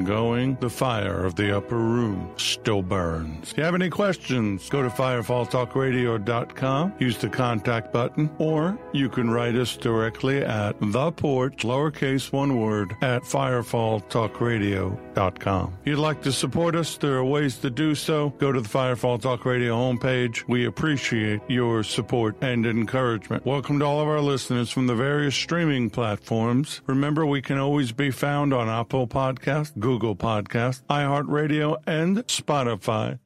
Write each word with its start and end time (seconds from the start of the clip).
ongoing. 0.00 0.56
The 0.60 0.70
fire 0.70 1.26
of 1.26 1.34
the 1.36 1.56
upper 1.56 1.76
room 1.76 2.32
still 2.36 2.82
burns. 2.82 3.52
If 3.52 3.58
you 3.58 3.64
have 3.64 3.74
any 3.74 3.90
questions, 3.90 4.68
go 4.70 4.82
to 4.82 4.88
firefalltalkradio.com, 4.88 6.94
use 6.98 7.18
the 7.18 7.28
contact 7.28 7.92
button, 7.92 8.30
or 8.38 8.78
you 8.92 9.08
can 9.08 9.30
write 9.30 9.54
us 9.56 9.76
directly 9.76 10.42
at 10.42 10.76
the 10.80 11.12
porch, 11.12 11.58
lowercase 11.58 12.32
one 12.32 12.60
word, 12.60 12.96
at 13.02 13.22
firefalltalkradio.com. 13.22 15.74
If 15.82 15.86
you'd 15.86 15.98
like 15.98 16.22
to 16.22 16.32
support 16.32 16.74
us, 16.74 16.96
there 16.96 17.16
are 17.16 17.24
ways 17.24 17.58
to 17.58 17.68
do 17.68 17.94
so. 17.94 18.30
Go 18.38 18.52
to 18.52 18.60
the 18.60 18.68
Firefall 18.68 19.20
Talk 19.20 19.44
Radio 19.44 19.76
homepage. 19.76 20.48
We 20.48 20.64
appreciate 20.66 21.40
your 21.48 21.82
support 21.82 22.36
and 22.40 22.64
encouragement. 22.64 23.44
Welcome 23.44 23.80
to 23.80 23.84
all 23.84 24.00
of 24.00 24.08
our 24.08 24.20
listeners 24.20 24.70
from 24.70 24.86
the 24.86 24.94
various 24.94 25.34
streaming 25.34 25.90
platforms. 25.90 26.80
Remember, 26.86 27.26
we 27.26 27.42
can 27.42 27.58
always 27.58 27.92
be 27.92 28.10
found 28.10 28.54
on 28.54 28.66
Apple 28.68 29.06
Podcast, 29.06 29.78
Google 29.78 29.89
Podcast, 29.98 30.82
iHeartRadio, 30.84 31.76
and 31.84 32.18
Spotify. 32.28 33.18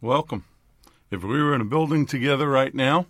Welcome. 0.00 0.44
If 1.10 1.24
we 1.24 1.42
were 1.42 1.56
in 1.56 1.60
a 1.60 1.64
building 1.64 2.06
together 2.06 2.48
right 2.48 2.72
now 2.72 3.06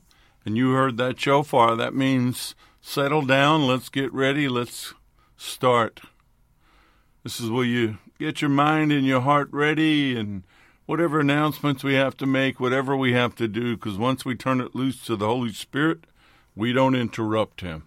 and 0.46 0.56
you 0.56 0.72
heard 0.72 0.96
that 0.96 1.20
shofar, 1.20 1.76
that 1.76 1.94
means 1.94 2.54
settle 2.80 3.22
down, 3.22 3.66
let's 3.66 3.88
get 3.88 4.12
ready, 4.12 4.48
let's 4.48 4.94
start. 5.36 6.00
This 7.22 7.40
is 7.40 7.50
where 7.50 7.64
you 7.64 7.98
get 8.18 8.40
your 8.40 8.50
mind 8.50 8.92
and 8.92 9.06
your 9.06 9.20
heart 9.20 9.48
ready 9.52 10.18
and 10.18 10.42
whatever 10.86 11.20
announcements 11.20 11.84
we 11.84 11.94
have 11.94 12.16
to 12.16 12.26
make, 12.26 12.58
whatever 12.58 12.96
we 12.96 13.12
have 13.12 13.34
to 13.36 13.46
do, 13.46 13.76
because 13.76 13.98
once 13.98 14.24
we 14.24 14.34
turn 14.34 14.60
it 14.60 14.74
loose 14.74 15.04
to 15.04 15.16
the 15.16 15.26
Holy 15.26 15.52
Spirit, 15.52 16.06
we 16.56 16.72
don't 16.72 16.94
interrupt 16.94 17.60
Him. 17.60 17.84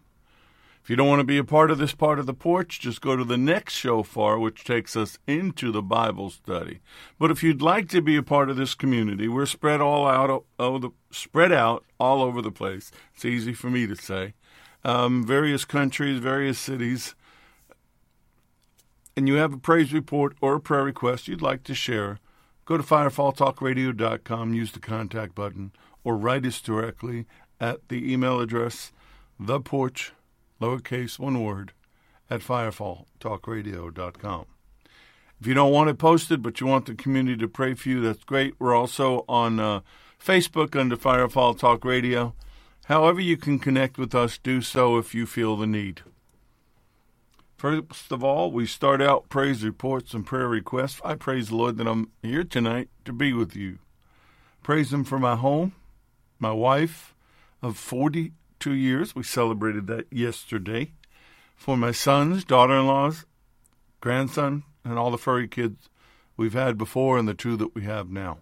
If 0.83 0.89
you 0.89 0.95
don't 0.95 1.07
want 1.07 1.19
to 1.19 1.25
be 1.25 1.37
a 1.37 1.43
part 1.43 1.69
of 1.69 1.77
this 1.77 1.93
part 1.93 2.17
of 2.17 2.25
the 2.25 2.33
porch, 2.33 2.79
just 2.79 3.01
go 3.01 3.15
to 3.15 3.23
the 3.23 3.37
next 3.37 3.73
show 3.73 4.01
shofar, 4.01 4.39
which 4.39 4.63
takes 4.63 4.95
us 4.95 5.19
into 5.27 5.71
the 5.71 5.81
Bible 5.81 6.31
study. 6.31 6.79
But 7.19 7.29
if 7.29 7.43
you'd 7.43 7.61
like 7.61 7.87
to 7.89 8.01
be 8.01 8.15
a 8.15 8.23
part 8.23 8.49
of 8.49 8.57
this 8.57 8.73
community, 8.73 9.27
we're 9.27 9.45
spread 9.45 9.79
all 9.79 10.07
out, 10.07 10.43
oh, 10.57 10.79
the, 10.79 10.89
spread 11.11 11.51
out 11.51 11.85
all 11.99 12.23
over 12.23 12.41
the 12.41 12.51
place. 12.51 12.91
It's 13.13 13.25
easy 13.25 13.53
for 13.53 13.69
me 13.69 13.85
to 13.85 13.95
say. 13.95 14.33
Um, 14.83 15.25
various 15.25 15.63
countries, 15.63 16.19
various 16.19 16.57
cities, 16.57 17.13
and 19.15 19.27
you 19.27 19.35
have 19.35 19.53
a 19.53 19.57
praise 19.57 19.93
report 19.93 20.35
or 20.41 20.55
a 20.55 20.59
prayer 20.59 20.83
request 20.83 21.27
you'd 21.27 21.41
like 21.41 21.63
to 21.63 21.75
share, 21.75 22.19
go 22.65 22.77
to 22.77 22.83
firefalltalkradio.com, 22.83 24.53
use 24.53 24.71
the 24.71 24.79
contact 24.79 25.35
button, 25.35 25.71
or 26.03 26.17
write 26.17 26.45
us 26.45 26.61
directly 26.61 27.25
at 27.59 27.87
the 27.89 28.11
email 28.11 28.39
address 28.39 28.91
theporch, 29.39 30.11
lowercase 30.59 31.19
one 31.19 31.43
word, 31.43 31.73
at 32.29 32.41
firefalltalkradio.com. 32.41 34.45
If 35.39 35.47
you 35.47 35.53
don't 35.55 35.71
want 35.71 35.89
it 35.89 35.97
posted, 35.97 36.43
but 36.43 36.61
you 36.61 36.67
want 36.67 36.85
the 36.85 36.93
community 36.93 37.37
to 37.37 37.47
pray 37.47 37.73
for 37.73 37.89
you, 37.89 38.01
that's 38.01 38.23
great. 38.23 38.53
We're 38.59 38.75
also 38.75 39.25
on 39.27 39.59
uh, 39.59 39.81
Facebook 40.23 40.79
under 40.79 40.95
Firefall 40.95 41.57
Talk 41.57 41.83
Radio. 41.83 42.35
However, 42.91 43.21
you 43.21 43.37
can 43.37 43.57
connect 43.57 43.97
with 43.97 44.13
us, 44.13 44.37
do 44.37 44.61
so 44.61 44.97
if 44.97 45.15
you 45.15 45.25
feel 45.25 45.55
the 45.55 45.65
need. 45.65 46.01
First 47.55 48.11
of 48.11 48.21
all, 48.21 48.51
we 48.51 48.65
start 48.65 49.01
out 49.01 49.29
praise 49.29 49.63
reports 49.63 50.13
and 50.13 50.25
prayer 50.25 50.49
requests. 50.49 50.99
I 51.05 51.15
praise 51.15 51.47
the 51.47 51.55
Lord 51.55 51.77
that 51.77 51.87
I'm 51.87 52.11
here 52.21 52.43
tonight 52.43 52.89
to 53.05 53.13
be 53.13 53.31
with 53.31 53.55
you. 53.55 53.79
Praise 54.61 54.91
Him 54.91 55.05
for 55.05 55.19
my 55.19 55.37
home, 55.37 55.71
my 56.37 56.51
wife 56.51 57.15
of 57.61 57.77
42 57.77 58.73
years. 58.73 59.15
We 59.15 59.23
celebrated 59.23 59.87
that 59.87 60.11
yesterday. 60.11 60.91
For 61.55 61.77
my 61.77 61.93
sons, 61.93 62.43
daughter 62.43 62.73
in 62.73 62.87
laws, 62.87 63.25
grandson, 64.01 64.63
and 64.83 64.99
all 64.99 65.11
the 65.11 65.17
furry 65.17 65.47
kids 65.47 65.87
we've 66.35 66.51
had 66.51 66.77
before 66.77 67.17
and 67.17 67.25
the 67.25 67.33
two 67.33 67.55
that 67.55 67.73
we 67.73 67.83
have 67.83 68.09
now. 68.09 68.39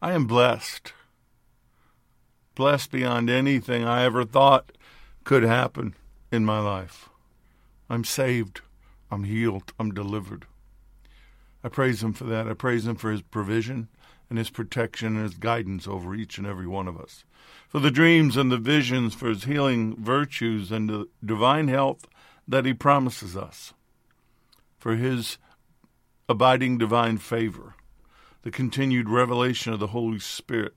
I 0.00 0.12
am 0.12 0.26
blessed. 0.26 0.94
Blessed 2.60 2.90
beyond 2.90 3.30
anything 3.30 3.84
I 3.84 4.02
ever 4.02 4.22
thought 4.22 4.72
could 5.24 5.44
happen 5.44 5.94
in 6.30 6.44
my 6.44 6.58
life. 6.58 7.08
I'm 7.88 8.04
saved. 8.04 8.60
I'm 9.10 9.24
healed. 9.24 9.72
I'm 9.78 9.94
delivered. 9.94 10.44
I 11.64 11.70
praise 11.70 12.02
Him 12.02 12.12
for 12.12 12.24
that. 12.24 12.46
I 12.46 12.52
praise 12.52 12.86
Him 12.86 12.96
for 12.96 13.12
His 13.12 13.22
provision 13.22 13.88
and 14.28 14.36
His 14.36 14.50
protection 14.50 15.16
and 15.16 15.24
His 15.24 15.38
guidance 15.38 15.88
over 15.88 16.14
each 16.14 16.36
and 16.36 16.46
every 16.46 16.66
one 16.66 16.86
of 16.86 17.00
us. 17.00 17.24
For 17.66 17.80
the 17.80 17.90
dreams 17.90 18.36
and 18.36 18.52
the 18.52 18.58
visions, 18.58 19.14
for 19.14 19.30
His 19.30 19.44
healing 19.44 19.96
virtues 19.96 20.70
and 20.70 20.90
the 20.90 21.08
divine 21.24 21.68
health 21.68 22.06
that 22.46 22.66
He 22.66 22.74
promises 22.74 23.38
us. 23.38 23.72
For 24.76 24.96
His 24.96 25.38
abiding 26.28 26.76
divine 26.76 27.16
favor, 27.16 27.72
the 28.42 28.50
continued 28.50 29.08
revelation 29.08 29.72
of 29.72 29.80
the 29.80 29.94
Holy 29.96 30.18
Spirit, 30.18 30.74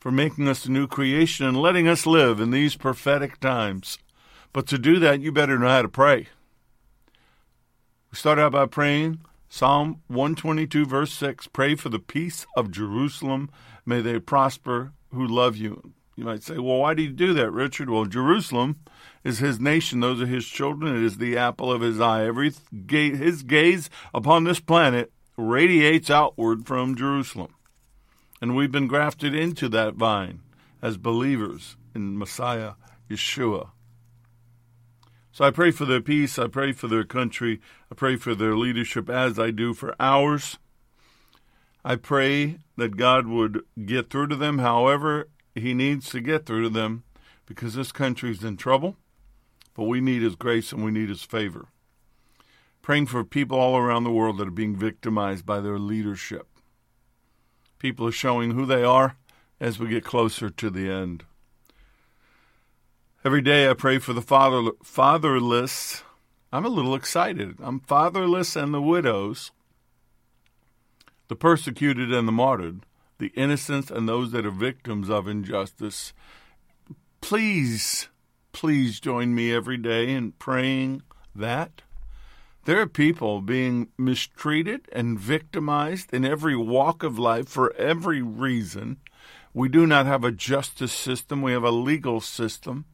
for 0.00 0.10
making 0.10 0.48
us 0.48 0.64
a 0.64 0.70
new 0.70 0.88
creation 0.88 1.46
and 1.46 1.60
letting 1.60 1.86
us 1.86 2.06
live 2.06 2.40
in 2.40 2.50
these 2.50 2.74
prophetic 2.74 3.38
times 3.38 3.98
but 4.52 4.66
to 4.68 4.78
do 4.78 4.98
that, 4.98 5.20
you 5.20 5.30
better 5.32 5.58
know 5.58 5.68
how 5.68 5.82
to 5.82 5.88
pray. 5.88 6.28
We 8.10 8.16
start 8.16 8.38
out 8.38 8.52
by 8.52 8.66
praying 8.66 9.20
Psalm 9.48 10.02
122, 10.08 10.86
verse 10.86 11.12
6 11.12 11.46
Pray 11.48 11.74
for 11.76 11.88
the 11.88 12.00
peace 12.00 12.46
of 12.56 12.70
Jerusalem. 12.70 13.50
May 13.86 14.00
they 14.00 14.18
prosper 14.18 14.92
who 15.12 15.26
love 15.26 15.56
you. 15.56 15.92
You 16.16 16.24
might 16.24 16.42
say, 16.42 16.58
well, 16.58 16.78
why 16.78 16.94
do 16.94 17.02
you 17.02 17.12
do 17.12 17.32
that, 17.34 17.50
Richard? 17.50 17.88
Well, 17.88 18.04
Jerusalem 18.04 18.80
is 19.24 19.38
his 19.38 19.58
nation. 19.58 20.00
Those 20.00 20.20
are 20.20 20.26
his 20.26 20.46
children. 20.46 20.94
It 20.96 21.02
is 21.02 21.16
the 21.16 21.38
apple 21.38 21.72
of 21.72 21.80
his 21.80 22.00
eye. 22.00 22.26
Every 22.26 22.52
his 22.88 23.42
gaze 23.42 23.88
upon 24.12 24.44
this 24.44 24.60
planet 24.60 25.12
radiates 25.36 26.10
outward 26.10 26.66
from 26.66 26.96
Jerusalem. 26.96 27.54
And 28.40 28.56
we've 28.56 28.72
been 28.72 28.86
grafted 28.86 29.34
into 29.34 29.68
that 29.68 29.94
vine 29.94 30.40
as 30.80 30.96
believers 30.96 31.76
in 31.94 32.18
Messiah 32.18 32.72
Yeshua. 33.10 33.70
So 35.32 35.44
I 35.44 35.50
pray 35.50 35.70
for 35.70 35.84
their 35.84 36.00
peace. 36.00 36.38
I 36.38 36.48
pray 36.48 36.72
for 36.72 36.88
their 36.88 37.04
country. 37.04 37.60
I 37.90 37.94
pray 37.94 38.16
for 38.16 38.34
their 38.34 38.56
leadership 38.56 39.08
as 39.08 39.38
I 39.38 39.50
do 39.50 39.74
for 39.74 39.94
ours. 40.00 40.58
I 41.84 41.96
pray 41.96 42.58
that 42.76 42.96
God 42.96 43.26
would 43.26 43.62
get 43.86 44.10
through 44.10 44.28
to 44.28 44.36
them 44.36 44.58
however 44.58 45.28
He 45.54 45.72
needs 45.72 46.10
to 46.10 46.20
get 46.20 46.46
through 46.46 46.64
to 46.64 46.68
them 46.68 47.04
because 47.46 47.74
this 47.74 47.92
country 47.92 48.30
is 48.30 48.44
in 48.44 48.56
trouble, 48.56 48.96
but 49.74 49.84
we 49.84 50.00
need 50.00 50.22
His 50.22 50.36
grace 50.36 50.72
and 50.72 50.84
we 50.84 50.90
need 50.90 51.08
His 51.08 51.22
favor. 51.22 51.68
Praying 52.82 53.06
for 53.06 53.24
people 53.24 53.58
all 53.58 53.76
around 53.76 54.04
the 54.04 54.12
world 54.12 54.38
that 54.38 54.48
are 54.48 54.52
being 54.52 54.76
victimized 54.76 55.46
by 55.46 55.60
their 55.60 55.78
leadership. 55.78 56.48
People 57.80 58.06
are 58.06 58.12
showing 58.12 58.50
who 58.52 58.66
they 58.66 58.84
are 58.84 59.16
as 59.58 59.78
we 59.78 59.88
get 59.88 60.04
closer 60.04 60.50
to 60.50 60.70
the 60.70 60.90
end. 60.90 61.24
Every 63.24 63.40
day 63.40 63.68
I 63.68 63.72
pray 63.72 63.98
for 63.98 64.12
the 64.12 64.22
father, 64.22 64.70
fatherless. 64.82 66.02
I'm 66.52 66.66
a 66.66 66.68
little 66.70 66.94
excited. 66.94 67.56
I'm 67.58 67.80
fatherless 67.80 68.54
and 68.54 68.74
the 68.74 68.82
widows, 68.82 69.50
the 71.28 71.36
persecuted 71.36 72.12
and 72.12 72.28
the 72.28 72.32
martyred, 72.32 72.80
the 73.18 73.32
innocents 73.34 73.90
and 73.90 74.06
those 74.06 74.32
that 74.32 74.44
are 74.44 74.50
victims 74.50 75.08
of 75.08 75.26
injustice. 75.26 76.12
Please, 77.22 78.08
please 78.52 79.00
join 79.00 79.34
me 79.34 79.54
every 79.54 79.78
day 79.78 80.10
in 80.12 80.32
praying 80.32 81.02
that. 81.34 81.82
There 82.64 82.80
are 82.80 82.86
people 82.86 83.40
being 83.40 83.88
mistreated 83.96 84.86
and 84.92 85.18
victimized 85.18 86.12
in 86.12 86.24
every 86.24 86.56
walk 86.56 87.02
of 87.02 87.18
life 87.18 87.48
for 87.48 87.74
every 87.74 88.20
reason. 88.20 88.98
We 89.54 89.68
do 89.68 89.86
not 89.86 90.06
have 90.06 90.24
a 90.24 90.30
justice 90.30 90.92
system, 90.92 91.40
we 91.40 91.52
have 91.52 91.64
a 91.64 91.70
legal 91.70 92.20
system 92.20 92.84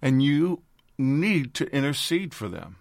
And 0.00 0.22
you 0.22 0.62
need 0.98 1.54
to 1.54 1.72
intercede 1.72 2.34
for 2.34 2.48
them. 2.48 2.76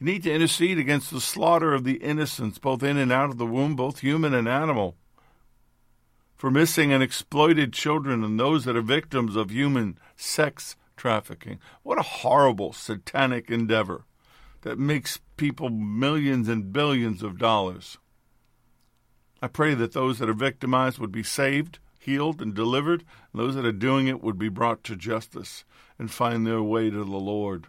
You 0.00 0.06
need 0.06 0.22
to 0.24 0.32
intercede 0.32 0.78
against 0.78 1.10
the 1.10 1.20
slaughter 1.20 1.74
of 1.74 1.84
the 1.84 1.98
innocents, 2.02 2.58
both 2.58 2.82
in 2.82 2.96
and 2.96 3.12
out 3.12 3.30
of 3.30 3.36
the 3.36 3.46
womb, 3.46 3.76
both 3.76 4.00
human 4.00 4.32
and 4.32 4.48
animal, 4.48 4.96
for 6.34 6.50
missing 6.50 6.92
and 6.92 7.02
exploited 7.02 7.72
children 7.72 8.24
and 8.24 8.40
those 8.40 8.64
that 8.64 8.76
are 8.76 8.82
victims 8.82 9.36
of 9.36 9.50
human 9.50 9.98
sex 10.16 10.74
trafficking. 10.96 11.60
What 11.82 11.98
a 11.98 12.02
horrible 12.02 12.72
satanic 12.72 13.50
endeavor 13.50 14.06
that 14.62 14.78
makes 14.78 15.18
people 15.42 15.70
millions 15.70 16.48
and 16.48 16.72
billions 16.72 17.20
of 17.20 17.36
dollars. 17.36 17.98
I 19.42 19.48
pray 19.48 19.74
that 19.74 19.90
those 19.90 20.20
that 20.20 20.28
are 20.28 20.34
victimized 20.34 21.00
would 21.00 21.10
be 21.10 21.24
saved, 21.24 21.80
healed, 21.98 22.40
and 22.40 22.54
delivered, 22.54 23.02
and 23.32 23.42
those 23.42 23.56
that 23.56 23.64
are 23.64 23.72
doing 23.72 24.06
it 24.06 24.22
would 24.22 24.38
be 24.38 24.48
brought 24.48 24.84
to 24.84 24.94
justice 24.94 25.64
and 25.98 26.12
find 26.12 26.46
their 26.46 26.62
way 26.62 26.90
to 26.90 27.04
the 27.04 27.18
Lord. 27.18 27.66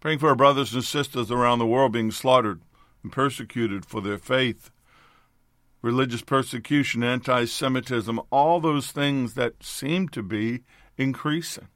Praying 0.00 0.18
for 0.18 0.28
our 0.28 0.36
brothers 0.36 0.74
and 0.74 0.84
sisters 0.84 1.30
around 1.30 1.58
the 1.58 1.66
world 1.66 1.92
being 1.92 2.10
slaughtered 2.10 2.60
and 3.02 3.10
persecuted 3.10 3.86
for 3.86 4.02
their 4.02 4.18
faith, 4.18 4.70
religious 5.80 6.20
persecution, 6.20 7.02
anti 7.02 7.46
Semitism, 7.46 8.20
all 8.30 8.60
those 8.60 8.90
things 8.90 9.32
that 9.36 9.64
seem 9.64 10.10
to 10.10 10.22
be 10.22 10.64
increasing. 10.98 11.68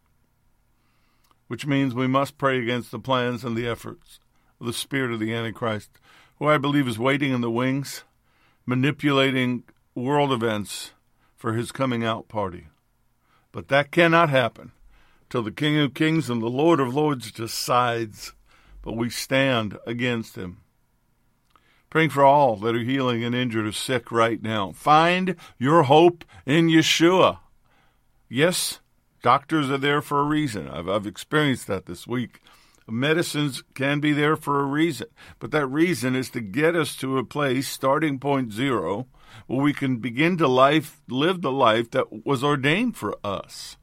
Which 1.48 1.66
means 1.66 1.94
we 1.94 2.06
must 2.06 2.38
pray 2.38 2.60
against 2.60 2.90
the 2.90 2.98
plans 2.98 3.44
and 3.44 3.56
the 3.56 3.66
efforts 3.66 4.20
of 4.60 4.66
the 4.66 4.72
spirit 4.72 5.12
of 5.12 5.20
the 5.20 5.34
Antichrist, 5.34 5.90
who 6.38 6.46
I 6.46 6.58
believe 6.58 6.86
is 6.86 6.98
waiting 6.98 7.32
in 7.32 7.40
the 7.40 7.50
wings 7.50 8.04
manipulating 8.68 9.62
world 9.94 10.30
events 10.30 10.92
for 11.34 11.54
his 11.54 11.72
coming 11.72 12.04
out 12.04 12.28
party. 12.28 12.66
But 13.50 13.68
that 13.68 13.90
cannot 13.90 14.28
happen 14.28 14.72
till 15.30 15.42
the 15.42 15.50
King 15.50 15.78
of 15.78 15.94
Kings 15.94 16.28
and 16.28 16.42
the 16.42 16.50
Lord 16.50 16.78
of 16.78 16.94
Lords 16.94 17.32
decides. 17.32 18.34
But 18.82 18.94
we 18.94 19.08
stand 19.08 19.78
against 19.86 20.36
him. 20.36 20.58
Praying 21.88 22.10
for 22.10 22.22
all 22.22 22.56
that 22.56 22.76
are 22.76 22.80
healing 22.80 23.24
and 23.24 23.34
injured 23.34 23.66
or 23.66 23.72
sick 23.72 24.12
right 24.12 24.42
now. 24.42 24.72
Find 24.72 25.34
your 25.56 25.84
hope 25.84 26.26
in 26.44 26.68
Yeshua. 26.68 27.38
Yes, 28.28 28.80
doctors 29.22 29.70
are 29.70 29.78
there 29.78 30.02
for 30.02 30.20
a 30.20 30.24
reason. 30.24 30.68
I've, 30.68 30.88
I've 30.88 31.06
experienced 31.06 31.66
that 31.66 31.86
this 31.86 32.06
week 32.06 32.40
medicines 32.90 33.62
can 33.74 34.00
be 34.00 34.12
there 34.12 34.36
for 34.36 34.60
a 34.60 34.64
reason, 34.64 35.08
but 35.38 35.50
that 35.50 35.66
reason 35.66 36.16
is 36.16 36.30
to 36.30 36.40
get 36.40 36.74
us 36.74 36.96
to 36.96 37.18
a 37.18 37.24
place, 37.24 37.68
starting 37.68 38.18
point 38.18 38.52
zero, 38.52 39.06
where 39.46 39.60
we 39.60 39.72
can 39.72 39.98
begin 39.98 40.36
to 40.38 40.48
life, 40.48 41.00
live 41.08 41.42
the 41.42 41.52
life 41.52 41.90
that 41.90 42.24
was 42.24 42.42
ordained 42.42 42.96
for 42.96 43.14
us. 43.22 43.76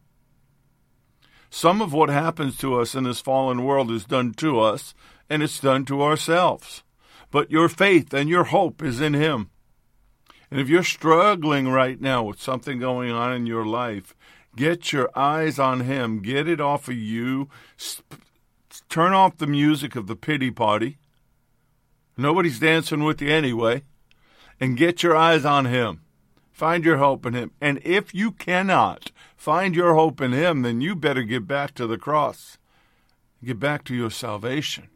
Some 1.49 1.81
of 1.81 1.93
what 1.93 2.09
happens 2.09 2.57
to 2.57 2.79
us 2.79 2.95
in 2.95 3.05
this 3.05 3.21
fallen 3.21 3.63
world 3.63 3.91
is 3.91 4.05
done 4.05 4.33
to 4.35 4.59
us, 4.59 4.93
and 5.29 5.41
it's 5.41 5.59
done 5.59 5.85
to 5.85 6.01
ourselves. 6.01 6.83
But 7.31 7.51
your 7.51 7.69
faith 7.69 8.13
and 8.13 8.29
your 8.29 8.45
hope 8.45 8.83
is 8.83 8.99
in 8.99 9.13
Him. 9.13 9.49
And 10.51 10.59
if 10.59 10.69
you're 10.69 10.83
struggling 10.83 11.69
right 11.69 11.99
now 11.99 12.23
with 12.23 12.41
something 12.41 12.79
going 12.79 13.11
on 13.11 13.33
in 13.33 13.45
your 13.45 13.65
life, 13.65 14.15
get 14.55 14.91
your 14.91 15.09
eyes 15.15 15.59
on 15.59 15.81
Him. 15.81 16.21
Get 16.21 16.47
it 16.47 16.61
off 16.61 16.87
of 16.87 16.95
you 16.95 17.49
turn 18.89 19.13
off 19.13 19.37
the 19.37 19.47
music 19.47 19.95
of 19.95 20.07
the 20.07 20.15
pity 20.15 20.51
party. 20.51 20.97
Nobody's 22.17 22.59
dancing 22.59 23.03
with 23.03 23.21
you 23.21 23.29
anyway. 23.29 23.83
And 24.59 24.77
get 24.77 25.03
your 25.03 25.15
eyes 25.15 25.43
on 25.43 25.65
Him. 25.65 26.01
Find 26.51 26.85
your 26.85 26.97
hope 26.97 27.25
in 27.25 27.33
Him. 27.33 27.51
And 27.59 27.81
if 27.83 28.15
you 28.15 28.31
cannot 28.31 29.11
find 29.35 29.75
your 29.75 29.95
hope 29.95 30.21
in 30.21 30.31
Him, 30.31 30.61
then 30.61 30.79
you 30.79 30.95
better 30.95 31.23
get 31.23 31.45
back 31.45 31.73
to 31.75 31.87
the 31.87 31.97
cross. 31.97 32.57
Get 33.43 33.59
back 33.59 33.83
to 33.85 33.95
your 33.95 34.09
salvation. 34.09 34.87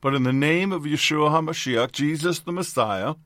But 0.00 0.14
in 0.14 0.22
the 0.22 0.32
name 0.32 0.72
of 0.72 0.84
Yeshua 0.84 1.30
HaMashiach, 1.30 1.92
Jesus 1.92 2.38
the 2.38 2.52
Messiah, 2.52 3.16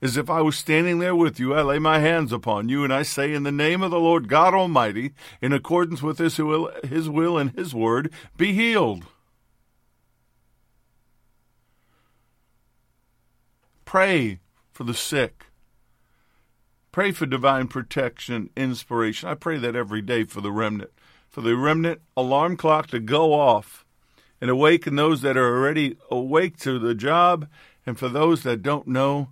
as 0.00 0.16
if 0.16 0.30
I 0.30 0.40
was 0.40 0.56
standing 0.56 0.98
there 0.98 1.16
with 1.16 1.40
you, 1.40 1.54
I 1.54 1.62
lay 1.62 1.78
my 1.78 1.98
hands 1.98 2.32
upon 2.32 2.68
you, 2.68 2.84
and 2.84 2.92
I 2.92 3.02
say, 3.02 3.32
In 3.32 3.42
the 3.42 3.52
name 3.52 3.82
of 3.82 3.90
the 3.90 3.98
Lord 3.98 4.28
God 4.28 4.54
Almighty, 4.54 5.12
in 5.40 5.52
accordance 5.52 6.02
with 6.02 6.18
His 6.18 6.38
will, 6.38 6.70
His 6.84 7.08
will 7.08 7.36
and 7.36 7.50
His 7.52 7.74
word, 7.74 8.12
be 8.36 8.52
healed. 8.52 9.06
Pray 13.84 14.38
for 14.70 14.84
the 14.84 14.94
sick. 14.94 15.46
Pray 16.92 17.10
for 17.10 17.26
divine 17.26 17.68
protection, 17.68 18.50
inspiration. 18.56 19.28
I 19.28 19.34
pray 19.34 19.58
that 19.58 19.74
every 19.74 20.02
day 20.02 20.24
for 20.24 20.40
the 20.40 20.52
remnant. 20.52 20.90
For 21.28 21.40
the 21.40 21.56
remnant 21.56 22.00
alarm 22.16 22.56
clock 22.56 22.88
to 22.88 23.00
go 23.00 23.32
off 23.32 23.84
and 24.40 24.50
awaken 24.50 24.96
those 24.96 25.22
that 25.22 25.36
are 25.36 25.56
already 25.56 25.96
awake 26.10 26.56
to 26.58 26.78
the 26.78 26.94
job, 26.94 27.48
and 27.84 27.98
for 27.98 28.08
those 28.08 28.42
that 28.44 28.62
don't 28.62 28.86
know 28.86 29.28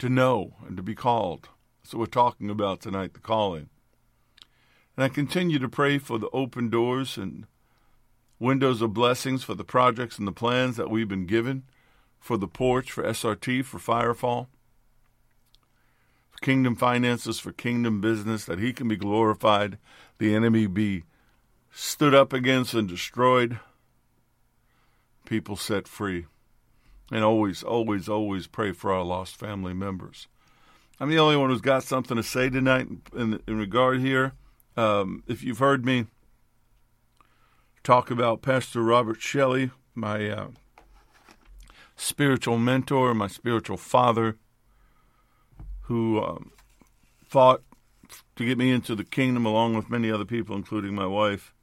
to 0.00 0.08
know 0.08 0.54
and 0.66 0.76
to 0.76 0.82
be 0.82 0.94
called. 0.94 1.48
So 1.82 1.98
we're 1.98 2.06
talking 2.06 2.50
about 2.50 2.80
tonight 2.80 3.14
the 3.14 3.20
calling. 3.20 3.68
And 4.96 5.04
I 5.04 5.08
continue 5.08 5.58
to 5.58 5.68
pray 5.68 5.98
for 5.98 6.18
the 6.18 6.30
open 6.30 6.68
doors 6.68 7.16
and 7.16 7.46
windows 8.38 8.82
of 8.82 8.94
blessings 8.94 9.44
for 9.44 9.54
the 9.54 9.64
projects 9.64 10.18
and 10.18 10.26
the 10.26 10.32
plans 10.32 10.76
that 10.76 10.90
we've 10.90 11.08
been 11.08 11.26
given 11.26 11.64
for 12.18 12.36
the 12.36 12.48
porch, 12.48 12.90
for 12.90 13.02
SRT, 13.02 13.64
for 13.64 13.78
Firefall, 13.78 14.46
for 16.30 16.38
kingdom 16.40 16.76
finances, 16.76 17.38
for 17.38 17.52
kingdom 17.52 18.00
business, 18.00 18.44
that 18.44 18.58
he 18.58 18.72
can 18.72 18.88
be 18.88 18.96
glorified, 18.96 19.78
the 20.18 20.34
enemy 20.34 20.66
be 20.66 21.04
stood 21.72 22.14
up 22.14 22.32
against 22.32 22.74
and 22.74 22.88
destroyed, 22.88 23.58
people 25.24 25.56
set 25.56 25.86
free. 25.86 26.26
And 27.10 27.24
always, 27.24 27.62
always, 27.62 28.08
always 28.08 28.46
pray 28.46 28.72
for 28.72 28.92
our 28.92 29.02
lost 29.02 29.36
family 29.36 29.74
members. 29.74 30.28
I'm 31.00 31.08
the 31.08 31.18
only 31.18 31.36
one 31.36 31.50
who's 31.50 31.60
got 31.60 31.82
something 31.82 32.16
to 32.16 32.22
say 32.22 32.50
tonight 32.50 32.86
in, 33.16 33.40
in 33.46 33.58
regard 33.58 34.00
here. 34.00 34.32
Um, 34.76 35.24
if 35.26 35.42
you've 35.42 35.58
heard 35.58 35.84
me 35.84 36.06
talk 37.82 38.10
about 38.10 38.42
Pastor 38.42 38.82
Robert 38.82 39.20
Shelley, 39.20 39.70
my 39.94 40.28
uh, 40.28 40.48
spiritual 41.96 42.58
mentor, 42.58 43.14
my 43.14 43.26
spiritual 43.26 43.76
father, 43.76 44.36
who 45.82 46.22
um, 46.22 46.52
fought 47.24 47.62
to 48.36 48.44
get 48.44 48.58
me 48.58 48.70
into 48.70 48.94
the 48.94 49.04
kingdom 49.04 49.44
along 49.46 49.74
with 49.74 49.90
many 49.90 50.10
other 50.10 50.24
people, 50.24 50.56
including 50.56 50.94
my 50.94 51.06
wife, 51.06 51.54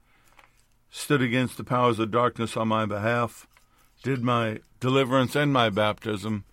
stood 0.89 1.22
against 1.22 1.58
the 1.58 1.63
powers 1.63 2.00
of 2.00 2.12
darkness 2.12 2.58
on 2.58 2.68
my 2.68 2.86
behalf, 2.86 3.48
did 4.04 4.24
my 4.24 4.60
deliverance 4.80 5.36
and 5.36 5.51
my 5.51 5.70
baptism, 5.70 6.46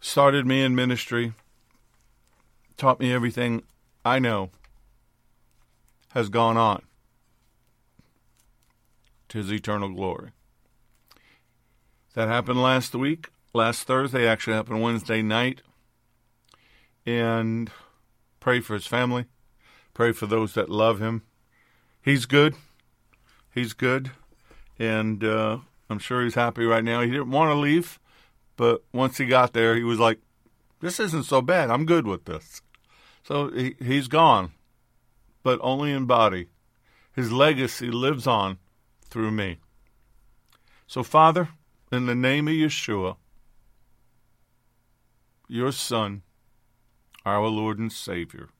started 0.00 0.46
me 0.46 0.62
in 0.62 0.74
ministry, 0.74 1.32
taught 2.76 3.00
me 3.00 3.12
everything 3.12 3.62
I 4.04 4.18
know 4.18 4.50
has 6.10 6.28
gone 6.28 6.56
on 6.56 6.82
to 9.28 9.38
his 9.38 9.52
eternal 9.52 9.90
glory. 9.90 10.30
That 12.14 12.28
happened 12.28 12.62
last 12.62 12.94
week, 12.94 13.28
last 13.52 13.82
Thursday, 13.82 14.26
actually 14.26 14.54
happened 14.54 14.82
Wednesday 14.82 15.22
night. 15.22 15.62
And 17.04 17.70
pray 18.40 18.60
for 18.60 18.74
his 18.74 18.86
family. 18.86 19.26
Pray 19.92 20.12
for 20.12 20.26
those 20.26 20.54
that 20.54 20.68
love 20.68 21.00
him. 21.00 21.22
He's 22.02 22.26
good. 22.26 22.54
He's 23.54 23.72
good. 23.72 24.12
And 24.78 25.22
uh, 25.22 25.58
I'm 25.88 25.98
sure 25.98 26.22
he's 26.22 26.34
happy 26.34 26.64
right 26.64 26.84
now. 26.84 27.00
He 27.00 27.10
didn't 27.10 27.30
want 27.30 27.50
to 27.50 27.54
leave, 27.54 27.98
but 28.56 28.84
once 28.92 29.18
he 29.18 29.26
got 29.26 29.52
there, 29.52 29.76
he 29.76 29.84
was 29.84 29.98
like, 29.98 30.20
"This 30.80 30.98
isn't 30.98 31.24
so 31.24 31.40
bad. 31.40 31.70
I'm 31.70 31.86
good 31.86 32.06
with 32.06 32.24
this." 32.24 32.62
So 33.22 33.50
he, 33.50 33.74
he's 33.78 34.08
gone, 34.08 34.52
but 35.42 35.58
only 35.62 35.92
in 35.92 36.06
body. 36.06 36.48
His 37.14 37.32
legacy 37.32 37.90
lives 37.90 38.26
on 38.26 38.58
through 39.04 39.30
me. 39.30 39.58
So, 40.86 41.02
Father, 41.02 41.48
in 41.90 42.06
the 42.06 42.14
name 42.14 42.46
of 42.46 42.54
Yeshua, 42.54 43.16
your 45.48 45.72
Son, 45.72 46.22
our 47.24 47.46
Lord 47.46 47.78
and 47.78 47.92
Savior, 47.92 48.50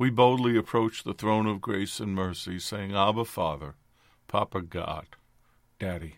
we 0.00 0.08
boldly 0.08 0.56
approach 0.56 1.04
the 1.04 1.12
throne 1.12 1.46
of 1.46 1.60
grace 1.60 2.00
and 2.00 2.14
mercy, 2.14 2.58
saying, 2.58 2.96
Abba, 2.96 3.22
Father, 3.22 3.74
Papa 4.28 4.62
God, 4.62 5.04
Daddy, 5.78 6.14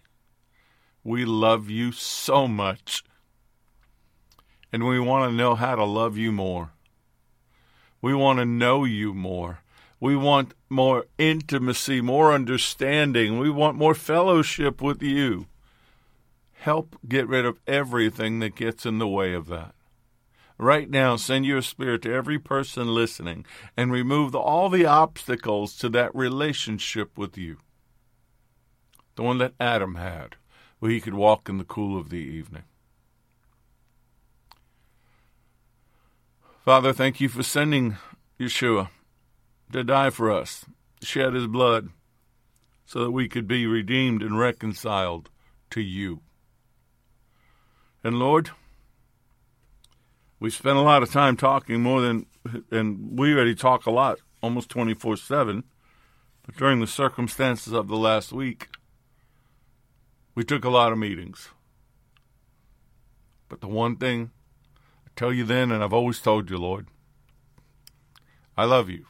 we 1.02 1.24
love 1.24 1.68
you 1.68 1.90
so 1.90 2.46
much, 2.46 3.02
and 4.72 4.86
we 4.86 5.00
want 5.00 5.28
to 5.28 5.36
know 5.36 5.56
how 5.56 5.74
to 5.74 5.82
love 5.82 6.16
you 6.16 6.30
more. 6.30 6.70
We 8.00 8.14
want 8.14 8.38
to 8.38 8.44
know 8.44 8.84
you 8.84 9.14
more. 9.14 9.62
We 9.98 10.14
want 10.14 10.54
more 10.70 11.06
intimacy, 11.18 12.00
more 12.00 12.32
understanding. 12.32 13.40
We 13.40 13.50
want 13.50 13.76
more 13.76 13.96
fellowship 13.96 14.80
with 14.80 15.02
you. 15.02 15.48
Help 16.52 16.96
get 17.08 17.26
rid 17.26 17.44
of 17.44 17.58
everything 17.66 18.38
that 18.38 18.54
gets 18.54 18.86
in 18.86 19.00
the 19.00 19.08
way 19.08 19.32
of 19.32 19.48
that. 19.48 19.74
Right 20.62 20.88
now 20.88 21.16
send 21.16 21.44
your 21.44 21.62
spirit 21.62 22.02
to 22.02 22.12
every 22.12 22.38
person 22.38 22.94
listening 22.94 23.44
and 23.76 23.92
remove 23.92 24.34
all 24.34 24.68
the 24.68 24.86
obstacles 24.86 25.76
to 25.76 25.88
that 25.90 26.14
relationship 26.14 27.18
with 27.18 27.36
you. 27.36 27.58
The 29.16 29.22
one 29.22 29.38
that 29.38 29.54
Adam 29.60 29.96
had, 29.96 30.36
where 30.78 30.90
he 30.90 31.00
could 31.00 31.14
walk 31.14 31.48
in 31.48 31.58
the 31.58 31.64
cool 31.64 31.98
of 31.98 32.08
the 32.08 32.16
evening. 32.16 32.64
Father, 36.64 36.92
thank 36.92 37.20
you 37.20 37.28
for 37.28 37.42
sending 37.42 37.96
Yeshua 38.38 38.88
to 39.72 39.82
die 39.82 40.10
for 40.10 40.30
us, 40.30 40.64
shed 41.02 41.34
his 41.34 41.46
blood, 41.46 41.88
so 42.86 43.00
that 43.00 43.10
we 43.10 43.28
could 43.28 43.48
be 43.48 43.66
redeemed 43.66 44.22
and 44.22 44.38
reconciled 44.38 45.28
to 45.70 45.80
you. 45.80 46.20
And 48.04 48.18
Lord, 48.18 48.50
we 50.42 50.50
spent 50.50 50.76
a 50.76 50.82
lot 50.82 51.04
of 51.04 51.12
time 51.12 51.36
talking 51.36 51.80
more 51.80 52.00
than, 52.00 52.26
and 52.72 53.16
we 53.16 53.32
already 53.32 53.54
talk 53.54 53.86
a 53.86 53.92
lot, 53.92 54.18
almost 54.42 54.68
24 54.70 55.16
7. 55.16 55.62
But 56.44 56.56
during 56.56 56.80
the 56.80 56.88
circumstances 56.88 57.72
of 57.72 57.86
the 57.86 57.96
last 57.96 58.32
week, 58.32 58.66
we 60.34 60.42
took 60.42 60.64
a 60.64 60.68
lot 60.68 60.90
of 60.90 60.98
meetings. 60.98 61.50
But 63.48 63.60
the 63.60 63.68
one 63.68 63.94
thing 63.94 64.32
I 65.06 65.10
tell 65.14 65.32
you 65.32 65.44
then, 65.44 65.70
and 65.70 65.80
I've 65.80 65.92
always 65.92 66.18
told 66.18 66.50
you, 66.50 66.58
Lord, 66.58 66.88
I 68.56 68.64
love 68.64 68.90
you. 68.90 69.06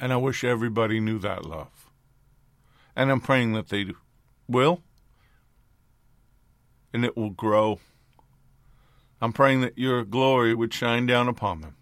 And 0.00 0.12
I 0.12 0.16
wish 0.16 0.42
everybody 0.42 0.98
knew 0.98 1.20
that 1.20 1.46
love. 1.46 1.88
And 2.96 3.12
I'm 3.12 3.20
praying 3.20 3.52
that 3.52 3.68
they 3.68 3.92
will, 4.48 4.82
and 6.92 7.04
it 7.04 7.16
will 7.16 7.30
grow. 7.30 7.78
I'm 9.22 9.32
praying 9.32 9.60
that 9.60 9.78
your 9.78 10.04
glory 10.04 10.52
would 10.52 10.74
shine 10.74 11.06
down 11.06 11.28
upon 11.28 11.60
them, 11.60 11.76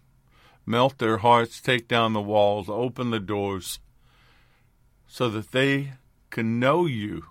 melt 0.63 0.99
their 0.99 1.17
hearts, 1.17 1.59
take 1.59 1.87
down 1.87 2.13
the 2.13 2.21
walls, 2.21 2.69
open 2.69 3.09
the 3.09 3.19
doors, 3.19 3.79
so 5.07 5.27
that 5.29 5.51
they 5.51 5.93
can 6.29 6.59
know 6.59 6.85
you 6.85 7.25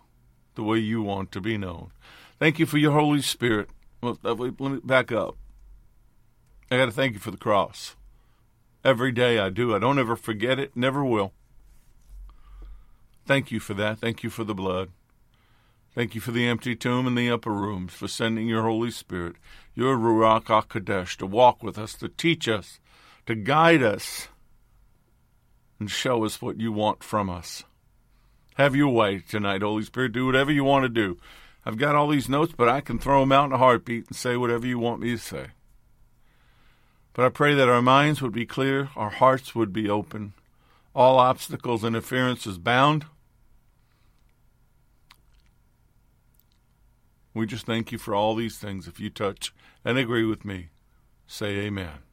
the 0.56 0.64
way 0.64 0.78
you 0.78 1.00
want 1.00 1.30
to 1.30 1.40
be 1.40 1.56
known. 1.56 1.92
Thank 2.40 2.58
you 2.58 2.66
for 2.66 2.76
your 2.76 2.90
Holy 2.90 3.22
Spirit. 3.22 3.70
Let 4.02 4.40
me 4.40 4.80
back 4.82 5.12
up. 5.12 5.36
I 6.72 6.76
got 6.76 6.86
to 6.86 6.90
thank 6.90 7.12
you 7.12 7.20
for 7.20 7.30
the 7.30 7.36
cross. 7.36 7.94
Every 8.84 9.12
day 9.12 9.38
I 9.38 9.48
do. 9.48 9.76
I 9.76 9.78
don't 9.78 10.00
ever 10.00 10.16
forget 10.16 10.58
it, 10.58 10.74
never 10.74 11.04
will. 11.04 11.32
Thank 13.26 13.52
you 13.52 13.60
for 13.60 13.74
that. 13.74 14.00
Thank 14.00 14.24
you 14.24 14.30
for 14.30 14.42
the 14.42 14.56
blood. 14.56 14.90
Thank 15.94 16.14
you 16.14 16.20
for 16.20 16.30
the 16.30 16.46
empty 16.46 16.76
tomb 16.76 17.06
and 17.06 17.18
the 17.18 17.30
upper 17.30 17.52
rooms, 17.52 17.92
for 17.92 18.06
sending 18.06 18.46
your 18.46 18.62
Holy 18.62 18.92
Spirit, 18.92 19.36
your 19.74 19.96
Ruach 19.96 20.44
HaKodesh, 20.44 21.16
to 21.16 21.26
walk 21.26 21.62
with 21.62 21.78
us, 21.78 21.94
to 21.94 22.08
teach 22.08 22.46
us, 22.46 22.78
to 23.26 23.34
guide 23.34 23.82
us, 23.82 24.28
and 25.80 25.90
show 25.90 26.24
us 26.24 26.40
what 26.40 26.60
you 26.60 26.70
want 26.70 27.02
from 27.02 27.28
us. 27.28 27.64
Have 28.54 28.76
your 28.76 28.92
way 28.92 29.18
tonight, 29.18 29.62
Holy 29.62 29.82
Spirit. 29.82 30.12
Do 30.12 30.26
whatever 30.26 30.52
you 30.52 30.62
want 30.62 30.84
to 30.84 30.88
do. 30.88 31.18
I've 31.64 31.78
got 31.78 31.96
all 31.96 32.08
these 32.08 32.28
notes, 32.28 32.54
but 32.56 32.68
I 32.68 32.80
can 32.80 32.98
throw 32.98 33.20
them 33.20 33.32
out 33.32 33.46
in 33.46 33.52
a 33.52 33.58
heartbeat 33.58 34.06
and 34.06 34.16
say 34.16 34.36
whatever 34.36 34.66
you 34.66 34.78
want 34.78 35.00
me 35.00 35.10
to 35.10 35.18
say. 35.18 35.46
But 37.14 37.24
I 37.24 37.30
pray 37.30 37.54
that 37.54 37.68
our 37.68 37.82
minds 37.82 38.22
would 38.22 38.32
be 38.32 38.46
clear, 38.46 38.90
our 38.94 39.10
hearts 39.10 39.54
would 39.54 39.72
be 39.72 39.90
open, 39.90 40.34
all 40.94 41.18
obstacles 41.18 41.82
and 41.82 41.96
interferences 41.96 42.58
bound. 42.58 43.06
We 47.34 47.46
just 47.46 47.66
thank 47.66 47.92
you 47.92 47.98
for 47.98 48.14
all 48.14 48.34
these 48.34 48.58
things. 48.58 48.88
If 48.88 48.98
you 48.98 49.10
touch 49.10 49.54
and 49.84 49.96
agree 49.96 50.24
with 50.24 50.44
me, 50.44 50.70
say 51.26 51.58
amen. 51.58 52.09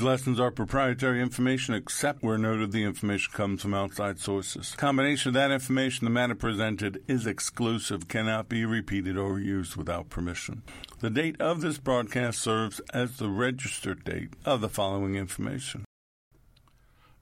These 0.00 0.06
lessons 0.06 0.40
are 0.40 0.50
proprietary 0.50 1.20
information 1.20 1.74
except 1.74 2.22
where 2.22 2.38
noted 2.38 2.72
the 2.72 2.84
information 2.84 3.34
comes 3.34 3.60
from 3.60 3.74
outside 3.74 4.18
sources. 4.18 4.74
combination 4.78 5.28
of 5.28 5.34
that 5.34 5.50
information, 5.50 6.06
the 6.06 6.10
matter 6.10 6.34
presented 6.34 7.02
is 7.06 7.26
exclusive, 7.26 8.08
cannot 8.08 8.48
be 8.48 8.64
repeated 8.64 9.18
or 9.18 9.38
used 9.38 9.76
without 9.76 10.08
permission. 10.08 10.62
The 11.00 11.10
date 11.10 11.38
of 11.38 11.60
this 11.60 11.76
broadcast 11.76 12.38
serves 12.38 12.80
as 12.94 13.18
the 13.18 13.28
registered 13.28 14.02
date 14.02 14.30
of 14.46 14.62
the 14.62 14.70
following 14.70 15.16
information. 15.16 15.84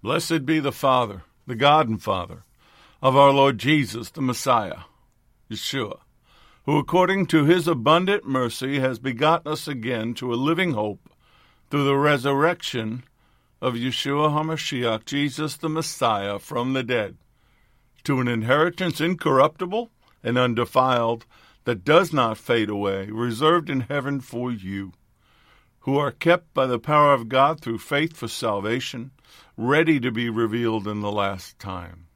Blessed 0.01 0.47
be 0.47 0.61
the 0.61 0.71
Father, 0.71 1.23
the 1.49 1.57
God 1.57 1.89
and 1.89 2.01
Father, 2.01 2.45
of 3.03 3.17
our 3.17 3.33
Lord 3.33 3.59
Jesus, 3.59 4.11
the 4.11 4.23
Messiah, 4.23 4.83
Yeshua, 5.51 5.99
who 6.65 6.79
according 6.79 7.27
to 7.27 7.45
his 7.45 7.67
abundant 7.67 8.25
mercy 8.25 8.79
has 8.79 9.01
begotten 9.01 9.51
us 9.51 9.67
again 9.67 10.15
to 10.15 10.33
a 10.33 10.37
living 10.37 10.75
hope 10.75 11.01
through 11.71 11.85
the 11.85 11.97
resurrection 11.97 13.05
of 13.61 13.75
Yeshua 13.75 14.31
HaMashiach, 14.31 15.05
Jesus 15.05 15.57
the 15.57 15.69
Messiah, 15.69 16.39
from 16.39 16.73
the 16.73 16.83
dead, 16.83 17.17
to 18.05 18.21
an 18.21 18.29
inheritance 18.29 19.01
incorruptible 19.01 19.91
and 20.23 20.39
undefiled 20.39 21.27
that 21.65 21.85
does 21.85 22.13
not 22.13 22.39
fade 22.39 22.71
away, 22.71 23.07
reserved 23.07 23.69
in 23.69 23.81
heaven 23.81 24.21
for 24.21 24.51
you, 24.51 24.93
who 25.81 25.99
are 25.99 26.11
kept 26.11 26.55
by 26.55 26.67
the 26.67 26.79
power 26.79 27.13
of 27.13 27.29
God 27.29 27.61
through 27.61 27.79
faith 27.79 28.17
for 28.17 28.29
salvation, 28.29 29.11
ready 29.57 30.01
to 30.01 30.11
be 30.11 30.31
revealed 30.31 30.89
in 30.89 31.01
the 31.01 31.13
last 31.13 31.59
time. 31.59 32.07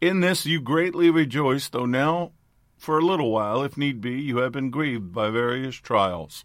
In 0.00 0.20
this 0.20 0.46
you 0.46 0.60
greatly 0.60 1.10
rejoice, 1.10 1.68
though 1.68 1.86
now, 1.86 2.32
for 2.78 2.98
a 2.98 3.04
little 3.04 3.30
while, 3.30 3.62
if 3.62 3.76
need 3.76 4.00
be, 4.00 4.20
you 4.20 4.38
have 4.38 4.52
been 4.52 4.70
grieved 4.70 5.12
by 5.12 5.28
various 5.28 5.76
trials 5.76 6.44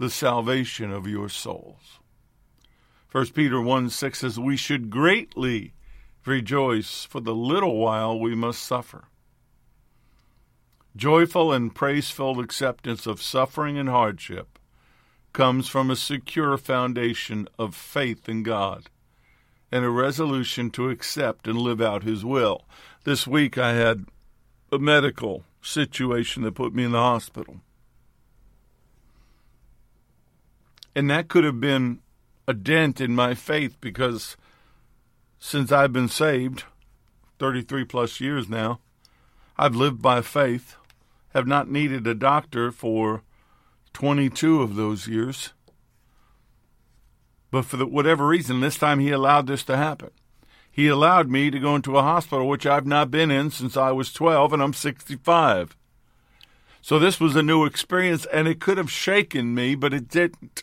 the 0.00 0.08
salvation 0.08 0.90
of 0.90 1.06
your 1.06 1.28
souls. 1.28 1.98
1 3.12 3.26
Peter 3.32 3.60
1 3.60 3.90
6 3.90 4.18
says, 4.18 4.40
We 4.40 4.56
should 4.56 4.88
greatly 4.88 5.74
rejoice 6.24 7.04
for 7.04 7.20
the 7.20 7.34
little 7.34 7.76
while 7.76 8.18
we 8.18 8.34
must 8.34 8.62
suffer. 8.62 9.08
Joyful 10.96 11.52
and 11.52 11.74
praise 11.74 12.10
filled 12.10 12.40
acceptance 12.40 13.06
of 13.06 13.20
suffering 13.20 13.76
and 13.76 13.90
hardship 13.90 14.58
comes 15.34 15.68
from 15.68 15.90
a 15.90 15.96
secure 15.96 16.56
foundation 16.56 17.46
of 17.58 17.74
faith 17.74 18.26
in 18.26 18.42
God 18.42 18.88
and 19.70 19.84
a 19.84 19.90
resolution 19.90 20.70
to 20.70 20.88
accept 20.88 21.46
and 21.46 21.58
live 21.58 21.82
out 21.82 22.04
His 22.04 22.24
will. 22.24 22.64
This 23.04 23.26
week 23.26 23.58
I 23.58 23.74
had 23.74 24.06
a 24.72 24.78
medical 24.78 25.44
situation 25.60 26.42
that 26.44 26.54
put 26.54 26.74
me 26.74 26.84
in 26.84 26.92
the 26.92 26.98
hospital. 26.98 27.60
And 30.94 31.08
that 31.10 31.28
could 31.28 31.44
have 31.44 31.60
been 31.60 32.00
a 32.48 32.54
dent 32.54 33.00
in 33.00 33.14
my 33.14 33.34
faith 33.34 33.76
because 33.80 34.36
since 35.38 35.70
I've 35.70 35.92
been 35.92 36.08
saved, 36.08 36.64
33 37.38 37.84
plus 37.84 38.20
years 38.20 38.48
now, 38.48 38.80
I've 39.56 39.76
lived 39.76 40.02
by 40.02 40.20
faith, 40.20 40.76
have 41.34 41.46
not 41.46 41.70
needed 41.70 42.06
a 42.06 42.14
doctor 42.14 42.72
for 42.72 43.22
22 43.92 44.62
of 44.62 44.74
those 44.74 45.06
years. 45.06 45.52
But 47.50 47.64
for 47.64 47.76
the, 47.76 47.86
whatever 47.86 48.26
reason, 48.26 48.60
this 48.60 48.76
time 48.76 49.00
he 49.00 49.10
allowed 49.10 49.46
this 49.46 49.64
to 49.64 49.76
happen. 49.76 50.10
He 50.70 50.86
allowed 50.86 51.28
me 51.28 51.50
to 51.50 51.58
go 51.58 51.74
into 51.74 51.96
a 51.96 52.02
hospital 52.02 52.48
which 52.48 52.66
I've 52.66 52.86
not 52.86 53.10
been 53.10 53.30
in 53.30 53.50
since 53.50 53.76
I 53.76 53.90
was 53.90 54.12
12 54.12 54.52
and 54.52 54.62
I'm 54.62 54.72
65. 54.72 55.76
So 56.82 56.98
this 56.98 57.20
was 57.20 57.36
a 57.36 57.42
new 57.42 57.64
experience 57.64 58.24
and 58.26 58.46
it 58.46 58.60
could 58.60 58.78
have 58.78 58.90
shaken 58.90 59.54
me, 59.54 59.74
but 59.74 59.92
it 59.92 60.08
didn't 60.08 60.62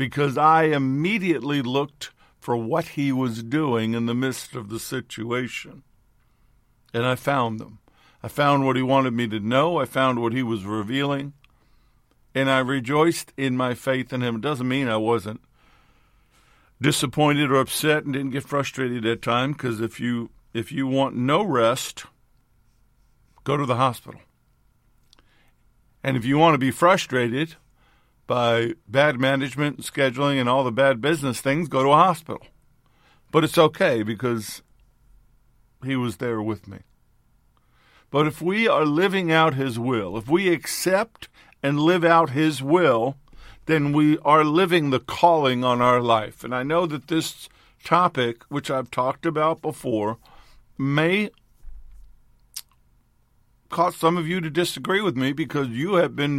because 0.00 0.38
I 0.38 0.62
immediately 0.62 1.60
looked 1.60 2.12
for 2.38 2.56
what 2.56 2.86
he 2.96 3.12
was 3.12 3.42
doing 3.42 3.92
in 3.92 4.06
the 4.06 4.14
midst 4.14 4.54
of 4.54 4.70
the 4.70 4.80
situation. 4.80 5.82
And 6.94 7.04
I 7.04 7.16
found 7.16 7.60
them. 7.60 7.80
I 8.22 8.28
found 8.28 8.64
what 8.64 8.76
he 8.76 8.82
wanted 8.82 9.12
me 9.12 9.28
to 9.28 9.40
know. 9.40 9.78
I 9.78 9.84
found 9.84 10.22
what 10.22 10.32
he 10.32 10.42
was 10.42 10.64
revealing. 10.64 11.34
And 12.34 12.48
I 12.48 12.60
rejoiced 12.60 13.34
in 13.36 13.58
my 13.58 13.74
faith 13.74 14.10
in 14.10 14.22
him. 14.22 14.36
It 14.36 14.40
doesn't 14.40 14.66
mean 14.66 14.88
I 14.88 14.96
wasn't 14.96 15.42
disappointed 16.80 17.50
or 17.50 17.60
upset 17.60 18.04
and 18.04 18.14
didn't 18.14 18.30
get 18.30 18.44
frustrated 18.44 19.04
at 19.04 19.20
time 19.20 19.52
because 19.52 19.82
if 19.82 20.00
you 20.00 20.30
if 20.54 20.72
you 20.72 20.86
want 20.86 21.14
no 21.14 21.42
rest, 21.42 22.06
go 23.44 23.58
to 23.58 23.66
the 23.66 23.76
hospital. 23.76 24.22
And 26.02 26.16
if 26.16 26.24
you 26.24 26.38
want 26.38 26.54
to 26.54 26.58
be 26.58 26.70
frustrated 26.70 27.56
by 28.30 28.74
bad 28.86 29.18
management 29.18 29.76
and 29.76 29.84
scheduling 29.84 30.38
and 30.38 30.48
all 30.48 30.62
the 30.62 30.70
bad 30.70 31.00
business 31.00 31.40
things, 31.40 31.66
go 31.66 31.82
to 31.82 31.88
a 31.88 31.96
hospital. 31.96 32.46
But 33.32 33.42
it's 33.42 33.58
okay 33.58 34.04
because 34.04 34.62
he 35.84 35.96
was 35.96 36.18
there 36.18 36.40
with 36.40 36.68
me. 36.68 36.78
But 38.08 38.28
if 38.28 38.40
we 38.40 38.68
are 38.68 38.84
living 38.84 39.32
out 39.32 39.54
his 39.54 39.80
will, 39.80 40.16
if 40.16 40.28
we 40.28 40.48
accept 40.52 41.28
and 41.60 41.80
live 41.80 42.04
out 42.04 42.30
his 42.30 42.62
will, 42.62 43.16
then 43.66 43.92
we 43.92 44.16
are 44.18 44.44
living 44.44 44.90
the 44.90 45.00
calling 45.00 45.64
on 45.64 45.82
our 45.82 46.00
life. 46.00 46.44
And 46.44 46.54
I 46.54 46.62
know 46.62 46.86
that 46.86 47.08
this 47.08 47.48
topic, 47.82 48.44
which 48.44 48.70
I've 48.70 48.92
talked 48.92 49.26
about 49.26 49.60
before, 49.60 50.18
may 50.78 51.30
cause 53.70 53.96
some 53.96 54.16
of 54.16 54.28
you 54.28 54.40
to 54.40 54.50
disagree 54.50 55.00
with 55.00 55.16
me 55.16 55.32
because 55.32 55.66
you 55.70 55.94
have 55.94 56.14
been 56.14 56.38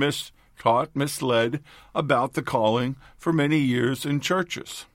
mistaught, 0.61 0.89
misled 0.93 1.63
about 1.93 2.33
the 2.33 2.41
calling 2.41 2.95
for 3.17 3.33
many 3.33 3.59
years 3.59 4.05
in 4.05 4.19
churches. 4.19 4.85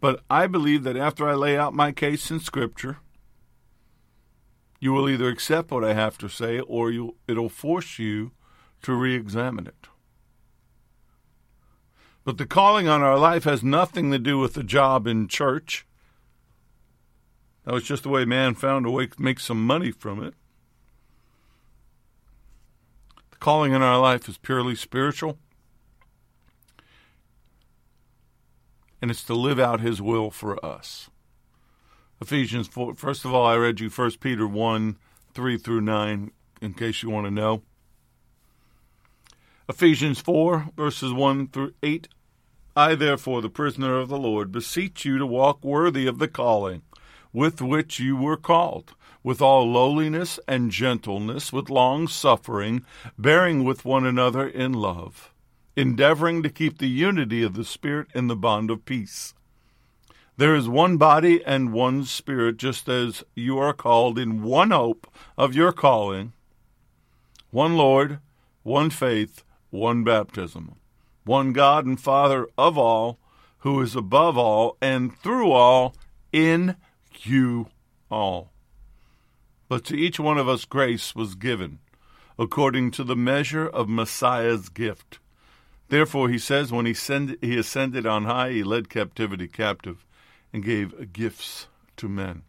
But 0.00 0.22
I 0.30 0.46
believe 0.46 0.84
that 0.84 0.96
after 0.96 1.28
I 1.28 1.34
lay 1.34 1.56
out 1.56 1.74
my 1.74 1.90
case 1.92 2.30
in 2.30 2.40
Scripture, 2.40 2.98
you 4.80 4.92
will 4.92 5.08
either 5.08 5.28
accept 5.28 5.72
what 5.72 5.84
I 5.84 5.94
have 5.94 6.16
to 6.18 6.28
say 6.28 6.60
or 6.60 6.90
you, 6.92 7.16
it'll 7.26 7.48
force 7.48 7.98
you 7.98 8.30
to 8.82 8.94
re 8.94 9.14
examine 9.16 9.66
it. 9.66 9.88
But 12.24 12.38
the 12.38 12.46
calling 12.46 12.86
on 12.86 13.02
our 13.02 13.18
life 13.18 13.44
has 13.44 13.64
nothing 13.64 14.12
to 14.12 14.18
do 14.18 14.38
with 14.38 14.54
the 14.54 14.62
job 14.62 15.06
in 15.06 15.26
church. 15.26 15.84
That 17.64 17.74
was 17.74 17.84
just 17.84 18.04
the 18.04 18.08
way 18.08 18.24
man 18.24 18.54
found 18.54 18.86
a 18.86 18.90
way 18.90 19.06
to 19.06 19.22
make 19.22 19.40
some 19.40 19.66
money 19.66 19.90
from 19.90 20.22
it. 20.22 20.34
Calling 23.40 23.72
in 23.72 23.82
our 23.82 23.98
life 23.98 24.28
is 24.28 24.38
purely 24.38 24.74
spiritual. 24.74 25.38
and 29.00 29.10
it's 29.10 29.24
to 29.24 29.34
live 29.34 29.58
out 29.58 29.80
his 29.80 30.02
will 30.02 30.30
for 30.30 30.64
us. 30.64 31.08
Ephesians 32.20 32.66
4, 32.66 32.96
first 32.96 33.24
of 33.24 33.32
all, 33.32 33.46
I 33.46 33.56
read 33.56 33.80
you 33.80 33.88
1 33.88 34.10
Peter 34.20 34.46
1 34.46 34.96
3 35.34 35.58
through 35.58 35.80
9, 35.82 36.32
in 36.60 36.74
case 36.74 37.02
you 37.02 37.10
want 37.10 37.26
to 37.26 37.30
know. 37.30 37.62
Ephesians 39.68 40.18
4, 40.20 40.70
verses 40.76 41.12
1 41.12 41.48
through 41.48 41.74
8. 41.82 42.08
I, 42.74 42.94
therefore, 42.94 43.40
the 43.40 43.48
prisoner 43.48 43.98
of 43.98 44.08
the 44.08 44.18
Lord, 44.18 44.50
beseech 44.50 45.04
you 45.04 45.18
to 45.18 45.26
walk 45.26 45.62
worthy 45.64 46.06
of 46.06 46.18
the 46.18 46.28
calling 46.28 46.82
with 47.32 47.60
which 47.60 48.00
you 48.00 48.16
were 48.16 48.36
called, 48.36 48.94
with 49.22 49.40
all 49.42 49.70
lowliness 49.70 50.38
and 50.46 50.70
gentleness, 50.70 51.52
with 51.52 51.70
long 51.70 52.08
suffering, 52.08 52.84
bearing 53.18 53.64
with 53.64 53.84
one 53.84 54.06
another 54.06 54.46
in 54.46 54.72
love 54.72 55.32
endeavoring 55.78 56.42
to 56.42 56.50
keep 56.50 56.78
the 56.78 56.88
unity 56.88 57.40
of 57.44 57.54
the 57.54 57.64
Spirit 57.64 58.08
in 58.12 58.26
the 58.26 58.34
bond 58.34 58.68
of 58.68 58.84
peace. 58.84 59.32
There 60.36 60.56
is 60.56 60.68
one 60.68 60.96
body 60.96 61.40
and 61.44 61.72
one 61.72 62.02
Spirit, 62.04 62.56
just 62.56 62.88
as 62.88 63.22
you 63.36 63.58
are 63.58 63.72
called 63.72 64.18
in 64.18 64.42
one 64.42 64.72
hope 64.72 65.06
of 65.36 65.54
your 65.54 65.70
calling, 65.70 66.32
one 67.52 67.76
Lord, 67.76 68.18
one 68.64 68.90
faith, 68.90 69.44
one 69.70 70.02
baptism, 70.02 70.74
one 71.24 71.52
God 71.52 71.86
and 71.86 72.00
Father 72.00 72.48
of 72.58 72.76
all, 72.76 73.20
who 73.58 73.80
is 73.80 73.94
above 73.94 74.36
all 74.36 74.76
and 74.82 75.16
through 75.16 75.52
all, 75.52 75.94
in 76.32 76.74
you 77.22 77.68
all. 78.10 78.50
But 79.68 79.84
to 79.84 79.96
each 79.96 80.18
one 80.18 80.38
of 80.38 80.48
us 80.48 80.64
grace 80.64 81.14
was 81.14 81.34
given, 81.34 81.78
according 82.38 82.90
to 82.92 83.04
the 83.04 83.16
measure 83.16 83.66
of 83.66 83.88
Messiah's 83.88 84.68
gift. 84.68 85.18
Therefore, 85.88 86.28
he 86.28 86.38
says, 86.38 86.72
when 86.72 86.86
he, 86.86 86.94
send, 86.94 87.36
he 87.40 87.56
ascended 87.58 88.06
on 88.06 88.24
high, 88.24 88.50
he 88.52 88.62
led 88.62 88.88
captivity 88.88 89.48
captive 89.48 90.04
and 90.52 90.64
gave 90.64 91.12
gifts 91.12 91.68
to 91.96 92.08
men. 92.08 92.42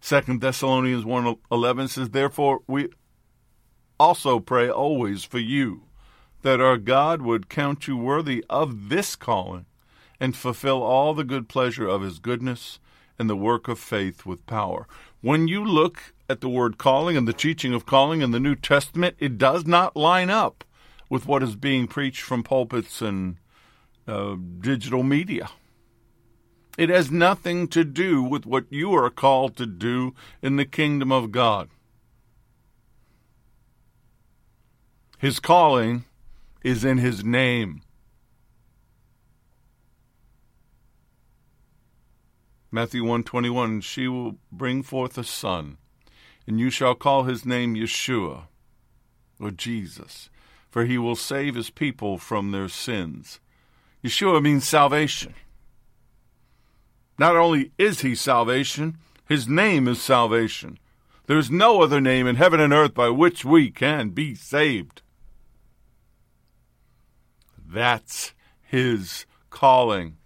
Second 0.00 0.40
Thessalonians 0.40 1.04
1.11 1.04 1.88
says, 1.88 2.10
Therefore 2.10 2.60
we 2.66 2.88
also 3.98 4.40
pray 4.40 4.68
always 4.70 5.24
for 5.24 5.38
you, 5.38 5.82
that 6.42 6.60
our 6.60 6.78
God 6.78 7.20
would 7.20 7.48
count 7.50 7.86
you 7.86 7.96
worthy 7.96 8.44
of 8.48 8.88
this 8.88 9.14
calling, 9.14 9.66
and 10.18 10.36
fulfill 10.36 10.82
all 10.82 11.14
the 11.14 11.24
good 11.24 11.48
pleasure 11.48 11.86
of 11.86 12.02
his 12.02 12.18
goodness 12.18 12.78
and 13.20 13.28
the 13.28 13.36
work 13.36 13.68
of 13.68 13.78
faith 13.78 14.24
with 14.24 14.46
power. 14.46 14.88
When 15.20 15.46
you 15.46 15.62
look 15.62 16.14
at 16.26 16.40
the 16.40 16.48
word 16.48 16.78
calling 16.78 17.18
and 17.18 17.28
the 17.28 17.34
teaching 17.34 17.74
of 17.74 17.84
calling 17.84 18.22
in 18.22 18.30
the 18.30 18.40
New 18.40 18.56
Testament, 18.56 19.14
it 19.18 19.36
does 19.36 19.66
not 19.66 19.94
line 19.94 20.30
up 20.30 20.64
with 21.10 21.26
what 21.26 21.42
is 21.42 21.54
being 21.54 21.86
preached 21.86 22.22
from 22.22 22.42
pulpits 22.42 23.02
and 23.02 23.36
uh, 24.08 24.36
digital 24.60 25.02
media. 25.02 25.50
It 26.78 26.88
has 26.88 27.10
nothing 27.10 27.68
to 27.68 27.84
do 27.84 28.22
with 28.22 28.46
what 28.46 28.64
you 28.70 28.94
are 28.94 29.10
called 29.10 29.54
to 29.58 29.66
do 29.66 30.14
in 30.40 30.56
the 30.56 30.64
kingdom 30.64 31.12
of 31.12 31.30
God. 31.30 31.68
His 35.18 35.40
calling 35.40 36.06
is 36.64 36.86
in 36.86 36.96
his 36.96 37.22
name. 37.22 37.82
Matthew 42.72 43.02
121 43.02 43.80
She 43.80 44.08
will 44.08 44.36
bring 44.52 44.82
forth 44.82 45.18
a 45.18 45.24
son, 45.24 45.78
and 46.46 46.60
you 46.60 46.70
shall 46.70 46.94
call 46.94 47.24
his 47.24 47.44
name 47.44 47.74
Yeshua, 47.74 48.44
or 49.38 49.50
Jesus 49.50 50.30
for 50.70 50.84
he 50.84 50.96
will 50.96 51.16
save 51.16 51.56
his 51.56 51.68
people 51.68 52.16
from 52.16 52.52
their 52.52 52.68
sins. 52.68 53.40
Yeshua 54.04 54.40
means 54.40 54.66
salvation. 54.66 55.34
Not 57.18 57.36
only 57.36 57.72
is 57.76 58.00
he 58.00 58.14
salvation, 58.14 58.96
his 59.28 59.46
name 59.46 59.88
is 59.88 60.00
salvation. 60.00 60.78
There 61.26 61.38
is 61.38 61.50
no 61.50 61.82
other 61.82 62.00
name 62.00 62.26
in 62.26 62.36
heaven 62.36 62.60
and 62.60 62.72
earth 62.72 62.94
by 62.94 63.10
which 63.10 63.44
we 63.44 63.70
can 63.70 64.10
be 64.10 64.34
saved. 64.34 65.02
That's 67.58 68.32
his 68.62 69.26
calling. 69.50 70.16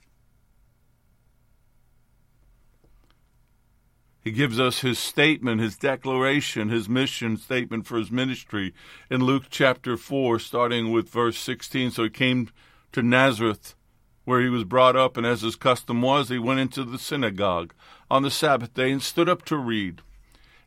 He 4.24 4.32
gives 4.32 4.58
us 4.58 4.80
his 4.80 4.98
statement, 4.98 5.60
his 5.60 5.76
declaration, 5.76 6.70
his 6.70 6.88
mission 6.88 7.36
statement 7.36 7.86
for 7.86 7.98
his 7.98 8.10
ministry 8.10 8.72
in 9.10 9.22
Luke 9.22 9.44
chapter 9.50 9.98
4, 9.98 10.38
starting 10.38 10.90
with 10.90 11.10
verse 11.10 11.36
16. 11.38 11.90
So 11.90 12.04
he 12.04 12.08
came 12.08 12.48
to 12.92 13.02
Nazareth, 13.02 13.74
where 14.24 14.40
he 14.40 14.48
was 14.48 14.64
brought 14.64 14.96
up, 14.96 15.18
and 15.18 15.26
as 15.26 15.42
his 15.42 15.56
custom 15.56 16.00
was, 16.00 16.30
he 16.30 16.38
went 16.38 16.58
into 16.58 16.84
the 16.84 16.98
synagogue 16.98 17.74
on 18.10 18.22
the 18.22 18.30
Sabbath 18.30 18.72
day 18.72 18.90
and 18.90 19.02
stood 19.02 19.28
up 19.28 19.44
to 19.44 19.58
read. 19.58 20.00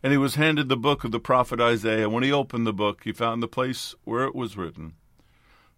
And 0.04 0.12
he 0.12 0.20
was 0.20 0.36
handed 0.36 0.70
the 0.70 0.78
book 0.78 1.04
of 1.04 1.12
the 1.12 1.20
prophet 1.20 1.60
Isaiah. 1.60 2.12
When 2.12 2.22
he 2.22 2.32
opened 2.32 2.68
the 2.68 2.74
book, 2.74 3.06
he 3.06 3.12
found 3.12 3.42
the 3.42 3.48
place 3.48 3.96
where 4.04 4.26
it 4.26 4.36
was 4.36 4.56
written 4.56 4.94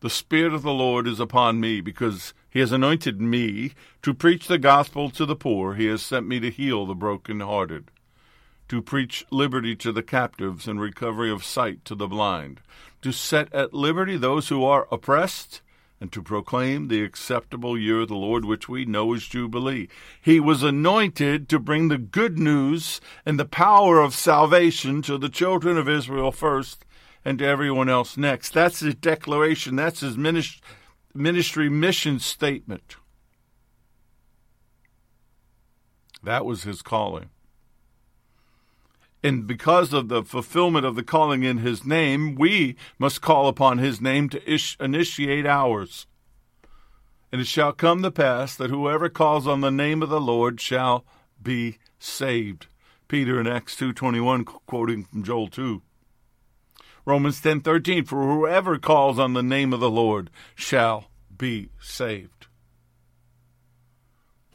The 0.01 0.09
Spirit 0.09 0.53
of 0.53 0.63
the 0.63 0.73
Lord 0.73 1.07
is 1.07 1.21
upon 1.21 1.61
me, 1.61 1.79
because 1.79 2.33
he 2.49 2.59
has 2.59 2.71
anointed 2.71 3.21
me 3.21 3.73
to 4.01 4.13
preach 4.13 4.47
the 4.47 4.57
gospel 4.57 5.09
to 5.11 5.25
the 5.25 5.35
poor. 5.35 5.75
He 5.75 5.85
has 5.87 6.01
sent 6.01 6.27
me 6.27 6.39
to 6.39 6.49
heal 6.49 6.85
the 6.85 6.95
broken-hearted, 6.95 7.91
to 8.69 8.81
preach 8.81 9.25
liberty 9.31 9.75
to 9.75 9.91
the 9.91 10.03
captives 10.03 10.67
and 10.67 10.81
recovery 10.81 11.31
of 11.31 11.43
sight 11.43 11.85
to 11.85 11.95
the 11.95 12.07
blind, 12.07 12.61
to 13.01 13.11
set 13.11 13.53
at 13.53 13.73
liberty 13.73 14.17
those 14.17 14.49
who 14.49 14.63
are 14.63 14.87
oppressed, 14.91 15.61
and 16.01 16.13
to 16.13 16.21
proclaim 16.21 16.87
the 16.87 17.03
acceptable 17.03 17.77
year 17.77 18.01
of 18.01 18.07
the 18.07 18.15
Lord, 18.15 18.45
which 18.45 18.69
we 18.69 18.85
know 18.85 19.13
is 19.13 19.27
Jubilee. 19.27 19.89
He 20.21 20.39
was 20.39 20.63
anointed 20.63 21.49
to 21.49 21.59
bring 21.59 21.89
the 21.89 21.97
good 21.97 22.39
news 22.39 23.01
and 23.25 23.37
the 23.37 23.43
power 23.43 23.99
of 23.99 24.15
salvation 24.15 25.01
to 25.01 25.17
the 25.17 25.27
children 25.27 25.77
of 25.77 25.89
Israel 25.89 26.31
first 26.31 26.85
and 27.25 27.37
to 27.39 27.45
everyone 27.45 27.89
else 27.89 28.15
next. 28.15 28.53
That's 28.53 28.79
his 28.79 28.95
declaration. 28.95 29.75
That's 29.75 29.99
his 29.99 30.17
ministry 30.17 30.61
ministry 31.13 31.69
mission 31.69 32.19
statement. 32.19 32.95
That 36.23 36.45
was 36.45 36.63
his 36.63 36.81
calling. 36.81 37.29
And 39.23 39.45
because 39.45 39.91
of 39.91 40.07
the 40.07 40.23
fulfillment 40.23 40.85
of 40.85 40.95
the 40.95 41.03
calling 41.03 41.43
in 41.43 41.57
his 41.57 41.85
name, 41.85 42.35
we 42.35 42.77
must 42.97 43.21
call 43.21 43.47
upon 43.47 43.77
his 43.77 43.99
name 43.99 44.29
to 44.29 44.51
ish- 44.51 44.77
initiate 44.79 45.45
ours. 45.45 46.07
And 47.31 47.41
it 47.41 47.47
shall 47.47 47.73
come 47.73 48.01
to 48.01 48.11
pass 48.11 48.55
that 48.55 48.69
whoever 48.69 49.09
calls 49.09 49.45
on 49.45 49.61
the 49.61 49.71
name 49.71 50.01
of 50.01 50.09
the 50.09 50.21
Lord 50.21 50.61
shall 50.61 51.05
be 51.41 51.77
saved. 51.99 52.67
Peter 53.07 53.39
in 53.39 53.47
Acts 53.47 53.75
2:21 53.75 54.45
quoting 54.45 55.03
from 55.03 55.23
Joel 55.23 55.47
2. 55.47 55.81
Romans 57.09 57.41
10:13 57.41 58.05
for 58.05 58.21
whoever 58.21 58.77
calls 58.77 59.17
on 59.17 59.33
the 59.33 59.41
name 59.41 59.73
of 59.73 59.79
the 59.79 59.89
Lord 59.89 60.29
shall 60.53 61.09
be 61.35 61.69
saved. 61.81 62.45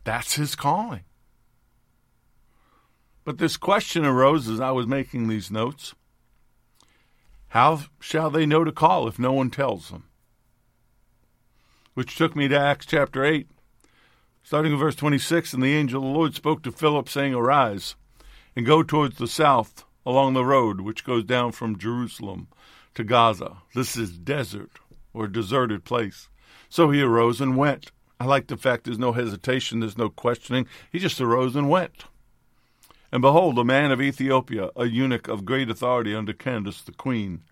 That's 0.05 0.37
his 0.37 0.55
calling. 0.55 1.03
But 3.25 3.39
this 3.39 3.57
question 3.57 4.05
arose 4.05 4.49
as 4.49 4.61
I 4.61 4.71
was 4.71 4.87
making 4.87 5.27
these 5.27 5.51
notes. 5.51 5.97
How 7.49 7.81
shall 7.99 8.31
they 8.31 8.47
know 8.47 8.63
to 8.63 8.71
call 8.71 9.09
if 9.09 9.19
no 9.19 9.33
one 9.33 9.51
tells 9.51 9.89
them? 9.89 10.05
Which 11.95 12.15
took 12.15 12.37
me 12.37 12.47
to 12.47 12.57
Acts 12.57 12.87
chapter 12.87 13.25
8, 13.25 13.49
starting 14.45 14.73
in 14.73 14.79
verse 14.79 14.95
26. 14.95 15.55
And 15.55 15.63
the 15.63 15.75
angel 15.75 16.03
of 16.03 16.09
the 16.09 16.15
Lord 16.17 16.35
spoke 16.37 16.63
to 16.63 16.71
Philip, 16.71 17.09
saying, 17.09 17.35
Arise 17.35 17.97
and 18.55 18.65
go 18.65 18.85
towards 18.85 19.19
the 19.19 19.27
south 19.27 19.85
along 20.07 20.35
the 20.35 20.45
road 20.45 20.81
which 20.81 21.05
goes 21.05 21.25
down 21.25 21.53
from 21.53 21.79
Jerusalem 21.79 22.49
to 22.95 23.05
Gaza. 23.05 23.59
This 23.75 23.97
is 23.97 24.19
desert 24.19 24.73
or 25.13 25.27
deserted 25.27 25.85
place. 25.85 26.29
So 26.69 26.91
he 26.91 27.01
arose 27.01 27.41
and 27.41 27.57
went. 27.57 27.91
I 28.21 28.27
like 28.27 28.47
the 28.47 28.57
fact 28.57 28.85
there's 28.85 28.99
no 28.99 29.13
hesitation, 29.13 29.81
there's 29.81 29.99
no 29.99 30.09
questioning. 30.09 30.67
He 30.91 30.99
just 30.99 31.21
arose 31.21 31.57
and 31.57 31.69
went. 31.69 32.05
And 33.11 33.23
behold, 33.23 33.59
a 33.59 33.65
man 33.65 33.93
of 33.93 34.01
Ethiopia, 34.01 34.71
a 34.77 34.87
eunuch 34.87 35.29
of 35.29 35.45
great 35.45 35.71
authority 35.71 36.15
under 36.15 36.33
Candace, 36.33 36.83
the 36.83 36.93
queen 36.93 37.43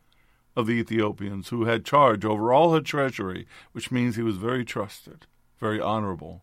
of 0.57 0.67
the 0.67 0.73
Ethiopians, 0.73 1.49
who 1.49 1.65
had 1.65 1.85
charge 1.85 2.25
over 2.25 2.53
all 2.53 2.73
her 2.73 2.81
treasury, 2.81 3.47
which 3.73 3.91
means 3.91 4.17
he 4.17 4.23
was 4.23 4.37
very 4.37 4.65
trusted, 4.65 5.27
very 5.61 5.81
honorable, 5.81 6.43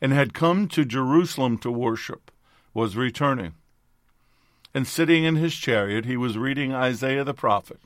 and 0.00 0.12
had 0.12 0.34
come 0.34 0.68
to 0.68 0.84
Jerusalem 0.84 1.58
to 1.58 1.70
worship, 1.70 2.30
was 2.74 2.96
returning. 2.96 3.54
And 4.74 4.86
sitting 4.86 5.24
in 5.24 5.36
his 5.36 5.54
chariot, 5.54 6.04
he 6.04 6.16
was 6.16 6.36
reading 6.36 6.74
Isaiah 6.74 7.24
the 7.24 7.34
prophet. 7.34 7.80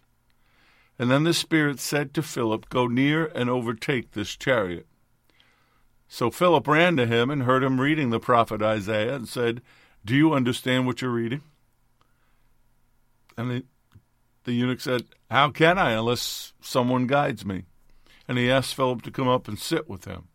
And 0.99 1.11
then 1.11 1.25
the 1.25 1.35
Spirit 1.35 1.81
said 1.81 2.13
to 2.15 2.23
Philip, 2.23 2.69
Go 2.69 2.87
near 2.87 3.27
and 3.27 3.49
overtake 3.49 4.13
this 4.13 4.37
chariot. 4.37 4.87
So 6.09 6.31
Philip 6.31 6.69
ran 6.69 6.97
to 6.97 7.07
him 7.07 7.31
and 7.31 7.45
heard 7.45 7.65
him 7.65 7.81
reading 7.81 8.11
the 8.11 8.21
prophet 8.21 8.61
Isaiah 8.61 9.15
and 9.15 9.27
said, 9.27 9.63
Do 10.05 10.15
you 10.15 10.35
understand 10.35 10.87
what 10.87 11.01
you're 11.01 11.11
reading? 11.11 11.41
And 13.37 13.51
the, 13.51 13.65
the 14.45 14.53
eunuch 14.53 14.81
said, 14.81 15.07
How 15.31 15.51
can 15.51 15.79
I 15.79 15.93
unless 15.93 16.53
someone 16.61 17.07
guides 17.07 17.47
me? 17.47 17.65
And 18.29 18.37
he 18.37 18.51
asked 18.51 18.75
Philip 18.75 19.03
to 19.03 19.11
come 19.11 19.29
up 19.29 19.49
and 19.49 19.59
sit 19.59 19.89
with 19.89 20.05
him. 20.05 20.29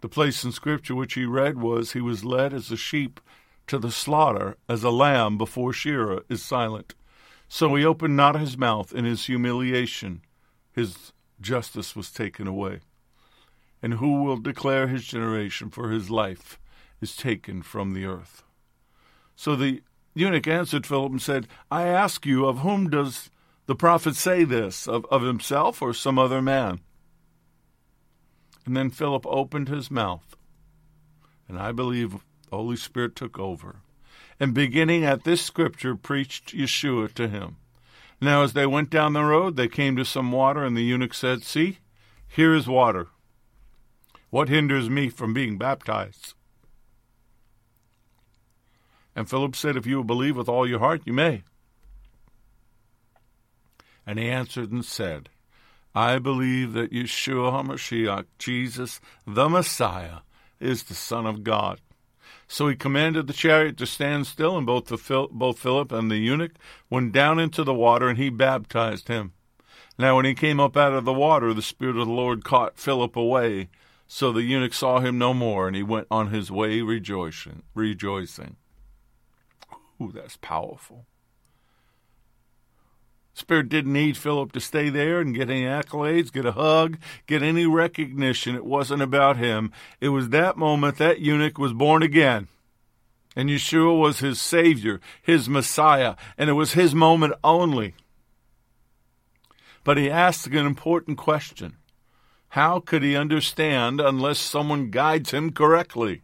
The 0.00 0.08
place 0.08 0.42
in 0.44 0.52
Scripture 0.52 0.94
which 0.94 1.14
he 1.14 1.24
read 1.24 1.60
was, 1.60 1.92
He 1.92 2.00
was 2.00 2.24
led 2.24 2.54
as 2.54 2.70
a 2.70 2.76
sheep 2.76 3.20
to 3.66 3.78
the 3.78 3.90
slaughter, 3.90 4.56
as 4.68 4.84
a 4.84 4.90
lamb 4.90 5.38
before 5.38 5.72
shearer 5.72 6.22
is 6.28 6.42
silent. 6.42 6.94
So 7.48 7.74
he 7.74 7.84
opened 7.84 8.16
not 8.16 8.40
his 8.40 8.56
mouth 8.56 8.92
in 8.92 9.04
his 9.04 9.26
humiliation. 9.26 10.22
His 10.72 11.12
justice 11.40 11.94
was 11.94 12.10
taken 12.10 12.46
away. 12.46 12.80
And 13.82 13.94
who 13.94 14.22
will 14.22 14.36
declare 14.36 14.88
his 14.88 15.04
generation? 15.04 15.70
For 15.70 15.90
his 15.90 16.10
life 16.10 16.58
is 17.00 17.16
taken 17.16 17.62
from 17.62 17.92
the 17.92 18.04
earth. 18.04 18.42
So 19.36 19.54
the 19.54 19.82
eunuch 20.14 20.48
answered 20.48 20.86
Philip 20.86 21.12
and 21.12 21.22
said, 21.22 21.46
I 21.70 21.84
ask 21.84 22.24
you, 22.24 22.46
of 22.46 22.60
whom 22.60 22.88
does 22.90 23.30
the 23.66 23.74
prophet 23.76 24.16
say 24.16 24.44
this? 24.44 24.88
Of, 24.88 25.04
of 25.10 25.22
himself 25.22 25.82
or 25.82 25.92
some 25.92 26.18
other 26.18 26.40
man? 26.40 26.80
And 28.64 28.76
then 28.76 28.90
Philip 28.90 29.24
opened 29.26 29.68
his 29.68 29.90
mouth, 29.92 30.36
and 31.48 31.56
I 31.56 31.70
believe 31.70 32.16
the 32.50 32.56
Holy 32.56 32.76
Spirit 32.76 33.16
took 33.16 33.38
over. 33.38 33.76
And 34.38 34.54
beginning 34.54 35.04
at 35.04 35.24
this 35.24 35.42
scripture, 35.42 35.96
preached 35.96 36.54
Yeshua 36.54 37.12
to 37.14 37.28
him. 37.28 37.56
Now, 38.20 38.42
as 38.42 38.52
they 38.52 38.66
went 38.66 38.90
down 38.90 39.12
the 39.12 39.24
road, 39.24 39.56
they 39.56 39.68
came 39.68 39.96
to 39.96 40.04
some 40.04 40.32
water, 40.32 40.64
and 40.64 40.76
the 40.76 40.82
eunuch 40.82 41.14
said, 41.14 41.42
See, 41.42 41.78
here 42.28 42.54
is 42.54 42.66
water. 42.66 43.08
What 44.30 44.48
hinders 44.48 44.90
me 44.90 45.08
from 45.08 45.32
being 45.32 45.58
baptized? 45.58 46.34
And 49.14 49.28
Philip 49.28 49.56
said, 49.56 49.76
If 49.76 49.86
you 49.86 49.96
will 49.96 50.04
believe 50.04 50.36
with 50.36 50.48
all 50.48 50.68
your 50.68 50.78
heart, 50.78 51.02
you 51.04 51.12
may. 51.12 51.42
And 54.06 54.18
he 54.18 54.28
answered 54.28 54.70
and 54.70 54.84
said, 54.84 55.30
I 55.94 56.18
believe 56.18 56.74
that 56.74 56.92
Yeshua 56.92 57.52
HaMashiach, 57.52 58.26
Jesus, 58.38 59.00
the 59.26 59.48
Messiah, 59.48 60.18
is 60.60 60.84
the 60.84 60.94
Son 60.94 61.26
of 61.26 61.42
God. 61.42 61.80
So 62.48 62.68
he 62.68 62.76
commanded 62.76 63.26
the 63.26 63.32
chariot 63.32 63.76
to 63.78 63.86
stand 63.86 64.26
still, 64.26 64.56
and 64.56 64.66
both, 64.66 64.86
the, 64.86 65.28
both 65.30 65.58
Philip 65.58 65.90
and 65.92 66.10
the 66.10 66.18
eunuch 66.18 66.52
went 66.88 67.12
down 67.12 67.38
into 67.38 67.64
the 67.64 67.74
water, 67.74 68.08
and 68.08 68.18
he 68.18 68.30
baptized 68.30 69.08
him. 69.08 69.32
Now, 69.98 70.16
when 70.16 70.24
he 70.24 70.34
came 70.34 70.60
up 70.60 70.76
out 70.76 70.92
of 70.92 71.04
the 71.04 71.12
water, 71.12 71.52
the 71.54 71.62
Spirit 71.62 71.96
of 71.96 72.06
the 72.06 72.12
Lord 72.12 72.44
caught 72.44 72.78
Philip 72.78 73.16
away. 73.16 73.68
So 74.06 74.30
the 74.30 74.42
eunuch 74.42 74.74
saw 74.74 75.00
him 75.00 75.18
no 75.18 75.34
more, 75.34 75.66
and 75.66 75.74
he 75.74 75.82
went 75.82 76.06
on 76.10 76.28
his 76.30 76.50
way 76.50 76.80
rejoicing. 76.82 77.62
Rejoicing. 77.74 78.56
Ooh, 80.00 80.12
that's 80.12 80.36
powerful. 80.36 81.06
Spirit 83.36 83.68
didn't 83.68 83.92
need 83.92 84.16
Philip 84.16 84.52
to 84.52 84.60
stay 84.60 84.88
there 84.88 85.20
and 85.20 85.34
get 85.34 85.50
any 85.50 85.64
accolades, 85.64 86.32
get 86.32 86.46
a 86.46 86.52
hug, 86.52 86.96
get 87.26 87.42
any 87.42 87.66
recognition. 87.66 88.56
It 88.56 88.64
wasn't 88.64 89.02
about 89.02 89.36
him. 89.36 89.72
It 90.00 90.08
was 90.08 90.30
that 90.30 90.56
moment 90.56 90.96
that 90.96 91.20
eunuch 91.20 91.58
was 91.58 91.74
born 91.74 92.02
again. 92.02 92.48
And 93.36 93.50
Yeshua 93.50 94.00
was 94.00 94.20
his 94.20 94.40
Savior, 94.40 95.02
his 95.20 95.50
Messiah, 95.50 96.16
and 96.38 96.48
it 96.48 96.54
was 96.54 96.72
his 96.72 96.94
moment 96.94 97.34
only. 97.44 97.94
But 99.84 99.98
he 99.98 100.10
asked 100.10 100.46
an 100.46 100.64
important 100.64 101.18
question 101.18 101.76
How 102.48 102.80
could 102.80 103.02
he 103.02 103.14
understand 103.14 104.00
unless 104.00 104.38
someone 104.38 104.90
guides 104.90 105.32
him 105.32 105.52
correctly? 105.52 106.22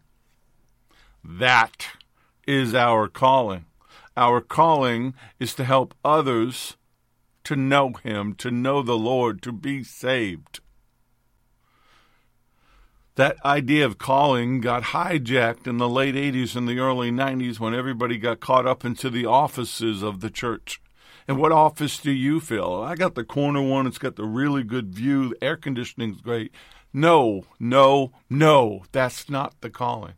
That 1.23 1.89
is 2.47 2.75
our 2.75 3.07
calling. 3.07 3.67
Our 4.17 4.41
calling 4.41 5.13
is 5.39 5.53
to 5.57 5.65
help 5.65 5.95
others 6.03 6.79
to 7.45 7.57
know 7.57 7.93
Him, 8.03 8.35
to 8.37 8.51
know 8.51 8.83
the 8.83 8.99
Lord, 8.99 9.43
to 9.43 9.53
be 9.53 9.83
saved. 9.83 10.61
That 13.17 13.37
idea 13.45 13.85
of 13.85 13.99
calling 13.99 14.61
got 14.61 14.85
hijacked 14.85 15.67
in 15.67 15.77
the 15.77 15.89
late 15.89 16.15
80s 16.15 16.57
and 16.57 16.67
the 16.67 16.79
early 16.79 17.11
90s 17.11 17.61
when 17.61 17.75
everybody 17.75 18.17
got 18.17 18.41
caught 18.41 18.67
up 18.67 18.85
into 18.87 19.11
the 19.11 19.27
offices 19.27 20.03
of 20.03 20.21
the 20.21 20.31
church. 20.31 20.81
And 21.29 21.37
what 21.37 21.53
office 21.53 21.99
do 21.99 22.11
you 22.11 22.41
fill? 22.41 22.83
I 22.83 22.95
got 22.95 23.15
the 23.15 23.25
corner 23.25 23.63
one, 23.63 23.87
it's 23.87 23.99
got 23.99 24.17
the 24.17 24.25
really 24.25 24.63
good 24.63 24.95
view, 24.95 25.31
the 25.31 25.45
air 25.45 25.57
conditioning's 25.57 26.21
great. 26.23 26.53
No, 26.93 27.45
no, 27.61 28.13
no, 28.31 28.85
that's 28.93 29.29
not 29.29 29.61
the 29.61 29.71
calling. 29.71 30.15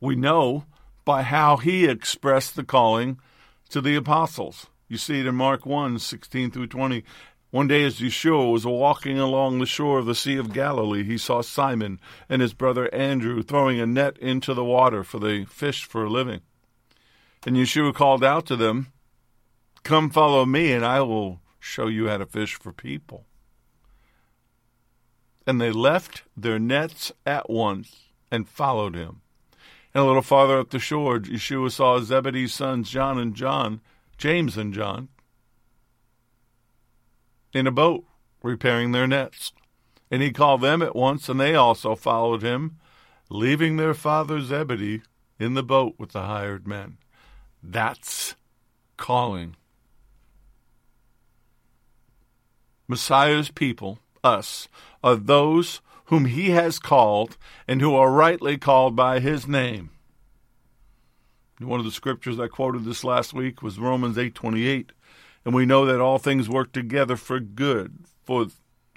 We 0.00 0.16
know 0.16 0.64
by 1.04 1.22
how 1.22 1.56
he 1.56 1.86
expressed 1.86 2.56
the 2.56 2.64
calling 2.64 3.18
to 3.70 3.80
the 3.80 3.96
apostles. 3.96 4.66
You 4.88 4.98
see 4.98 5.20
it 5.20 5.26
in 5.26 5.34
Mark 5.34 5.64
1 5.64 5.98
16 5.98 6.50
through 6.50 6.66
20. 6.66 7.04
One 7.50 7.68
day, 7.68 7.84
as 7.84 8.00
Yeshua 8.00 8.50
was 8.50 8.66
walking 8.66 9.18
along 9.18 9.58
the 9.58 9.66
shore 9.66 9.98
of 9.98 10.06
the 10.06 10.14
Sea 10.14 10.36
of 10.36 10.52
Galilee, 10.52 11.02
he 11.02 11.18
saw 11.18 11.40
Simon 11.40 12.00
and 12.28 12.42
his 12.42 12.54
brother 12.54 12.92
Andrew 12.94 13.42
throwing 13.42 13.80
a 13.80 13.86
net 13.86 14.16
into 14.18 14.54
the 14.54 14.64
water 14.64 15.04
for 15.04 15.18
the 15.18 15.46
fish 15.46 15.84
for 15.84 16.04
a 16.04 16.10
living. 16.10 16.40
And 17.46 17.56
Yeshua 17.56 17.94
called 17.94 18.22
out 18.22 18.46
to 18.46 18.56
them, 18.56 18.92
Come 19.82 20.10
follow 20.10 20.44
me, 20.44 20.72
and 20.72 20.84
I 20.84 21.00
will 21.00 21.40
show 21.58 21.88
you 21.88 22.08
how 22.08 22.18
to 22.18 22.26
fish 22.26 22.54
for 22.54 22.72
people. 22.72 23.24
And 25.46 25.60
they 25.60 25.72
left 25.72 26.22
their 26.36 26.58
nets 26.58 27.12
at 27.24 27.48
once 27.48 28.10
and 28.30 28.48
followed 28.48 28.94
him. 28.94 29.21
And 29.94 30.02
a 30.02 30.06
little 30.06 30.22
farther 30.22 30.58
up 30.58 30.70
the 30.70 30.78
shore, 30.78 31.18
Yeshua 31.18 31.70
saw 31.70 32.00
Zebedee's 32.00 32.54
sons, 32.54 32.90
John 32.90 33.18
and 33.18 33.34
John, 33.34 33.80
James 34.16 34.56
and 34.56 34.72
John, 34.72 35.08
in 37.52 37.66
a 37.66 37.70
boat 37.72 38.04
repairing 38.42 38.92
their 38.92 39.06
nets. 39.06 39.52
And 40.10 40.22
he 40.22 40.30
called 40.30 40.60
them 40.60 40.82
at 40.82 40.96
once, 40.96 41.28
and 41.28 41.40
they 41.40 41.54
also 41.54 41.94
followed 41.94 42.42
him, 42.42 42.78
leaving 43.28 43.76
their 43.76 43.94
father 43.94 44.40
Zebedee 44.40 45.02
in 45.38 45.54
the 45.54 45.62
boat 45.62 45.94
with 45.98 46.12
the 46.12 46.22
hired 46.22 46.66
men. 46.66 46.98
That's 47.62 48.34
calling. 48.96 49.56
Messiah's 52.88 53.50
people, 53.50 53.98
us, 54.22 54.68
are 55.02 55.16
those 55.16 55.80
whom 56.12 56.26
he 56.26 56.50
has 56.50 56.78
called 56.78 57.38
and 57.66 57.80
who 57.80 57.94
are 57.94 58.12
rightly 58.12 58.58
called 58.58 58.94
by 58.94 59.18
his 59.18 59.48
name. 59.48 59.88
One 61.58 61.80
of 61.80 61.86
the 61.86 61.90
scriptures 61.90 62.38
I 62.38 62.48
quoted 62.48 62.84
this 62.84 63.02
last 63.02 63.32
week 63.32 63.62
was 63.62 63.78
Romans 63.78 64.18
8:28, 64.18 64.92
and 65.46 65.54
we 65.54 65.64
know 65.64 65.86
that 65.86 66.02
all 66.02 66.18
things 66.18 66.50
work 66.50 66.70
together 66.70 67.16
for 67.16 67.40
good 67.40 68.04
for 68.24 68.48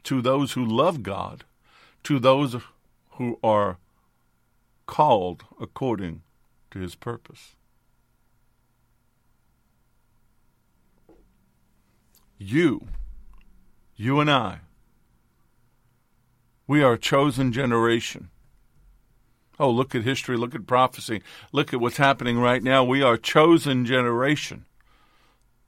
to 0.04 0.22
those 0.22 0.52
who 0.52 0.66
love 0.66 1.04
God, 1.04 1.46
to 2.04 2.20
those 2.20 2.58
who 3.12 3.40
are 3.42 3.78
called 4.86 5.46
according 5.58 6.22
to 6.72 6.80
his 6.80 6.96
purpose. 6.96 7.56
You, 12.38 12.90
you 13.96 14.20
and 14.20 14.30
I, 14.30 14.65
we 16.68 16.84
are 16.84 16.94
a 16.94 17.00
chosen 17.00 17.52
generation. 17.52 18.30
Oh, 19.60 19.70
look 19.70 19.96
at 19.96 20.04
history, 20.04 20.36
look 20.36 20.54
at 20.54 20.68
prophecy, 20.68 21.22
look 21.52 21.74
at 21.74 21.80
what's 21.80 21.98
happening 21.98 22.40
right 22.40 22.62
now. 22.62 22.84
We 22.84 23.02
are 23.02 23.14
a 23.14 23.20
chosen 23.20 23.86
generation, 23.86 24.66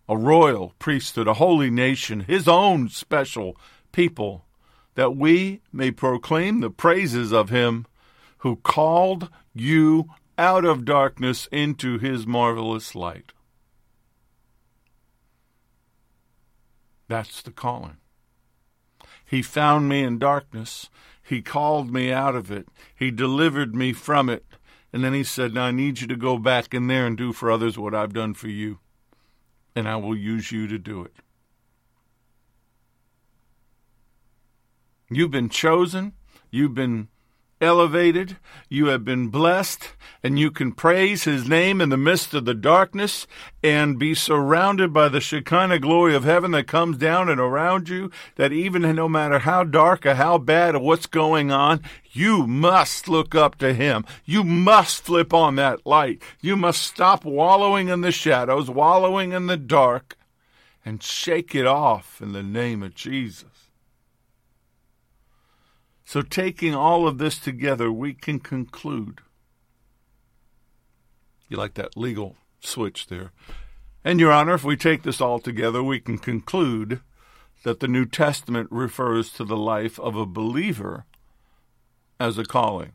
a 0.10 0.18
royal 0.18 0.74
priesthood, 0.80 1.28
a 1.28 1.36
holy 1.36 1.70
nation, 1.70 2.22
his 2.22 2.48
own 2.48 2.90
special 2.90 3.58
people, 3.92 4.46
that 4.96 5.16
we 5.16 5.62
may 5.72 5.92
proclaim 5.92 6.60
the 6.60 6.70
praises 6.70 7.32
of 7.32 7.50
him 7.50 7.86
who 8.40 8.58
called 8.58 9.30
you 9.54 10.10
out 10.38 10.66
of 10.66 10.86
darkness 10.86 11.48
into 11.52 11.98
his 11.98 12.28
marvelous 12.28 12.94
light. 12.94 13.32
That's 17.08 17.42
the 17.42 17.52
calling. 17.52 17.98
He 19.28 19.42
found 19.42 19.90
me 19.90 20.04
in 20.04 20.18
darkness. 20.18 20.90
He 21.22 21.42
called 21.42 21.92
me 21.92 22.12
out 22.12 22.36
of 22.36 22.50
it. 22.50 22.70
He 22.96 23.12
delivered 23.12 23.76
me 23.76 23.92
from 23.92 24.30
it. 24.30 24.46
And 24.94 25.04
then 25.04 25.14
he 25.14 25.24
said, 25.24 25.54
Now 25.54 25.66
I 25.66 25.72
need 25.72 26.00
you 26.00 26.08
to 26.08 26.16
go 26.16 26.38
back 26.38 26.74
in 26.74 26.88
there 26.88 27.06
and 27.06 27.18
do 27.18 27.34
for 27.34 27.52
others 27.52 27.78
what 27.78 27.94
I've 27.94 28.14
done 28.14 28.34
for 28.34 28.48
you. 28.48 28.80
And 29.76 29.88
I 29.88 29.98
will 29.98 30.16
use 30.16 30.52
you 30.52 30.68
to 30.68 30.80
do 30.80 31.04
it. 31.04 31.14
You've 35.10 35.32
been 35.32 35.50
chosen. 35.50 36.14
You've 36.50 36.74
been 36.74 37.10
elevated, 37.60 38.38
you 38.70 38.88
have 38.88 39.04
been 39.04 39.30
blessed, 39.30 39.90
and 40.24 40.38
you 40.38 40.52
can 40.52 40.72
praise 40.72 41.24
his 41.24 41.48
name 41.48 41.82
in 41.82 41.90
the 41.90 41.98
midst 41.98 42.34
of 42.34 42.46
the 42.46 42.54
darkness 42.54 43.28
and 43.64 43.98
be 43.98 44.14
surrounded 44.14 44.94
by 44.94 45.10
the 45.10 45.22
Shekinah 45.22 45.80
glory 45.80 46.16
of 46.16 46.24
heaven 46.24 46.52
that 46.52 46.68
comes 46.68 46.98
down 46.98 47.30
and 47.30 47.40
around 47.40 47.90
you. 47.90 48.12
That 48.36 48.52
even 48.52 48.84
no 48.96 49.10
matter 49.10 49.40
how 49.40 49.64
dark 49.64 50.06
or 50.06 50.16
how 50.16 50.38
bad 50.38 50.76
or 50.76 50.82
what's 50.82 51.08
going 51.08 51.52
on, 51.52 51.82
you 52.12 52.46
must 52.46 53.08
look 53.08 53.36
up 53.36 53.58
to 53.60 53.74
him. 53.74 54.06
You 54.26 54.44
must 54.44 55.04
flip 55.04 55.34
on 55.34 55.56
that 55.56 55.86
light. 55.86 56.22
You 56.42 56.56
must 56.56 56.82
stop 56.82 57.26
wallowing 57.26 57.90
in 57.90 58.02
the 58.02 58.12
shadows, 58.12 58.70
wallowing 58.70 59.32
in 59.32 59.48
the 59.48 59.58
dark, 59.58 60.18
and 60.86 61.02
shake 61.02 61.56
it 61.56 61.66
off 61.66 62.22
in 62.22 62.34
the 62.34 62.44
name 62.44 62.84
of 62.84 62.96
Jesus. 62.96 63.57
So, 66.08 66.22
taking 66.22 66.74
all 66.74 67.06
of 67.06 67.18
this 67.18 67.38
together, 67.38 67.92
we 67.92 68.14
can 68.14 68.40
conclude. 68.40 69.20
You 71.50 71.58
like 71.58 71.74
that 71.74 71.98
legal 71.98 72.38
switch 72.62 73.08
there. 73.08 73.34
And, 74.06 74.18
Your 74.18 74.32
Honor, 74.32 74.54
if 74.54 74.64
we 74.64 74.78
take 74.78 75.04
this 75.04 75.20
all 75.20 75.40
together, 75.40 75.84
we 75.84 76.00
can 76.00 76.18
conclude 76.18 77.02
that 77.64 77.82
the 77.82 77.90
New 77.90 78.06
Testament 78.06 78.70
refers 78.72 79.34
to 79.34 79.44
the 79.44 79.58
life 79.58 80.00
of 80.00 80.16
a 80.16 80.26
believer 80.26 81.04
as 82.22 82.38
a 82.38 82.46
calling. 82.46 82.94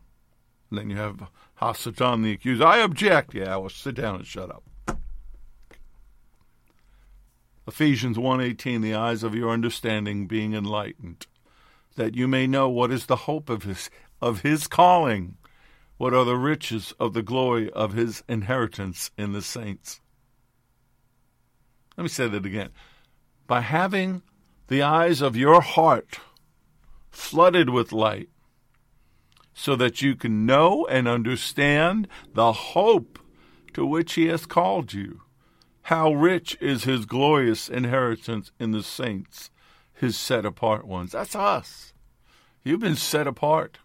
And 0.71 0.79
then 0.79 0.89
you 0.89 0.97
have 0.97 1.29
Hasatan 1.61 2.23
the 2.23 2.33
accused. 2.33 2.63
I 2.63 2.79
object. 2.79 3.35
Yeah, 3.35 3.57
well, 3.57 3.69
sit 3.69 3.95
down 3.95 4.15
and 4.15 4.27
shut 4.27 4.51
up. 4.51 4.65
Ephesians 7.69 8.17
1:18 8.17 8.81
the 8.81 8.95
eyes 8.95 9.23
of 9.23 9.35
your 9.35 9.51
understanding 9.51 10.27
being 10.27 10.55
enlightened 10.55 11.27
that 11.97 12.15
you 12.15 12.27
may 12.29 12.47
know 12.47 12.69
what 12.69 12.91
is 12.91 13.07
the 13.07 13.17
hope 13.17 13.49
of 13.49 13.65
his 13.65 13.91
of 14.21 14.43
his 14.43 14.67
calling, 14.69 15.37
what 15.97 16.15
are 16.15 16.25
the 16.25 16.37
riches 16.37 16.95
of 17.01 17.13
the 17.13 17.23
glory 17.23 17.71
of 17.71 17.93
his 17.93 18.23
inheritance 18.29 19.11
in 19.19 19.33
the 19.33 19.43
saints. 19.43 20.01
Let 21.97 22.05
me 22.05 22.09
say 22.09 22.29
that 22.29 22.47
again. 22.47 22.71
By 23.47 23.61
having 23.61 24.23
the 24.69 24.83
eyes 24.83 25.21
of 25.21 25.37
your 25.37 25.61
heart 25.61 26.21
flooded 27.11 27.69
with 27.69 27.93
light, 27.93 28.29
so 29.55 29.77
that 29.77 30.01
you 30.01 30.15
can 30.15 30.47
know 30.47 30.87
and 30.87 31.07
understand 31.07 32.09
the 32.33 32.53
hope 32.53 33.19
to 33.75 33.85
which 33.85 34.15
he 34.15 34.27
has 34.27 34.47
called 34.47 34.93
you. 34.93 35.23
How 35.83 36.13
rich 36.13 36.57
is 36.61 36.85
his 36.85 37.05
glorious 37.07 37.69
inheritance 37.69 38.53
in 38.59 38.71
the 38.71 38.83
saints 38.83 39.51
his 40.03 40.19
set 40.19 40.45
apart 40.45 40.85
ones. 40.85 41.13
That's 41.13 41.37
us. 41.37 41.95
You've 42.65 42.81
been 42.81 42.97
set 42.97 43.29
apart. 43.29 43.79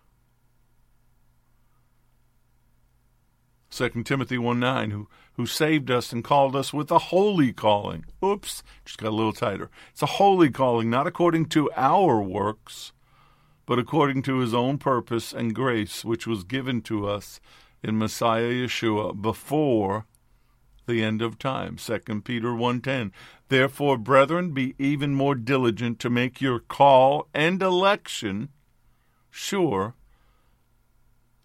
2 3.69 3.89
Timothy 4.03 4.39
1 4.39 4.59
9, 4.59 4.89
who, 4.89 5.07
who 5.33 5.45
saved 5.45 5.91
us 5.91 6.11
and 6.11 6.23
called 6.23 6.55
us 6.55 6.73
with 6.73 6.89
a 6.89 6.97
holy 6.97 7.53
calling. 7.53 8.03
Oops, 8.25 8.63
just 8.83 8.97
got 8.97 9.09
a 9.09 9.15
little 9.15 9.31
tighter. 9.31 9.69
It's 9.91 10.01
a 10.01 10.17
holy 10.17 10.49
calling, 10.49 10.89
not 10.89 11.05
according 11.05 11.49
to 11.49 11.69
our 11.75 12.19
works, 12.19 12.93
but 13.67 13.77
according 13.77 14.23
to 14.23 14.39
his 14.39 14.55
own 14.55 14.79
purpose 14.79 15.33
and 15.33 15.53
grace, 15.53 16.03
which 16.03 16.25
was 16.25 16.43
given 16.43 16.81
to 16.81 17.07
us 17.07 17.39
in 17.83 17.99
Messiah 17.99 18.49
Yeshua 18.49 19.21
before 19.21 20.07
the 20.87 21.03
end 21.03 21.21
of 21.21 21.37
time. 21.37 21.77
2 21.77 22.21
Peter 22.23 22.53
1:10. 22.53 23.11
Therefore, 23.49 23.97
brethren, 23.97 24.51
be 24.51 24.75
even 24.79 25.13
more 25.13 25.35
diligent 25.35 25.99
to 25.99 26.09
make 26.09 26.41
your 26.41 26.59
call 26.59 27.27
and 27.33 27.61
election 27.61 28.49
sure, 29.29 29.93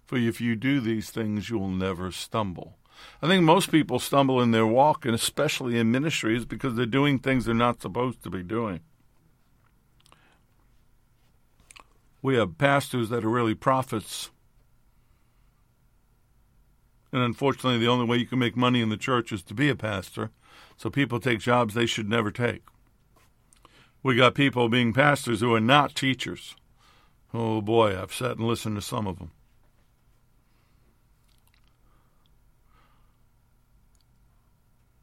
for 0.07 0.17
if 0.17 0.41
you 0.41 0.57
do 0.57 0.81
these 0.81 1.11
things, 1.11 1.51
you'll 1.51 1.69
never 1.69 2.11
stumble. 2.11 2.79
I 3.21 3.27
think 3.27 3.43
most 3.45 3.71
people 3.71 3.99
stumble 3.99 4.41
in 4.41 4.51
their 4.51 4.67
walk, 4.67 5.05
and 5.05 5.15
especially 5.15 5.79
in 5.79 5.91
ministries, 5.91 6.45
because 6.45 6.75
they're 6.75 6.87
doing 6.87 7.19
things 7.19 7.45
they're 7.45 7.55
not 7.55 7.83
supposed 7.83 8.23
to 8.23 8.31
be 8.31 8.43
doing. 8.43 8.81
We 12.21 12.37
have 12.37 12.59
pastors 12.59 13.09
that 13.09 13.25
are 13.25 13.31
really 13.31 13.55
prophets 13.55 14.31
and 17.13 17.23
unfortunately, 17.23 17.79
the 17.79 17.89
only 17.89 18.07
way 18.07 18.17
you 18.17 18.27
can 18.27 18.39
make 18.39 18.57
money 18.57 18.81
in 18.81 18.89
the 18.89 18.97
church 18.97 19.33
is 19.33 19.43
to 19.45 19.55
be 19.55 19.69
a 19.69 19.77
pastor. 19.77 20.31
So 20.77 20.89
people 20.89 21.21
take 21.21 21.41
jobs 21.41 21.75
they 21.75 21.87
should 21.87 22.09
never 22.09 22.31
take. 22.31 22.63
We 24.03 24.17
got 24.17 24.35
people 24.35 24.69
being 24.69 24.93
pastors 24.93 25.41
who 25.41 25.55
are 25.55 25.61
not 25.61 25.95
teachers. 25.95 26.57
Oh 27.35 27.61
boy, 27.61 28.01
I've 28.01 28.13
sat 28.13 28.39
and 28.39 28.47
listened 28.47 28.77
to 28.77 28.83
some 28.83 29.07
of 29.07 29.19
them. 29.19 29.31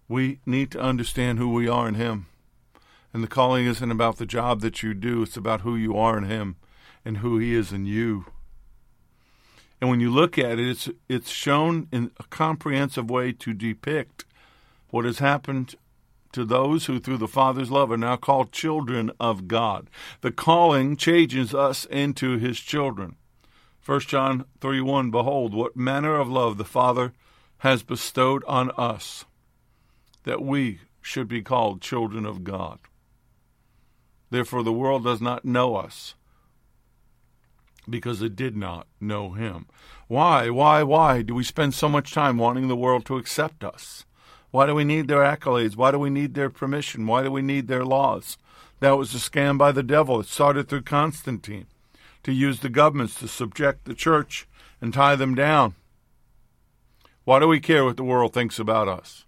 We 0.08 0.40
need 0.46 0.72
to 0.72 0.82
understand 0.82 1.38
who 1.38 1.54
we 1.54 1.68
are 1.68 1.88
in 1.88 1.94
Him. 1.94 2.26
And 3.14 3.24
the 3.24 3.28
calling 3.28 3.68
isn't 3.68 3.92
about 3.92 4.18
the 4.18 4.26
job 4.26 4.62
that 4.62 4.82
you 4.82 4.94
do, 4.94 5.22
it's 5.22 5.38
about 5.38 5.62
who 5.62 5.76
you 5.76 5.96
are 5.96 6.18
in 6.18 6.24
Him 6.24 6.56
and 7.06 7.18
who 7.18 7.38
He 7.38 7.54
is 7.54 7.72
in 7.72 7.86
you. 7.86 8.26
And 9.82 9.90
when 9.90 10.00
you 10.00 10.12
look 10.12 10.38
at 10.38 10.60
it, 10.60 10.68
it's 10.68 10.90
it's 11.08 11.30
shown 11.30 11.88
in 11.92 12.12
a 12.20 12.24
comprehensive 12.26 13.10
way 13.10 13.32
to 13.34 13.54
depict 13.54 14.26
what 14.90 15.06
has 15.06 15.20
happened 15.20 15.76
to 16.32 16.46
those 16.46 16.86
who 16.86 17.00
through 17.00 17.18
the 17.18 17.28
Father's 17.28 17.72
love 17.72 17.92
are 17.92 17.98
now 17.98 18.16
called 18.16 18.52
children 18.52 19.12
of 19.20 19.48
God. 19.48 19.90
The 20.22 20.32
calling 20.32 20.96
changes 20.96 21.54
us 21.54 21.86
into 21.86 22.38
his 22.38 22.60
children. 22.60 23.16
1 23.86 24.02
John 24.02 24.46
3 24.60 24.82
1 24.82 25.12
Behold, 25.12 25.54
what 25.54 25.76
manner 25.76 26.20
of 26.20 26.30
love 26.30 26.58
the 26.58 26.66
Father 26.66 27.14
has 27.60 27.84
bestowed 27.84 28.44
on 28.46 28.72
us, 28.78 29.26
that 30.24 30.42
we 30.42 30.80
should 31.02 31.28
be 31.28 31.42
called 31.42 31.82
children 31.82 32.26
of 32.26 32.44
God. 32.44 32.80
Therefore, 34.30 34.64
the 34.64 34.72
world 34.72 35.04
does 35.04 35.22
not 35.22 35.44
know 35.44 35.76
us 35.76 36.14
because 37.90 38.22
it 38.22 38.36
did 38.36 38.56
not 38.56 38.88
know 39.00 39.32
him. 39.32 39.66
Why, 40.08 40.50
why, 40.50 40.84
why 40.84 41.22
do 41.22 41.36
we 41.36 41.44
spend 41.44 41.74
so 41.74 41.90
much 41.90 42.14
time 42.14 42.38
wanting 42.38 42.68
the 42.68 42.76
world 42.76 43.06
to 43.06 43.18
accept 43.18 43.64
us? 43.64 44.06
Why 44.52 44.66
do 44.66 44.74
we 44.74 44.84
need 44.84 45.08
their 45.08 45.22
accolades? 45.22 45.76
Why 45.76 45.92
do 45.92 46.00
we 46.00 46.10
need 46.10 46.34
their 46.34 46.50
permission? 46.50 47.06
Why 47.06 47.24
do 47.24 47.32
we 47.32 47.42
need 47.42 47.68
their 47.68 47.86
laws? 47.86 48.38
That 48.80 48.98
was 48.98 49.14
a 49.14 49.18
scam 49.18 49.58
by 49.58 49.72
the 49.72 49.84
devil. 49.84 50.20
It 50.20 50.28
started 50.28 50.68
through 50.68 50.84
Constantine 50.84 51.68
to 52.24 52.32
use 52.32 52.60
the 52.60 52.70
governments 52.70 53.20
to 53.20 53.28
subject 53.28 53.86
the 53.86 53.94
church 53.94 54.48
and 54.82 54.94
tie 54.94 55.16
them 55.16 55.36
down. 55.36 55.76
Why 57.26 57.40
do 57.40 57.48
we 57.48 57.60
care 57.60 57.86
what 57.86 57.98
the 57.98 58.04
world 58.04 58.34
thinks 58.34 58.58
about 58.58 58.88
us? 58.88 59.26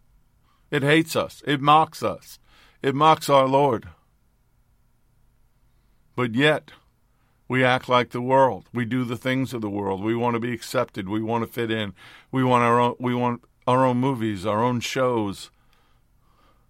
It 0.72 0.84
hates 0.84 1.16
us. 1.16 1.44
It 1.46 1.62
mocks 1.62 2.02
us. 2.02 2.40
It 2.82 2.96
mocks 2.96 3.30
our 3.30 3.48
Lord. 3.48 3.90
But 6.16 6.34
yet, 6.34 6.72
we 7.52 7.66
act 7.66 7.90
like 7.90 8.12
the 8.12 8.22
world. 8.22 8.70
We 8.74 8.86
do 8.86 9.04
the 9.04 9.18
things 9.18 9.54
of 9.54 9.60
the 9.60 9.70
world. 9.70 10.02
We 10.02 10.16
want 10.16 10.36
to 10.36 10.40
be 10.40 10.54
accepted. 10.54 11.10
We 11.10 11.22
want 11.22 11.46
to 11.46 11.52
fit 11.52 11.70
in. 11.70 11.94
We 12.32 12.46
want 12.46 12.64
our 12.64 12.80
own, 12.80 12.96
we 12.98 13.14
want 13.14 13.44
our 13.68 13.86
own 13.86 13.98
movies, 13.98 14.46
our 14.46 14.64
own 14.64 14.80
shows. 14.80 15.52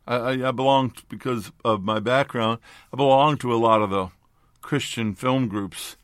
I, 0.08 0.16
I, 0.16 0.48
I 0.48 0.52
belong, 0.52 0.96
because 1.08 1.52
of 1.64 1.84
my 1.84 2.00
background, 2.00 2.58
I 2.92 2.98
belong 2.98 3.38
to 3.38 3.54
a 3.54 3.62
lot 3.62 3.84
of 3.84 3.92
the 3.92 4.08
Christian 4.62 5.14
film 5.14 5.48
groups. 5.48 5.98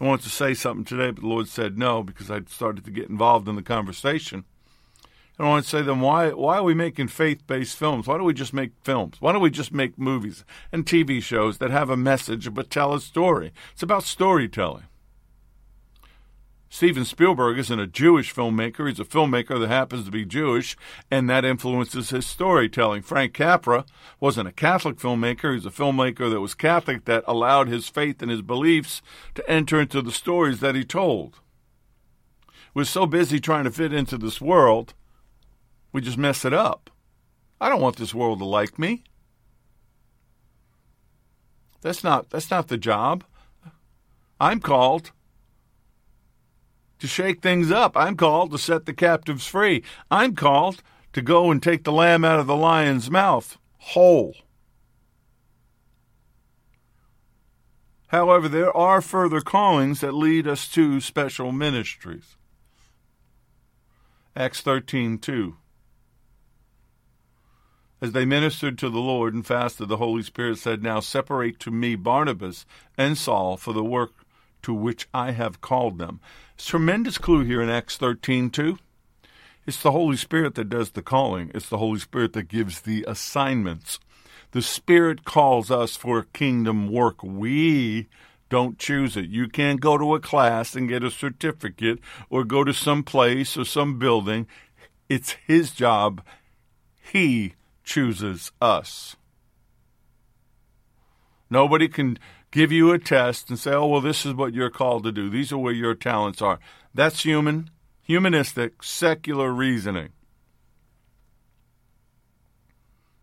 I 0.00 0.04
wanted 0.04 0.24
to 0.24 0.30
say 0.30 0.52
something 0.52 0.84
today, 0.84 1.12
but 1.12 1.20
the 1.20 1.28
Lord 1.28 1.46
said 1.46 1.78
no 1.78 2.02
because 2.02 2.28
I'd 2.28 2.48
started 2.48 2.84
to 2.86 2.90
get 2.90 3.08
involved 3.08 3.46
in 3.46 3.54
the 3.54 3.62
conversation. 3.62 4.46
And 5.38 5.46
I 5.46 5.50
want 5.50 5.64
to 5.64 5.70
say 5.70 5.78
to 5.78 5.84
them, 5.84 6.00
why, 6.00 6.30
why 6.30 6.58
are 6.58 6.62
we 6.62 6.74
making 6.74 7.08
faith 7.08 7.46
based 7.46 7.76
films? 7.76 8.06
Why 8.06 8.16
don't 8.16 8.26
we 8.26 8.34
just 8.34 8.54
make 8.54 8.72
films? 8.82 9.16
Why 9.20 9.32
don't 9.32 9.42
we 9.42 9.50
just 9.50 9.72
make 9.72 9.98
movies 9.98 10.44
and 10.70 10.86
TV 10.86 11.22
shows 11.22 11.58
that 11.58 11.70
have 11.70 11.90
a 11.90 11.96
message 11.96 12.52
but 12.54 12.70
tell 12.70 12.94
a 12.94 13.00
story? 13.00 13.52
It's 13.72 13.82
about 13.82 14.04
storytelling. 14.04 14.84
Steven 16.74 17.04
Spielberg 17.04 17.56
isn't 17.56 17.78
a 17.78 17.86
Jewish 17.86 18.34
filmmaker. 18.34 18.88
He's 18.88 18.98
a 18.98 19.04
filmmaker 19.04 19.60
that 19.60 19.68
happens 19.68 20.06
to 20.06 20.10
be 20.10 20.24
Jewish, 20.24 20.76
and 21.08 21.30
that 21.30 21.44
influences 21.44 22.10
his 22.10 22.26
storytelling. 22.26 23.02
Frank 23.02 23.32
Capra 23.32 23.84
wasn't 24.18 24.48
a 24.48 24.52
Catholic 24.52 24.96
filmmaker. 24.96 25.54
He's 25.54 25.66
a 25.66 25.70
filmmaker 25.70 26.28
that 26.28 26.40
was 26.40 26.54
Catholic 26.54 27.04
that 27.04 27.22
allowed 27.28 27.68
his 27.68 27.88
faith 27.88 28.22
and 28.22 28.30
his 28.30 28.42
beliefs 28.42 29.02
to 29.36 29.48
enter 29.48 29.80
into 29.80 30.02
the 30.02 30.10
stories 30.10 30.58
that 30.58 30.74
he 30.74 30.82
told. 30.82 31.38
We're 32.74 32.82
so 32.82 33.06
busy 33.06 33.38
trying 33.38 33.64
to 33.64 33.70
fit 33.70 33.92
into 33.92 34.18
this 34.18 34.40
world, 34.40 34.94
we 35.94 36.00
just 36.00 36.18
mess 36.18 36.44
it 36.44 36.52
up. 36.52 36.90
I 37.60 37.68
don't 37.68 37.80
want 37.80 37.96
this 37.96 38.12
world 38.12 38.40
to 38.40 38.44
like 38.44 38.78
me. 38.80 39.04
That's 41.80 42.02
not 42.02 42.30
that's 42.30 42.50
not 42.50 42.66
the 42.66 42.76
job. 42.76 43.24
I'm 44.40 44.58
called 44.58 45.12
to 46.98 47.06
shake 47.06 47.42
things 47.42 47.70
up. 47.70 47.96
I'm 47.96 48.16
called 48.16 48.50
to 48.50 48.58
set 48.58 48.86
the 48.86 48.92
captives 48.92 49.46
free. 49.46 49.84
I'm 50.10 50.34
called 50.34 50.82
to 51.12 51.22
go 51.22 51.52
and 51.52 51.62
take 51.62 51.84
the 51.84 51.92
lamb 51.92 52.24
out 52.24 52.40
of 52.40 52.48
the 52.48 52.56
lion's 52.56 53.08
mouth 53.08 53.56
whole. 53.78 54.34
However, 58.08 58.48
there 58.48 58.76
are 58.76 59.00
further 59.00 59.40
callings 59.40 60.00
that 60.00 60.12
lead 60.12 60.48
us 60.48 60.66
to 60.70 61.00
special 61.00 61.52
ministries. 61.52 62.36
Acts 64.34 64.60
13 64.60 65.18
2. 65.18 65.56
As 68.04 68.12
they 68.12 68.26
ministered 68.26 68.76
to 68.76 68.90
the 68.90 68.98
Lord 68.98 69.32
and 69.32 69.46
fasted, 69.46 69.88
the 69.88 69.96
Holy 69.96 70.22
Spirit 70.22 70.58
said, 70.58 70.82
Now 70.82 71.00
separate 71.00 71.58
to 71.60 71.70
me 71.70 71.94
Barnabas 71.94 72.66
and 72.98 73.16
Saul 73.16 73.56
for 73.56 73.72
the 73.72 73.82
work 73.82 74.12
to 74.60 74.74
which 74.74 75.08
I 75.14 75.30
have 75.30 75.62
called 75.62 75.96
them. 75.96 76.20
It's 76.54 76.66
tremendous 76.66 77.16
clue 77.16 77.44
here 77.44 77.62
in 77.62 77.70
Acts 77.70 77.96
13 77.96 78.50
too. 78.50 78.78
It's 79.66 79.80
the 79.80 79.92
Holy 79.92 80.18
Spirit 80.18 80.54
that 80.56 80.68
does 80.68 80.90
the 80.90 81.00
calling. 81.00 81.50
It's 81.54 81.70
the 81.70 81.78
Holy 81.78 81.98
Spirit 81.98 82.34
that 82.34 82.48
gives 82.48 82.82
the 82.82 83.06
assignments. 83.08 83.98
The 84.50 84.60
Spirit 84.60 85.24
calls 85.24 85.70
us 85.70 85.96
for 85.96 86.26
kingdom 86.34 86.92
work. 86.92 87.22
We 87.22 88.08
don't 88.50 88.78
choose 88.78 89.16
it. 89.16 89.30
You 89.30 89.48
can't 89.48 89.80
go 89.80 89.96
to 89.96 90.14
a 90.14 90.20
class 90.20 90.76
and 90.76 90.90
get 90.90 91.02
a 91.02 91.10
certificate 91.10 92.00
or 92.28 92.44
go 92.44 92.64
to 92.64 92.74
some 92.74 93.02
place 93.02 93.56
or 93.56 93.64
some 93.64 93.98
building. 93.98 94.46
It's 95.08 95.36
His 95.46 95.70
job. 95.70 96.22
He 97.00 97.54
chooses 97.84 98.50
us. 98.60 99.16
Nobody 101.50 101.86
can 101.88 102.18
give 102.50 102.72
you 102.72 102.90
a 102.90 102.98
test 102.98 103.50
and 103.50 103.58
say, 103.58 103.72
oh, 103.72 103.86
well, 103.86 104.00
this 104.00 104.24
is 104.24 104.34
what 104.34 104.54
you're 104.54 104.70
called 104.70 105.04
to 105.04 105.12
do. 105.12 105.28
These 105.28 105.52
are 105.52 105.58
where 105.58 105.72
your 105.72 105.94
talents 105.94 106.40
are. 106.40 106.58
That's 106.94 107.22
human, 107.22 107.70
humanistic, 108.02 108.82
secular 108.82 109.52
reasoning. 109.52 110.10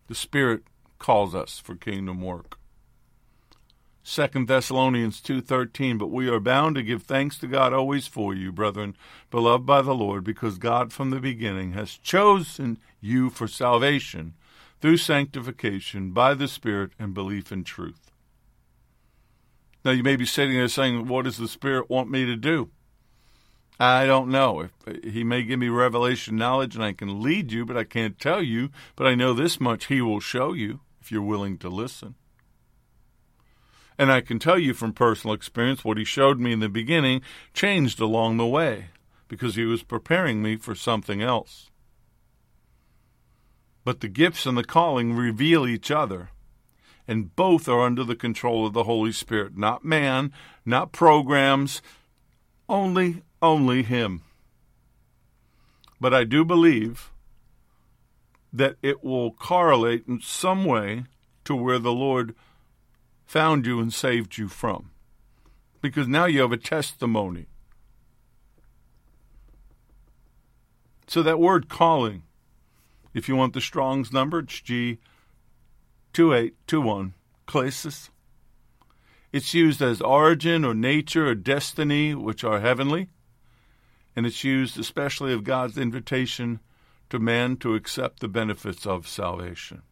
The 0.08 0.14
Spirit 0.14 0.62
calls 0.98 1.34
us 1.34 1.58
for 1.58 1.74
kingdom 1.74 2.20
work. 2.20 2.58
2 4.04 4.46
Thessalonians 4.46 5.20
2:13 5.20 5.96
but 5.96 6.10
we 6.10 6.28
are 6.28 6.40
bound 6.40 6.74
to 6.74 6.82
give 6.82 7.04
thanks 7.04 7.38
to 7.38 7.46
God 7.46 7.72
always 7.72 8.08
for 8.08 8.34
you 8.34 8.50
brethren 8.50 8.96
beloved 9.30 9.64
by 9.64 9.80
the 9.80 9.94
Lord 9.94 10.24
because 10.24 10.58
God 10.58 10.92
from 10.92 11.10
the 11.10 11.20
beginning 11.20 11.72
has 11.72 11.98
chosen 11.98 12.78
you 13.00 13.30
for 13.30 13.46
salvation 13.46 14.34
through 14.82 14.98
sanctification 14.98 16.10
by 16.10 16.34
the 16.34 16.48
Spirit 16.48 16.90
and 16.98 17.14
belief 17.14 17.50
in 17.50 17.64
truth 17.64 18.12
now, 19.84 19.90
you 19.90 20.02
may 20.02 20.16
be 20.16 20.26
sitting 20.26 20.54
there 20.54 20.68
saying, 20.68 21.08
What 21.08 21.24
does 21.24 21.38
the 21.38 21.48
Spirit 21.48 21.90
want 21.90 22.10
me 22.10 22.24
to 22.24 22.36
do? 22.36 22.70
I 23.80 24.06
don't 24.06 24.28
know. 24.28 24.68
He 25.02 25.24
may 25.24 25.42
give 25.42 25.58
me 25.58 25.68
revelation 25.68 26.36
knowledge 26.36 26.76
and 26.76 26.84
I 26.84 26.92
can 26.92 27.22
lead 27.22 27.50
you, 27.50 27.64
but 27.64 27.76
I 27.76 27.82
can't 27.82 28.18
tell 28.18 28.40
you. 28.40 28.70
But 28.94 29.08
I 29.08 29.16
know 29.16 29.32
this 29.32 29.60
much 29.60 29.86
he 29.86 30.00
will 30.00 30.20
show 30.20 30.52
you 30.52 30.80
if 31.00 31.10
you're 31.10 31.20
willing 31.20 31.58
to 31.58 31.68
listen. 31.68 32.14
And 33.98 34.12
I 34.12 34.20
can 34.20 34.38
tell 34.38 34.58
you 34.58 34.72
from 34.72 34.92
personal 34.92 35.34
experience 35.34 35.84
what 35.84 35.98
he 35.98 36.04
showed 36.04 36.38
me 36.38 36.52
in 36.52 36.60
the 36.60 36.68
beginning 36.68 37.22
changed 37.54 38.00
along 38.00 38.36
the 38.36 38.46
way 38.46 38.86
because 39.26 39.56
he 39.56 39.64
was 39.64 39.82
preparing 39.82 40.42
me 40.42 40.56
for 40.56 40.74
something 40.74 41.20
else. 41.20 41.70
But 43.84 44.00
the 44.00 44.08
gifts 44.08 44.46
and 44.46 44.56
the 44.56 44.64
calling 44.64 45.14
reveal 45.14 45.66
each 45.66 45.90
other 45.90 46.30
and 47.08 47.34
both 47.34 47.68
are 47.68 47.80
under 47.80 48.04
the 48.04 48.14
control 48.14 48.66
of 48.66 48.72
the 48.72 48.84
Holy 48.84 49.12
Spirit, 49.12 49.56
not 49.56 49.84
man, 49.84 50.32
not 50.64 50.92
programs, 50.92 51.82
only 52.68 53.22
only 53.40 53.82
him. 53.82 54.22
But 56.00 56.14
I 56.14 56.24
do 56.24 56.44
believe 56.44 57.10
that 58.52 58.76
it 58.82 59.02
will 59.02 59.32
correlate 59.32 60.04
in 60.06 60.20
some 60.20 60.64
way 60.64 61.04
to 61.44 61.54
where 61.54 61.78
the 61.78 61.92
Lord 61.92 62.34
found 63.24 63.66
you 63.66 63.80
and 63.80 63.92
saved 63.92 64.36
you 64.38 64.48
from. 64.48 64.90
Because 65.80 66.06
now 66.06 66.26
you 66.26 66.40
have 66.42 66.52
a 66.52 66.56
testimony. 66.56 67.46
So 71.06 71.22
that 71.22 71.40
word 71.40 71.68
calling, 71.68 72.22
if 73.14 73.28
you 73.28 73.36
want 73.36 73.52
the 73.52 73.60
Strong's 73.60 74.12
number, 74.12 74.40
it's 74.40 74.60
G 74.60 74.98
2821 76.12 77.14
klesis. 77.46 78.10
It's 79.32 79.54
used 79.54 79.80
as 79.80 80.00
origin 80.02 80.64
or 80.64 80.74
nature 80.74 81.28
or 81.28 81.34
destiny, 81.34 82.14
which 82.14 82.44
are 82.44 82.60
heavenly, 82.60 83.08
and 84.14 84.26
it's 84.26 84.44
used 84.44 84.78
especially 84.78 85.32
of 85.32 85.44
God's 85.44 85.78
invitation 85.78 86.60
to 87.08 87.18
man 87.18 87.56
to 87.58 87.74
accept 87.74 88.20
the 88.20 88.28
benefits 88.28 88.86
of 88.86 89.08
salvation. 89.08 89.82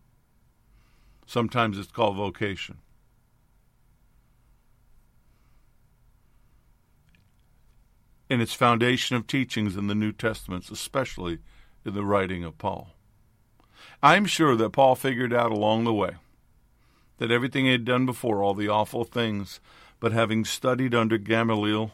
Sometimes 1.27 1.79
it's 1.79 1.91
called 1.91 2.17
vocation. 2.17 2.79
In 8.29 8.41
its 8.41 8.55
foundation 8.55 9.17
of 9.17 9.27
teachings 9.27 9.77
in 9.77 9.87
the 9.87 9.95
New 9.95 10.13
Testaments, 10.13 10.71
especially 10.71 11.39
in 11.85 11.95
the 11.95 12.05
writing 12.05 12.45
of 12.45 12.59
Paul. 12.59 12.95
I'm 14.03 14.27
sure 14.27 14.57
that 14.57 14.71
Paul 14.71 14.95
figured 14.95 15.33
out 15.33 15.51
along 15.51 15.85
the 15.85 15.95
way 15.95 16.17
that 17.19 17.31
everything 17.31 17.67
he 17.67 17.73
had 17.73 17.85
done 17.85 18.07
before, 18.07 18.43
all 18.43 18.55
the 18.55 18.69
awful 18.69 19.05
things, 19.05 19.61
but 20.01 20.11
having 20.11 20.45
studied 20.45 20.95
under 20.95 21.19
Gamaliel 21.19 21.93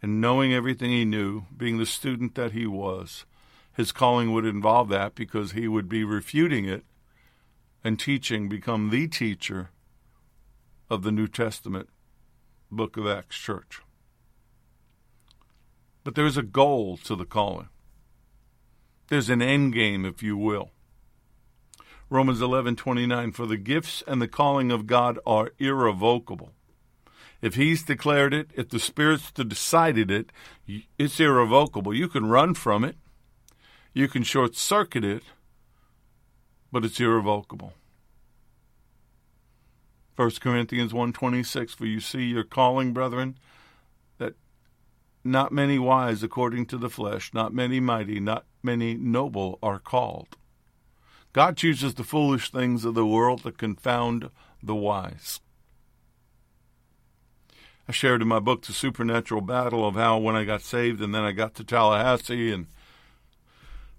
and 0.00 0.20
knowing 0.20 0.54
everything 0.54 0.90
he 0.90 1.04
knew, 1.04 1.44
being 1.56 1.78
the 1.78 1.86
student 1.86 2.36
that 2.36 2.52
he 2.52 2.66
was, 2.66 3.24
his 3.72 3.90
calling 3.90 4.32
would 4.32 4.44
involve 4.44 4.88
that 4.90 5.16
because 5.16 5.52
he 5.52 5.66
would 5.66 5.88
be 5.88 6.04
refuting 6.04 6.66
it 6.66 6.84
and 7.82 7.98
teaching, 7.98 8.48
become 8.48 8.90
the 8.90 9.08
teacher 9.08 9.70
of 10.88 11.02
the 11.02 11.10
New 11.10 11.26
Testament 11.26 11.88
book 12.70 12.96
of 12.96 13.06
Acts 13.06 13.36
church. 13.36 13.80
But 16.04 16.14
there's 16.14 16.36
a 16.36 16.42
goal 16.42 16.96
to 16.98 17.16
the 17.16 17.24
calling. 17.24 17.68
There's 19.08 19.30
an 19.30 19.42
end 19.42 19.74
game, 19.74 20.04
if 20.04 20.22
you 20.22 20.36
will. 20.36 20.70
Romans 22.14 22.40
11:29 22.40 23.32
for 23.32 23.44
the 23.44 23.56
gifts 23.56 24.00
and 24.06 24.22
the 24.22 24.28
calling 24.28 24.70
of 24.70 24.86
God 24.86 25.18
are 25.26 25.50
irrevocable. 25.58 26.52
If 27.42 27.56
he's 27.56 27.82
declared 27.82 28.32
it, 28.32 28.52
if 28.54 28.68
the 28.68 28.78
spirit's 28.78 29.32
decided 29.32 30.12
it, 30.12 30.30
it's 30.96 31.18
irrevocable. 31.18 31.92
You 31.92 32.06
can 32.06 32.26
run 32.26 32.54
from 32.54 32.84
it. 32.84 32.96
You 33.92 34.06
can 34.06 34.22
short 34.22 34.54
circuit 34.54 35.04
it, 35.04 35.24
but 36.70 36.84
it's 36.84 37.00
irrevocable. 37.00 37.72
1 40.14 40.40
Corinthians 40.40 40.92
1:26 40.92 41.74
for 41.74 41.84
you 41.84 41.98
see 41.98 42.26
your 42.26 42.44
calling 42.44 42.92
brethren 42.92 43.36
that 44.18 44.34
not 45.24 45.50
many 45.50 45.80
wise 45.80 46.22
according 46.22 46.66
to 46.66 46.78
the 46.78 46.88
flesh 46.88 47.34
not 47.34 47.52
many 47.52 47.80
mighty 47.80 48.20
not 48.20 48.46
many 48.62 48.94
noble 48.94 49.58
are 49.60 49.80
called 49.80 50.36
God 51.34 51.56
chooses 51.56 51.94
the 51.94 52.04
foolish 52.04 52.52
things 52.52 52.84
of 52.84 52.94
the 52.94 53.04
world 53.04 53.42
to 53.42 53.50
confound 53.50 54.30
the 54.62 54.74
wise. 54.74 55.40
I 57.88 57.92
shared 57.92 58.22
in 58.22 58.28
my 58.28 58.38
book 58.38 58.62
The 58.62 58.72
Supernatural 58.72 59.40
Battle 59.40 59.86
of 59.86 59.96
how 59.96 60.16
when 60.16 60.36
I 60.36 60.44
got 60.44 60.62
saved 60.62 61.02
and 61.02 61.12
then 61.12 61.22
I 61.22 61.32
got 61.32 61.56
to 61.56 61.64
Tallahassee 61.64 62.52
and 62.52 62.68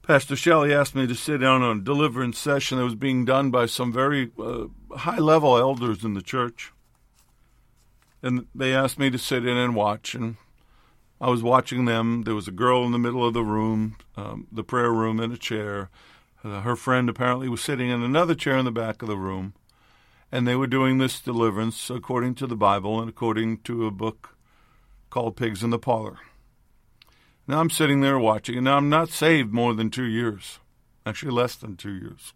Pastor 0.02 0.38
Shelley 0.38 0.74
asked 0.74 0.96
me 0.96 1.08
to 1.08 1.14
sit 1.14 1.40
down 1.40 1.62
on 1.62 1.80
a 1.80 1.82
deliverance 1.82 2.40
session 2.40 2.78
that 2.78 2.86
was 2.86 2.96
being 2.96 3.26
done 3.26 3.52
by 3.52 3.66
some 3.66 3.92
very 3.92 4.32
uh, 4.40 4.68
high 4.96 5.18
level 5.18 5.58
elders 5.58 6.06
in 6.06 6.14
the 6.14 6.22
church. 6.22 6.72
And 8.22 8.48
they 8.56 8.74
asked 8.74 8.98
me 8.98 9.10
to 9.10 9.18
sit 9.18 9.46
in 9.46 9.58
and 9.58 9.76
watch. 9.76 10.16
And 10.16 10.38
I 11.20 11.30
was 11.30 11.44
watching 11.44 11.84
them. 11.84 12.24
There 12.24 12.36
was 12.36 12.48
a 12.48 12.52
girl 12.52 12.86
in 12.86 12.94
the 12.94 13.00
middle 13.00 13.28
of 13.28 13.34
the 13.34 13.44
room, 13.44 13.98
um, 14.16 14.48
the 14.52 14.64
prayer 14.64 14.92
room, 14.92 15.20
in 15.20 15.34
a 15.34 15.38
chair. 15.38 15.90
Uh, 16.46 16.62
her 16.62 16.76
friend 16.76 17.10
apparently 17.10 17.50
was 17.50 17.62
sitting 17.62 17.90
in 17.90 18.04
another 18.04 18.36
chair 18.36 18.56
in 18.56 18.66
the 18.66 18.72
back 18.72 19.02
of 19.02 19.08
the 19.08 19.18
room. 19.18 19.56
And 20.32 20.48
they 20.48 20.56
were 20.56 20.68
doing 20.68 20.98
this 21.00 21.20
deliverance 21.20 21.90
according 21.90 22.36
to 22.36 22.46
the 22.46 22.56
Bible 22.56 23.00
and 23.00 23.10
according 23.10 23.60
to 23.60 23.88
a 23.88 23.92
book 23.92 24.38
called 25.10 25.38
Pigs 25.38 25.64
in 25.64 25.72
the 25.72 25.80
Parlor. 25.80 26.18
Now 27.48 27.62
I'm 27.62 27.70
sitting 27.70 28.02
there 28.02 28.20
watching, 28.20 28.58
and 28.58 28.66
now 28.66 28.78
I'm 28.78 28.90
not 28.90 29.10
saved 29.10 29.54
more 29.54 29.74
than 29.74 29.90
two 29.90 30.06
years, 30.06 30.60
actually 31.06 31.32
less 31.32 31.56
than 31.56 31.78
two 31.78 31.94
years. 31.94 32.34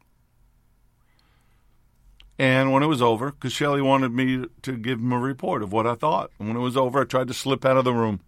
And 2.38 2.72
when 2.72 2.84
it 2.84 2.88
was 2.88 3.02
over, 3.02 3.32
because 3.32 3.54
Shelley 3.54 3.82
wanted 3.82 4.14
me 4.14 4.46
to 4.62 4.78
give 4.78 5.00
him 5.00 5.12
a 5.12 5.20
report 5.20 5.62
of 5.62 5.74
what 5.74 5.86
I 5.86 5.96
thought, 5.96 6.32
and 6.40 6.48
when 6.48 6.58
it 6.58 6.62
was 6.62 6.78
over, 6.78 7.02
I 7.02 7.06
tried 7.06 7.28
to 7.28 7.34
slip 7.34 7.66
out 7.66 7.78
of 7.78 7.86
the 7.86 7.94
room. 7.94 8.22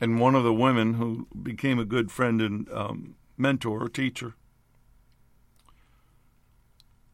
And 0.00 0.20
one 0.20 0.34
of 0.34 0.44
the 0.44 0.54
women 0.54 0.94
who 0.94 1.26
became 1.42 1.78
a 1.78 1.84
good 1.84 2.10
friend 2.10 2.40
and 2.40 2.68
um, 2.72 3.16
mentor 3.38 3.82
or 3.82 3.88
teacher 3.88 4.34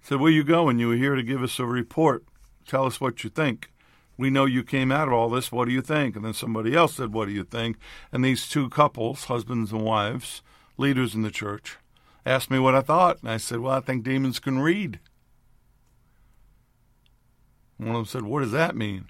said, 0.01 0.20
Where 0.20 0.31
you 0.33 0.45
going? 0.45 0.79
You 0.79 0.89
were 0.89 0.97
here 0.97 1.14
to 1.14 1.23
give 1.23 1.43
us 1.43 1.59
a 1.59 1.66
report. 1.66 2.25
Tell 2.66 2.87
us 2.87 3.01
what 3.01 3.25
you 3.25 3.31
think 3.31 3.73
we 4.16 4.31
know 4.31 4.45
you 4.45 4.62
came 4.62 4.93
out 4.93 5.09
of 5.09 5.14
all 5.14 5.31
this. 5.31 5.51
What 5.51 5.66
do 5.66 5.73
you 5.73 5.83
think? 5.83 6.16
And 6.16 6.25
then 6.25 6.35
somebody 6.35 6.75
else 6.75 6.95
said, 6.95 7.12
What 7.12 7.27
do 7.27 7.33
you 7.33 7.45
think? 7.45 7.77
And 8.12 8.25
these 8.25 8.49
two 8.49 8.68
couples, 8.68 9.25
husbands 9.25 9.73
and 9.73 9.83
wives, 9.83 10.43
leaders 10.77 11.14
in 11.14 11.23
the 11.23 11.31
church, 11.31 11.79
asked 12.25 12.51
me 12.51 12.59
what 12.59 12.75
I 12.75 12.83
thought. 12.83 13.18
And 13.20 13.31
I 13.31 13.37
said, 13.37 13.61
Well, 13.61 13.75
I 13.75 13.81
think 13.81 14.05
demons 14.05 14.39
can 14.39 14.61
read. 14.61 15.01
One 17.79 17.91
of 17.91 17.95
them 17.95 18.05
said, 18.05 18.23
What 18.23 18.41
does 18.41 18.53
that 18.53 18.77
mean? 18.77 19.07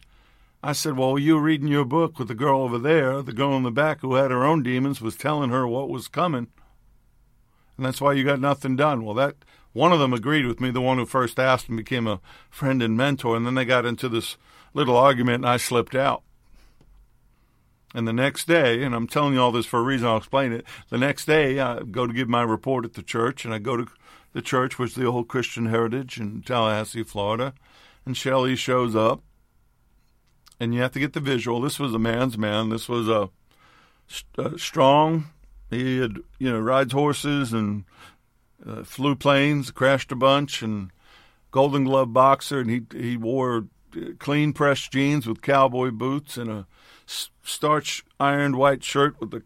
I 0.63 0.73
said, 0.73 0.97
Well, 0.97 1.19
you 1.19 1.35
were 1.35 1.43
reading 1.43 1.69
your 1.69 1.85
book 1.85 2.19
with 2.19 2.29
the 2.29 2.35
girl 2.35 2.63
over 2.63 2.79
there. 2.79 3.21
The 3.23 3.33
girl 3.33 3.57
in 3.57 3.65
the 3.65 3.71
back 3.71 4.01
who 4.01 4.15
had 4.15 4.31
her 4.31 4.45
own 4.45 4.63
demons 4.63 5.01
was 5.01 5.17
telling 5.17 5.51
her 5.51 5.67
what 5.67 5.91
was 5.91 6.09
coming. 6.09 6.47
And 7.77 7.87
that's 7.87 8.01
why 8.01 8.13
you 8.13 8.25
got 8.25 8.41
nothing 8.41 8.77
done. 8.77 9.05
Well, 9.05 9.15
that 9.15 9.37
one 9.73 9.93
of 9.93 9.99
them 9.99 10.13
agreed 10.13 10.47
with 10.47 10.61
me, 10.61 10.71
the 10.71 10.81
one 10.81 10.99
who 10.99 11.07
first 11.07 11.39
asked 11.39 11.69
and 11.69 11.77
became 11.77 12.07
a 12.07 12.21
friend 12.51 12.83
and 12.83 12.97
mentor. 12.97 13.37
And 13.37 13.47
then 13.47 13.55
they 13.55 13.65
got 13.65 13.87
into 13.87 14.09
this 14.09 14.37
little 14.75 14.97
argument 14.97 15.45
and 15.45 15.49
I 15.49 15.57
slipped 15.57 15.95
out. 15.95 16.23
And 17.95 18.09
the 18.09 18.13
next 18.13 18.47
day, 18.47 18.83
and 18.83 18.95
I'm 18.95 19.07
telling 19.07 19.35
you 19.35 19.41
all 19.41 19.53
this 19.53 19.67
for 19.67 19.79
a 19.79 19.83
reason, 19.83 20.09
I'll 20.09 20.17
explain 20.17 20.53
it. 20.53 20.65
The 20.89 20.97
next 20.99 21.27
day, 21.27 21.61
I 21.61 21.81
go 21.83 22.07
to 22.07 22.13
give 22.13 22.29
my 22.29 22.43
report 22.43 22.85
at 22.87 22.95
the 22.95 23.03
church, 23.03 23.45
and 23.45 23.53
I 23.53 23.59
go 23.59 23.77
to 23.77 23.87
the 24.33 24.41
church, 24.41 24.79
which 24.79 24.93
is 24.93 24.97
the 24.97 25.05
old 25.05 25.29
Christian 25.29 25.67
Heritage 25.67 26.19
in 26.19 26.43
Tallahassee, 26.43 27.03
Florida. 27.03 27.53
And 28.07 28.17
Shelley 28.17 28.57
shows 28.57 28.97
up, 28.97 29.21
and 30.59 30.75
you 30.75 30.81
have 30.81 30.93
to 30.93 31.01
get 31.01 31.13
the 31.13 31.21
visual. 31.21 31.61
This 31.61 31.79
was 31.79 31.93
a 31.93 31.99
man's 31.99 32.39
man. 32.39 32.71
This 32.71 32.89
was 32.89 33.09
a, 33.09 33.29
a 34.39 34.59
strong. 34.59 35.27
He 35.73 35.99
had, 35.99 36.19
you 36.39 36.51
know, 36.51 36.61
rides 36.61 36.93
horses 36.93 37.53
and 37.53 37.85
uh, 38.67 38.85
flew 38.85 39.15
planes, 39.15 39.71
crashed 39.71 40.13
a 40.13 40.17
bunch, 40.17 40.63
and 40.63 40.91
Golden 41.51 41.85
Glove 41.85 42.13
boxer, 42.13 42.61
and 42.61 42.71
he 42.71 42.83
he 42.95 43.17
wore 43.17 43.67
clean 44.19 44.53
pressed 44.53 44.93
jeans 44.93 45.27
with 45.27 45.43
cowboy 45.43 45.91
boots 45.91 46.39
and 46.39 46.51
a 46.51 46.67
starch 47.07 48.05
ironed 48.19 48.57
white 48.57 48.83
shirt 48.83 49.21
with 49.21 49.31
the 49.31 49.43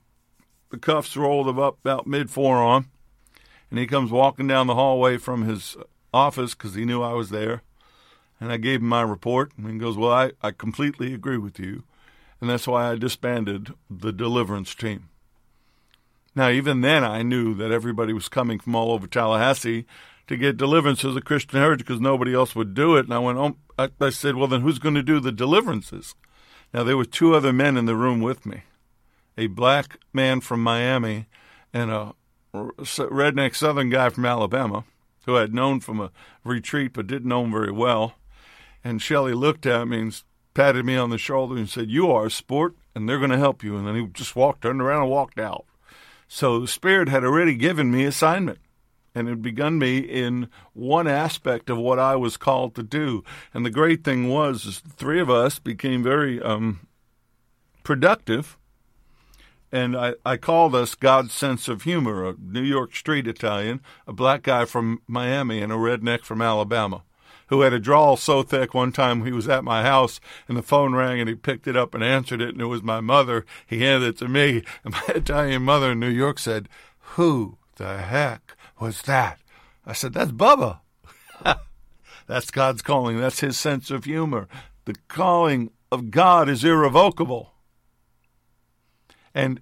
the 0.71 0.79
cuffs 0.79 1.17
rolled 1.17 1.49
up 1.49 1.79
about 1.79 2.07
mid 2.07 2.31
forearm. 2.31 2.91
And 3.71 3.79
he 3.79 3.87
comes 3.87 4.11
walking 4.11 4.47
down 4.47 4.67
the 4.67 4.75
hallway 4.75 5.17
from 5.17 5.43
his 5.43 5.77
office 6.13 6.55
because 6.55 6.75
he 6.75 6.85
knew 6.85 7.03
I 7.03 7.15
was 7.15 7.31
there. 7.31 7.63
And 8.41 8.53
I 8.53 8.59
gave 8.59 8.81
him 8.81 8.89
my 8.89 9.03
report. 9.03 9.53
And 9.57 9.71
he 9.71 9.79
goes, 9.79 9.97
Well, 9.97 10.13
I, 10.13 10.33
I 10.43 10.51
completely 10.51 11.15
agree 11.15 11.39
with 11.39 11.59
you. 11.59 11.85
And 12.41 12.51
that's 12.51 12.67
why 12.67 12.91
I 12.91 12.97
disbanded 12.97 13.75
the 13.89 14.13
deliverance 14.13 14.75
team. 14.75 15.09
Now, 16.37 16.51
even 16.51 16.83
then, 16.83 17.03
I 17.03 17.23
knew 17.23 17.55
that 17.55 17.73
everybody 17.73 18.13
was 18.13 18.29
coming 18.29 18.59
from 18.59 18.77
all 18.77 18.93
over 18.93 19.07
Tallahassee 19.07 19.87
to 20.27 20.37
get 20.37 20.59
deliverance 20.59 21.03
as 21.03 21.17
a 21.17 21.23
Christian 21.23 21.59
heritage 21.59 21.87
because 21.87 22.01
nobody 22.01 22.35
else 22.35 22.55
would 22.55 22.75
do 22.75 22.95
it. 22.97 23.07
And 23.07 23.15
I 23.15 23.19
went, 23.19 23.39
oh, 23.39 23.57
I, 23.79 23.89
I 23.99 24.11
said, 24.11 24.37
well, 24.37 24.47
then 24.47 24.61
who's 24.61 24.79
going 24.79 24.97
to 24.97 25.03
do 25.03 25.19
the 25.19 25.33
deliverances? 25.33 26.15
Now, 26.75 26.85
there 26.85 26.97
were 26.97 27.07
two 27.07 27.35
other 27.35 27.55
men 27.55 27.79
in 27.79 27.87
the 27.87 27.97
room 27.97 28.21
with 28.21 28.45
me 28.45 28.65
a 29.39 29.47
black 29.49 29.99
man 30.13 30.41
from 30.41 30.63
Miami 30.63 31.27
and 31.73 31.91
a 31.91 32.15
redneck 32.55 33.55
southern 33.55 33.91
guy 33.91 34.09
from 34.09 34.25
Alabama 34.25 34.85
who 35.27 35.37
I'd 35.37 35.53
known 35.53 35.81
from 35.81 36.01
a 36.01 36.11
retreat 36.45 36.93
but 36.95 37.07
didn't 37.07 37.29
know 37.29 37.45
him 37.45 37.51
very 37.51 37.73
well. 37.73 38.15
And 38.83 39.03
Shelley 39.03 39.35
looked 39.35 39.67
at 39.67 39.89
me 39.89 40.01
and 40.01 40.23
patted 40.55 40.85
me 40.85 40.97
on 40.97 41.11
the 41.11 41.19
shoulder 41.19 41.57
and 41.57 41.69
said, 41.69 41.91
You 41.91 42.11
are 42.13 42.27
a 42.27 42.31
sport, 42.31 42.77
and 42.95 43.09
they're 43.09 43.19
going 43.19 43.31
to 43.31 43.39
help 43.39 43.63
you. 43.63 43.77
And 43.77 43.87
then 43.87 43.97
he 43.97 44.07
just 44.07 44.37
walked, 44.37 44.63
turned 44.63 44.81
around, 44.81 45.03
and 45.03 45.11
walked 45.11 45.39
out. 45.39 45.67
So 46.29 46.61
the 46.61 46.69
Spirit 46.69 47.09
had 47.09 47.25
already 47.25 47.55
given 47.55 47.91
me 47.91 48.05
assignment 48.05 48.59
and 49.15 49.29
had 49.29 49.43
begun 49.43 49.79
me 49.79 49.99
in 49.99 50.49
one 50.75 51.07
aspect 51.07 51.71
of 51.71 51.79
what 51.79 51.99
I 51.99 52.17
was 52.17 52.37
called 52.37 52.75
to 52.75 52.83
do. 52.83 53.25
And 53.55 53.65
the 53.65 53.71
great 53.71 54.05
thing 54.05 54.29
was, 54.29 54.67
is 54.67 54.81
three 54.81 55.21
of 55.21 55.31
us 55.31 55.59
became 55.59 56.03
very 56.03 56.41
um, 56.43 56.87
productive. 57.83 58.59
And 59.73 59.97
I, 59.97 60.15
I 60.25 60.37
called 60.37 60.75
us 60.75 60.95
God's 60.95 61.33
sense 61.33 61.69
of 61.69 61.83
humor, 61.83 62.29
a 62.29 62.35
New 62.39 62.63
York 62.63 62.95
street 62.95 63.27
Italian, 63.27 63.81
a 64.07 64.13
black 64.13 64.43
guy 64.43 64.65
from 64.65 65.01
Miami, 65.07 65.63
and 65.63 65.73
a 65.73 65.77
redneck 65.77 66.23
from 66.23 66.43
Alabama 66.43 67.03
who 67.49 67.61
had 67.61 67.73
a 67.73 67.79
drawl 67.79 68.17
so 68.17 68.43
thick 68.43 68.75
one 68.75 68.93
time 68.93 69.25
he 69.25 69.33
was 69.33 69.49
at 69.49 69.65
my 69.65 69.83
house 69.83 70.21
and 70.49 70.57
the 70.57 70.63
phone 70.63 70.95
rang 70.95 71.21
and 71.21 71.29
he 71.29 71.35
picked 71.35 71.67
it 71.67 71.77
up 71.77 71.95
and 71.95 72.03
answered 72.03 72.41
it 72.41 72.51
and 72.51 72.61
it 72.61 72.67
was 72.67 72.83
my 72.83 73.01
mother. 73.01 73.45
He 73.67 73.81
handed 73.81 74.09
it 74.09 74.19
to 74.19 74.29
me 74.29 74.63
and 74.85 74.93
my 74.93 75.03
Italian 75.09 75.63
mother 75.63 75.93
in 75.93 76.01
New 76.01 76.09
York 76.09 76.39
said, 76.39 76.69
Who 76.99 77.59
the 77.77 77.99
heck 77.99 78.57
was 78.81 79.03
that? 79.03 79.39
I 79.85 79.93
said, 79.93 80.13
That's 80.13 80.33
Bubba. 80.33 80.81
That's 82.27 82.51
God's 82.51 82.83
calling. 82.83 83.21
That's 83.21 83.41
his 83.41 83.59
sense 83.59 83.91
of 83.91 84.05
humor. 84.05 84.49
The 84.85 84.97
calling 85.09 85.71
of 85.93 86.11
God 86.11 86.49
is 86.49 86.65
irrevocable. 86.65 87.53
And 89.35 89.61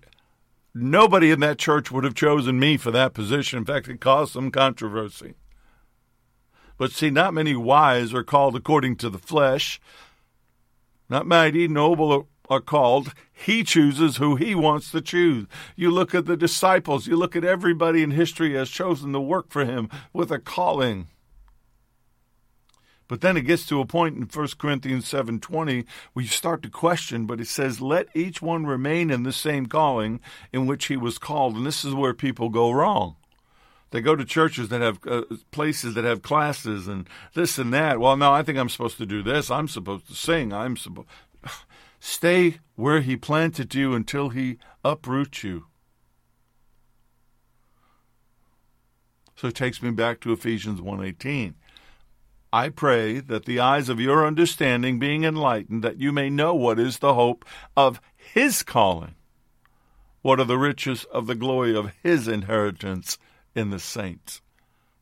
nobody 0.74 1.30
in 1.30 1.40
that 1.40 1.58
church 1.58 1.90
would 1.90 2.04
have 2.04 2.14
chosen 2.14 2.58
me 2.58 2.76
for 2.76 2.90
that 2.90 3.12
position. 3.12 3.58
In 3.58 3.64
fact, 3.64 3.88
it 3.88 4.00
caused 4.00 4.32
some 4.32 4.50
controversy. 4.50 5.34
But 6.76 6.92
see, 6.92 7.10
not 7.10 7.34
many 7.34 7.54
wise 7.54 8.12
are 8.12 8.24
called 8.24 8.56
according 8.56 8.96
to 8.96 9.10
the 9.10 9.18
flesh, 9.18 9.80
not 11.08 11.26
mighty, 11.26 11.68
noble, 11.68 12.28
are 12.48 12.60
called. 12.60 13.14
He 13.32 13.62
chooses 13.64 14.16
who 14.16 14.36
he 14.36 14.54
wants 14.54 14.90
to 14.90 15.00
choose. 15.00 15.46
You 15.76 15.90
look 15.90 16.14
at 16.14 16.26
the 16.26 16.36
disciples, 16.36 17.06
you 17.06 17.16
look 17.16 17.36
at 17.36 17.44
everybody 17.44 18.02
in 18.02 18.10
history 18.10 18.54
has 18.54 18.70
chosen 18.70 19.12
to 19.12 19.20
work 19.20 19.50
for 19.50 19.64
him 19.64 19.88
with 20.12 20.30
a 20.30 20.38
calling. 20.38 21.08
But 23.06 23.20
then 23.20 23.36
it 23.36 23.42
gets 23.42 23.66
to 23.66 23.80
a 23.80 23.86
point 23.86 24.16
in 24.16 24.26
1 24.26 24.58
Corinthians 24.58 25.06
7:20 25.06 25.84
where 26.12 26.22
you 26.22 26.28
start 26.28 26.62
to 26.62 26.70
question, 26.70 27.26
but 27.26 27.40
it 27.40 27.48
says, 27.48 27.80
"Let 27.80 28.08
each 28.14 28.40
one 28.40 28.64
remain 28.64 29.10
in 29.10 29.24
the 29.24 29.32
same 29.32 29.66
calling 29.66 30.20
in 30.52 30.66
which 30.66 30.86
he 30.86 30.96
was 30.96 31.18
called." 31.18 31.54
And 31.56 31.66
this 31.66 31.84
is 31.84 31.92
where 31.94 32.14
people 32.14 32.48
go 32.48 32.70
wrong. 32.70 33.16
They 33.94 34.00
go 34.00 34.16
to 34.16 34.24
churches 34.24 34.70
that 34.70 34.80
have 34.80 34.98
uh, 35.06 35.22
places 35.52 35.94
that 35.94 36.02
have 36.02 36.20
classes 36.20 36.88
and 36.88 37.08
this 37.34 37.58
and 37.58 37.72
that. 37.72 38.00
Well, 38.00 38.16
no, 38.16 38.32
I 38.32 38.42
think 38.42 38.58
I'm 38.58 38.68
supposed 38.68 38.98
to 38.98 39.06
do 39.06 39.22
this. 39.22 39.52
I'm 39.52 39.68
supposed 39.68 40.08
to 40.08 40.14
sing. 40.14 40.52
I'm 40.52 40.76
supposed 40.76 41.06
Stay 42.00 42.58
where 42.74 43.02
he 43.02 43.16
planted 43.16 43.72
you 43.72 43.94
until 43.94 44.30
he 44.30 44.58
uproots 44.84 45.44
you. 45.44 45.66
So 49.36 49.46
it 49.46 49.54
takes 49.54 49.80
me 49.80 49.92
back 49.92 50.18
to 50.22 50.32
Ephesians 50.32 50.80
1:18. 50.80 51.54
I 52.52 52.70
pray 52.70 53.20
that 53.20 53.44
the 53.44 53.60
eyes 53.60 53.88
of 53.88 54.00
your 54.00 54.26
understanding 54.26 54.98
being 54.98 55.22
enlightened 55.22 55.84
that 55.84 56.00
you 56.00 56.10
may 56.10 56.30
know 56.30 56.52
what 56.52 56.80
is 56.80 56.98
the 56.98 57.14
hope 57.14 57.44
of 57.76 58.00
his 58.16 58.64
calling. 58.64 59.14
What 60.22 60.40
are 60.40 60.44
the 60.44 60.58
riches 60.58 61.04
of 61.12 61.28
the 61.28 61.36
glory 61.36 61.76
of 61.76 61.92
his 62.02 62.26
inheritance 62.26 63.18
in 63.54 63.70
the 63.70 63.78
saints? 63.78 64.40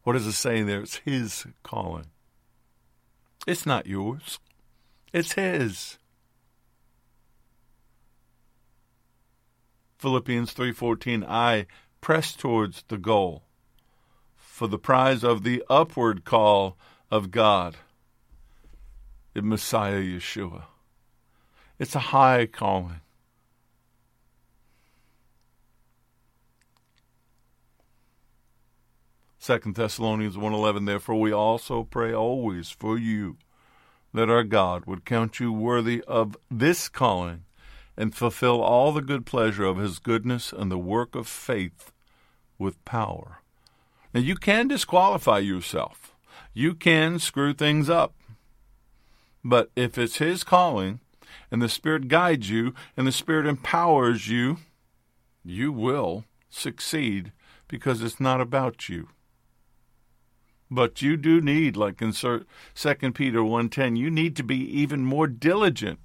What 0.02 0.14
does 0.14 0.26
it 0.26 0.32
say 0.32 0.62
there? 0.62 0.80
It's 0.80 0.96
his 0.96 1.46
calling. 1.62 2.06
It's 3.46 3.66
not 3.66 3.86
yours. 3.86 4.38
It's 5.12 5.32
his. 5.32 5.98
Philippians 9.98 10.52
3:14 10.52 11.24
I 11.24 11.66
press 12.00 12.34
towards 12.34 12.82
the 12.88 12.98
goal 12.98 13.44
for 14.34 14.66
the 14.66 14.78
prize 14.78 15.22
of 15.22 15.44
the 15.44 15.62
upward 15.70 16.24
call 16.24 16.76
of 17.10 17.30
God 17.30 17.76
in 19.34 19.48
Messiah 19.48 20.02
Yeshua. 20.02 20.64
It's 21.78 21.94
a 21.94 22.10
high 22.10 22.46
calling. 22.46 23.00
Second 29.42 29.74
Thessalonians 29.74 30.36
1:11 30.36 30.86
Therefore 30.86 31.18
we 31.18 31.32
also 31.32 31.82
pray 31.82 32.14
always 32.14 32.70
for 32.70 32.96
you 32.96 33.38
that 34.14 34.30
our 34.30 34.44
God 34.44 34.86
would 34.86 35.04
count 35.04 35.40
you 35.40 35.52
worthy 35.52 36.00
of 36.06 36.36
this 36.48 36.88
calling 36.88 37.42
and 37.96 38.14
fulfill 38.14 38.62
all 38.62 38.92
the 38.92 39.02
good 39.02 39.26
pleasure 39.26 39.64
of 39.64 39.78
his 39.78 39.98
goodness 39.98 40.52
and 40.52 40.70
the 40.70 40.78
work 40.78 41.16
of 41.16 41.26
faith 41.26 41.90
with 42.56 42.84
power. 42.84 43.38
Now 44.14 44.20
you 44.20 44.36
can 44.36 44.68
disqualify 44.68 45.40
yourself. 45.40 46.14
You 46.54 46.76
can 46.76 47.18
screw 47.18 47.52
things 47.52 47.90
up. 47.90 48.14
But 49.42 49.72
if 49.74 49.98
it's 49.98 50.18
his 50.18 50.44
calling 50.44 51.00
and 51.50 51.60
the 51.60 51.68
Spirit 51.68 52.06
guides 52.06 52.48
you 52.48 52.74
and 52.96 53.08
the 53.08 53.10
Spirit 53.10 53.46
empowers 53.46 54.28
you, 54.28 54.58
you 55.44 55.72
will 55.72 56.26
succeed 56.48 57.32
because 57.66 58.02
it's 58.04 58.20
not 58.20 58.40
about 58.40 58.88
you. 58.88 59.08
But 60.74 61.02
you 61.02 61.18
do 61.18 61.42
need, 61.42 61.76
like 61.76 62.00
in 62.00 62.12
2 62.12 62.46
Peter 63.12 63.40
1.10, 63.40 63.98
you 63.98 64.10
need 64.10 64.34
to 64.36 64.42
be 64.42 64.56
even 64.56 65.04
more 65.04 65.26
diligent 65.26 66.00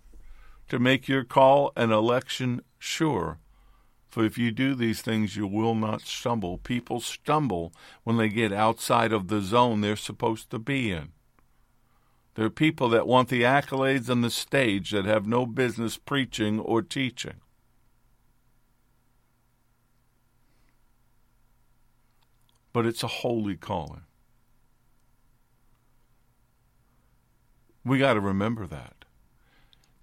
to 0.67 0.77
make 0.77 1.07
your 1.07 1.23
call 1.23 1.71
and 1.77 1.93
election 1.93 2.61
sure. 2.77 3.39
For 4.09 4.25
if 4.25 4.37
you 4.37 4.51
do 4.51 4.75
these 4.75 5.01
things, 5.01 5.37
you 5.37 5.47
will 5.47 5.73
not 5.73 6.01
stumble. 6.01 6.57
People 6.57 6.99
stumble 6.99 7.71
when 8.03 8.17
they 8.17 8.27
get 8.27 8.51
outside 8.51 9.13
of 9.13 9.29
the 9.29 9.39
zone 9.39 9.79
they're 9.79 9.95
supposed 9.95 10.49
to 10.49 10.59
be 10.59 10.91
in. 10.91 11.13
There 12.35 12.47
are 12.47 12.49
people 12.49 12.89
that 12.89 13.07
want 13.07 13.29
the 13.29 13.43
accolades 13.43 14.09
on 14.09 14.19
the 14.19 14.29
stage 14.29 14.91
that 14.91 15.05
have 15.05 15.25
no 15.25 15.45
business 15.45 15.95
preaching 15.95 16.59
or 16.59 16.81
teaching. 16.81 17.39
But 22.73 22.85
it's 22.85 23.01
a 23.01 23.07
holy 23.07 23.55
calling. 23.55 24.01
We 27.87 27.99
got 27.99 28.15
to 28.15 28.19
remember 28.19 28.67
that. 28.67 29.05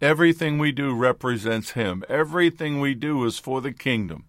Everything 0.01 0.59
we 0.59 0.73
do 0.73 0.95
represents 0.95 1.73
Him. 1.73 2.03
Everything 2.09 2.81
we 2.81 2.95
do 2.95 3.23
is 3.27 3.39
for 3.39 3.61
the 3.61 3.73
kingdom. 3.73 4.25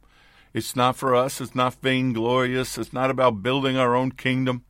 It's 0.53 0.75
not 0.75 0.97
for 0.97 1.15
us. 1.15 1.39
It's 1.39 1.55
not 1.55 1.81
vainglorious. 1.81 2.77
It's 2.77 2.91
not 2.91 3.09
about 3.09 3.41
building 3.41 3.77
our 3.77 3.95
own 3.95 4.11
kingdom. 4.11 4.65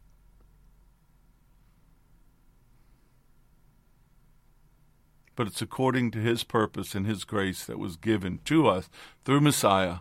But 5.35 5.47
it's 5.47 5.63
according 5.63 6.11
to 6.11 6.19
His 6.19 6.43
purpose 6.43 6.93
and 6.93 7.07
His 7.07 7.23
grace 7.23 7.65
that 7.65 7.79
was 7.79 7.97
given 7.97 8.39
to 8.45 8.67
us 8.67 8.87
through 9.23 9.41
Messiah 9.41 9.97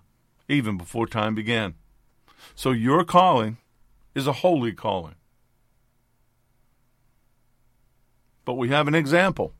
even 0.46 0.76
before 0.76 1.06
time 1.06 1.34
began. 1.34 1.74
So 2.54 2.70
your 2.70 3.02
calling 3.04 3.56
is 4.14 4.26
a 4.26 4.32
holy 4.32 4.72
calling. 4.72 5.14
But 8.44 8.54
we 8.54 8.68
have 8.68 8.88
an 8.88 8.94
example 8.94 9.54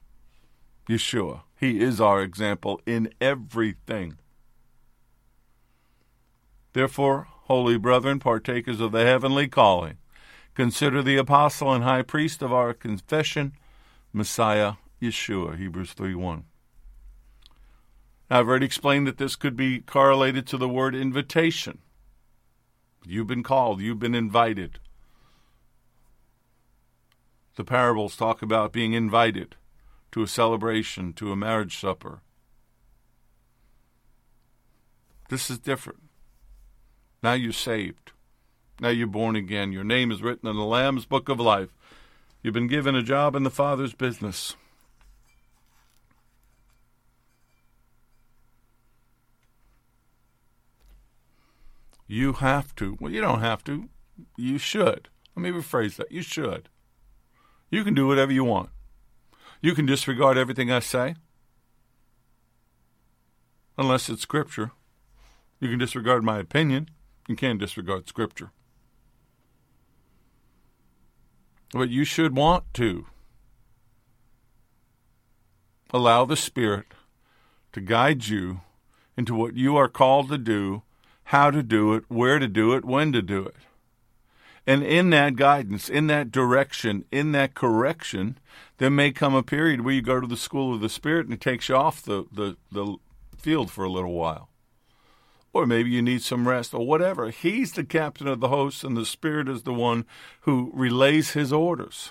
Yeshua. 0.89 1.43
He 1.59 1.81
is 1.81 2.01
our 2.01 2.23
example 2.23 2.81
in 2.85 3.11
everything. 3.21 4.19
Therefore, 6.75 7.29
holy 7.45 7.79
brethren, 7.79 8.19
partakers 8.19 8.81
of 8.81 8.93
the 8.93 9.05
heavenly 9.05 9.49
calling, 9.49 9.97
consider 10.55 11.03
the 11.03 11.17
apostle 11.17 11.73
and 11.73 11.85
high 11.85 12.03
priest 12.03 12.43
of 12.43 12.53
our 12.53 12.75
confession, 12.75 13.53
Messiah 14.13 14.75
Yeshua, 15.01 15.57
Hebrews 15.57 15.93
3 15.93 16.15
1. 16.15 16.45
I've 18.31 18.49
already 18.49 18.67
explained 18.67 19.07
that 19.07 19.19
this 19.19 19.37
could 19.37 19.57
be 19.57 19.81
correlated 19.81 20.47
to 20.49 20.57
the 20.57 20.69
word 20.69 20.95
invitation. 20.95 21.79
You've 23.07 23.27
been 23.27 23.43
called, 23.43 23.81
you've 23.81 23.99
been 23.99 24.15
invited. 24.15 24.81
The 27.57 27.65
parables 27.65 28.17
talk 28.17 28.43
about 28.43 28.73
being 28.73 28.95
invited 28.95 29.57
to 30.13 30.23
a 30.23 30.29
celebration, 30.29 31.13
to 31.15 31.33
a 31.33 31.37
marriage 31.37 31.79
supper. 31.79 32.21
This 35.29 35.51
is 35.51 35.59
different. 35.59 36.01
Now 37.23 37.33
you're 37.33 37.53
saved. 37.53 38.13
Now 38.81 38.89
you're 38.89 39.07
born 39.07 39.37
again. 39.37 39.73
Your 39.73 39.85
name 39.85 40.11
is 40.11 40.23
written 40.23 40.49
in 40.49 40.57
the 40.57 40.65
Lamb's 40.65 41.07
book 41.07 41.29
of 41.29 41.41
life. 41.41 41.71
You've 42.43 42.55
been 42.55 42.67
given 42.67 42.95
a 42.95 43.03
job 43.03 43.35
in 43.35 43.43
the 43.43 43.51
Father's 43.51 43.95
business. 43.95 44.57
You 52.07 52.35
have 52.35 52.75
to. 52.77 52.99
Well, 53.01 53.13
you 53.13 53.21
don't 53.21 53.41
have 53.41 53.65
to. 53.65 53.89
You 54.37 54.59
should. 54.59 55.09
Let 55.35 55.43
me 55.43 55.51
rephrase 55.51 55.97
that. 55.97 56.13
You 56.13 56.23
should. 56.23 56.69
You 57.75 57.83
can 57.83 57.95
do 57.95 58.07
whatever 58.07 58.31
you 58.31 58.45
want. 58.45 58.71
You 59.61 59.75
can 59.75 59.85
disregard 59.85 60.39
everything 60.39 60.71
I 60.71 60.79
say, 60.79 61.17
unless 63.77 64.09
it's 64.09 64.23
Scripture. 64.23 64.71
You 65.59 65.71
can 65.71 65.81
disregard 65.81 66.23
my 66.23 66.39
opinion. 66.39 66.89
You 67.27 67.35
can't 67.35 67.59
disregard 67.59 68.07
Scripture. 68.07 68.53
But 71.73 71.91
you 71.91 72.05
should 72.05 72.37
want 72.37 72.63
to 72.75 73.07
allow 75.91 76.25
the 76.25 76.37
Spirit 76.37 76.87
to 77.73 77.81
guide 77.81 78.29
you 78.29 78.61
into 79.17 79.35
what 79.35 79.57
you 79.57 79.77
are 79.77 79.89
called 79.89 80.29
to 80.29 80.39
do, 80.39 80.83
how 81.25 81.51
to 81.51 81.65
do 81.65 81.93
it, 81.95 82.05
where 82.07 82.39
to 82.39 82.47
do 82.47 82.73
it, 82.75 82.85
when 82.85 83.11
to 83.11 83.21
do 83.21 83.45
it. 83.45 83.57
And 84.67 84.83
in 84.83 85.11
that 85.11 85.37
guidance, 85.37 85.89
in 85.91 86.07
that 86.07 86.31
direction, 86.31 87.05
in 87.13 87.33
that 87.33 87.55
correction, 87.55 88.39
there 88.79 88.91
may 88.91 89.13
come 89.13 89.35
a 89.35 89.43
period 89.43 89.83
where 89.83 89.95
you 89.95 90.03
go 90.03 90.21
to 90.21 90.27
the 90.27 90.37
school 90.37 90.75
of 90.75 90.81
the 90.81 90.89
Spirit 90.89 91.27
and 91.27 91.35
it 91.35 91.41
takes 91.41 91.69
you 91.69 91.77
off 91.77 92.03
the, 92.03 92.25
the, 92.33 92.57
the 92.73 92.97
field 93.37 93.71
for 93.71 93.85
a 93.85 93.91
little 93.91 94.15
while. 94.15 94.49
Or 95.53 95.67
maybe 95.67 95.91
you 95.91 96.03
need 96.03 96.23
some 96.23 96.49
rest 96.49 96.73
or 96.75 96.87
whatever. 96.87 97.31
He's 97.31 97.73
the 97.73 97.85
captain 97.85 98.27
of 98.27 98.41
the 98.41 98.49
host, 98.49 98.83
and 98.83 98.97
the 98.97 99.07
Spirit 99.07 99.49
is 99.49 99.63
the 99.63 99.73
one 99.73 100.05
who 100.41 100.73
relays 100.75 101.33
his 101.33 101.53
orders. 101.53 102.11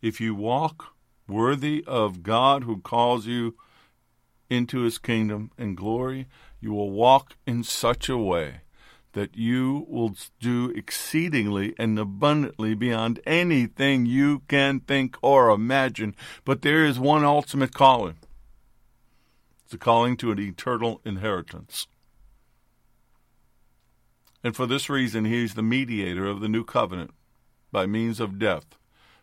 If 0.00 0.20
you 0.20 0.34
walk 0.34 0.94
worthy 1.28 1.84
of 1.86 2.22
God 2.22 2.64
who 2.64 2.80
calls 2.80 3.26
you 3.26 3.54
into 4.52 4.80
his 4.80 4.98
kingdom 4.98 5.50
and 5.56 5.76
glory, 5.76 6.26
you 6.60 6.72
will 6.72 6.90
walk 6.90 7.36
in 7.46 7.64
such 7.64 8.08
a 8.08 8.18
way 8.18 8.60
that 9.12 9.36
you 9.36 9.86
will 9.88 10.14
do 10.40 10.70
exceedingly 10.70 11.74
and 11.78 11.98
abundantly 11.98 12.74
beyond 12.74 13.20
anything 13.26 14.06
you 14.06 14.40
can 14.48 14.80
think 14.80 15.16
or 15.22 15.50
imagine. 15.50 16.14
But 16.44 16.62
there 16.62 16.84
is 16.84 16.98
one 16.98 17.24
ultimate 17.24 17.74
calling 17.74 18.16
it's 19.64 19.74
a 19.74 19.78
calling 19.78 20.18
to 20.18 20.30
an 20.30 20.38
eternal 20.38 21.00
inheritance. 21.02 21.86
And 24.44 24.54
for 24.54 24.66
this 24.66 24.90
reason, 24.90 25.24
he 25.24 25.44
is 25.44 25.54
the 25.54 25.62
mediator 25.62 26.26
of 26.26 26.40
the 26.40 26.48
new 26.48 26.64
covenant 26.64 27.12
by 27.70 27.86
means 27.86 28.20
of 28.20 28.38
death 28.38 28.76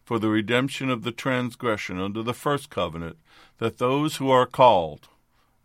for 0.10 0.18
the 0.18 0.30
redemption 0.30 0.90
of 0.90 1.04
the 1.04 1.12
transgression 1.12 2.00
under 2.00 2.24
the 2.24 2.34
first 2.34 2.72
covenant, 2.72 3.16
that 3.60 3.78
those 3.78 4.16
who 4.16 4.32
are 4.32 4.48
called 4.48 5.08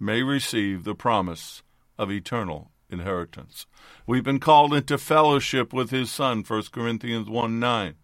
may 0.04 0.22
receive 0.22 0.84
the 0.84 0.94
promise 0.94 1.62
of 1.98 2.10
eternal 2.10 2.70
inheritance. 2.90 3.66
We've 4.06 4.22
been 4.22 4.40
called 4.40 4.74
into 4.74 4.98
fellowship 4.98 5.72
with 5.72 5.90
his 5.90 6.10
Son, 6.10 6.44
1 6.46 6.62
Corinthians 6.72 7.28
1 7.28 7.58
9. 7.58 7.94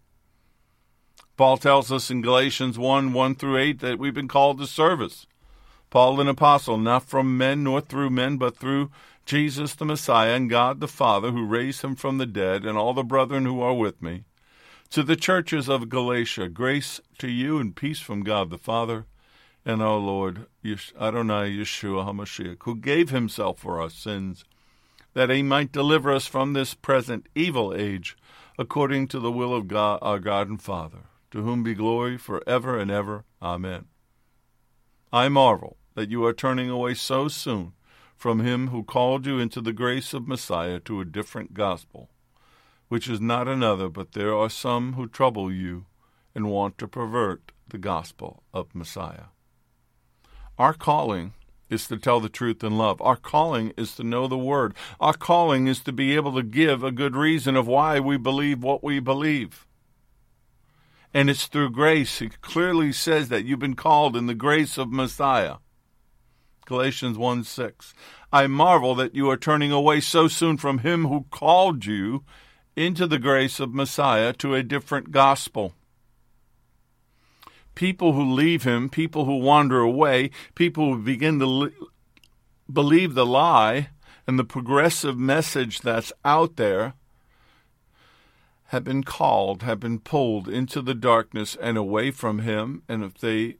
Paul 1.37 1.57
tells 1.57 1.91
us 1.91 2.09
in 2.09 2.21
Galatians 2.21 2.77
1 2.77 3.13
1 3.13 3.35
through 3.35 3.57
8 3.57 3.79
that 3.79 3.99
we've 3.99 4.13
been 4.13 4.27
called 4.27 4.59
to 4.59 4.67
service. 4.67 5.25
Paul, 5.89 6.19
an 6.21 6.27
apostle, 6.27 6.77
not 6.77 7.03
from 7.03 7.37
men 7.37 7.63
nor 7.63 7.81
through 7.81 8.09
men, 8.09 8.37
but 8.37 8.57
through 8.57 8.89
Jesus 9.25 9.75
the 9.75 9.85
Messiah 9.85 10.35
and 10.35 10.49
God 10.49 10.79
the 10.79 10.87
Father, 10.87 11.31
who 11.31 11.45
raised 11.45 11.83
him 11.83 11.95
from 11.95 12.17
the 12.17 12.25
dead, 12.25 12.65
and 12.65 12.77
all 12.77 12.93
the 12.93 13.03
brethren 13.03 13.45
who 13.45 13.61
are 13.61 13.73
with 13.73 14.01
me. 14.01 14.23
To 14.91 15.03
the 15.03 15.15
churches 15.15 15.69
of 15.69 15.89
Galatia, 15.89 16.49
grace 16.49 17.01
to 17.19 17.29
you 17.29 17.59
and 17.59 17.75
peace 17.75 17.99
from 17.99 18.23
God 18.23 18.49
the 18.49 18.57
Father 18.57 19.05
and 19.65 19.81
our 19.81 19.97
Lord 19.97 20.47
Adonai 20.65 21.51
Yeshua 21.51 22.05
HaMashiach, 22.05 22.57
who 22.63 22.75
gave 22.75 23.09
himself 23.09 23.59
for 23.59 23.79
our 23.79 23.89
sins, 23.89 24.43
that 25.13 25.29
he 25.29 25.43
might 25.43 25.71
deliver 25.71 26.11
us 26.11 26.25
from 26.25 26.53
this 26.53 26.73
present 26.73 27.27
evil 27.35 27.73
age, 27.73 28.17
according 28.57 29.07
to 29.07 29.19
the 29.19 29.31
will 29.31 29.53
of 29.53 29.67
God, 29.67 29.99
our 30.01 30.19
God 30.19 30.49
and 30.49 30.61
Father, 30.61 31.05
to 31.31 31.43
whom 31.43 31.63
be 31.63 31.73
glory 31.73 32.17
for 32.17 32.43
ever 32.47 32.79
and 32.79 32.89
ever. 32.89 33.25
Amen. 33.41 33.85
I 35.13 35.29
marvel 35.29 35.77
that 35.95 36.09
you 36.09 36.25
are 36.25 36.33
turning 36.33 36.69
away 36.69 36.93
so 36.93 37.27
soon 37.27 37.73
from 38.15 38.39
him 38.39 38.67
who 38.67 38.83
called 38.83 39.25
you 39.25 39.39
into 39.39 39.61
the 39.61 39.73
grace 39.73 40.13
of 40.13 40.27
Messiah 40.27 40.79
to 40.81 41.01
a 41.01 41.05
different 41.05 41.53
gospel, 41.53 42.09
which 42.87 43.09
is 43.09 43.19
not 43.19 43.47
another, 43.47 43.89
but 43.89 44.13
there 44.13 44.35
are 44.35 44.49
some 44.49 44.93
who 44.93 45.07
trouble 45.07 45.51
you 45.51 45.85
and 46.33 46.49
want 46.49 46.77
to 46.77 46.87
pervert 46.87 47.51
the 47.67 47.77
gospel 47.77 48.43
of 48.53 48.73
Messiah. 48.73 49.25
Our 50.61 50.75
calling 50.75 51.33
is 51.71 51.87
to 51.87 51.97
tell 51.97 52.19
the 52.19 52.29
truth 52.29 52.63
in 52.63 52.77
love. 52.77 53.01
Our 53.01 53.15
calling 53.15 53.73
is 53.77 53.95
to 53.95 54.03
know 54.03 54.27
the 54.27 54.37
Word. 54.37 54.75
Our 54.99 55.15
calling 55.15 55.65
is 55.65 55.79
to 55.79 55.91
be 55.91 56.15
able 56.15 56.35
to 56.35 56.43
give 56.43 56.83
a 56.83 56.91
good 56.91 57.15
reason 57.15 57.55
of 57.55 57.65
why 57.65 57.99
we 57.99 58.15
believe 58.15 58.61
what 58.61 58.83
we 58.83 58.99
believe. 58.99 59.65
And 61.15 61.31
it's 61.31 61.47
through 61.47 61.71
grace. 61.71 62.21
It 62.21 62.41
clearly 62.41 62.91
says 62.91 63.29
that 63.29 63.43
you've 63.43 63.57
been 63.57 63.73
called 63.73 64.15
in 64.15 64.27
the 64.27 64.35
grace 64.35 64.77
of 64.77 64.91
Messiah. 64.91 65.55
Galatians 66.67 67.17
1 67.17 67.43
6. 67.43 67.95
I 68.31 68.45
marvel 68.45 68.93
that 68.93 69.15
you 69.15 69.31
are 69.31 69.37
turning 69.37 69.71
away 69.71 69.99
so 69.99 70.27
soon 70.27 70.57
from 70.57 70.77
him 70.77 71.05
who 71.05 71.25
called 71.31 71.87
you 71.87 72.23
into 72.75 73.07
the 73.07 73.17
grace 73.17 73.59
of 73.59 73.73
Messiah 73.73 74.31
to 74.33 74.53
a 74.53 74.61
different 74.61 75.09
gospel. 75.09 75.73
People 77.81 78.13
who 78.13 78.31
leave 78.31 78.61
him, 78.61 78.89
people 78.89 79.25
who 79.25 79.37
wander 79.37 79.79
away, 79.79 80.29
people 80.53 80.93
who 80.93 81.01
begin 81.01 81.39
to 81.39 81.47
li- 81.47 81.73
believe 82.71 83.15
the 83.15 83.25
lie 83.25 83.89
and 84.27 84.37
the 84.37 84.43
progressive 84.43 85.17
message 85.17 85.81
that's 85.81 86.13
out 86.23 86.57
there 86.57 86.93
have 88.65 88.83
been 88.83 89.03
called, 89.03 89.63
have 89.63 89.79
been 89.79 89.97
pulled 89.97 90.47
into 90.47 90.83
the 90.83 90.93
darkness 90.93 91.57
and 91.59 91.75
away 91.75 92.11
from 92.11 92.37
him. 92.37 92.83
And 92.87 93.03
if 93.03 93.17
they 93.17 93.55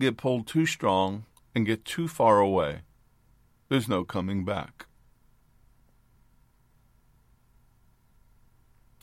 get 0.00 0.16
pulled 0.16 0.48
too 0.48 0.66
strong 0.66 1.24
and 1.54 1.64
get 1.64 1.84
too 1.84 2.08
far 2.08 2.40
away, 2.40 2.80
there's 3.68 3.88
no 3.88 4.02
coming 4.02 4.44
back. 4.44 4.86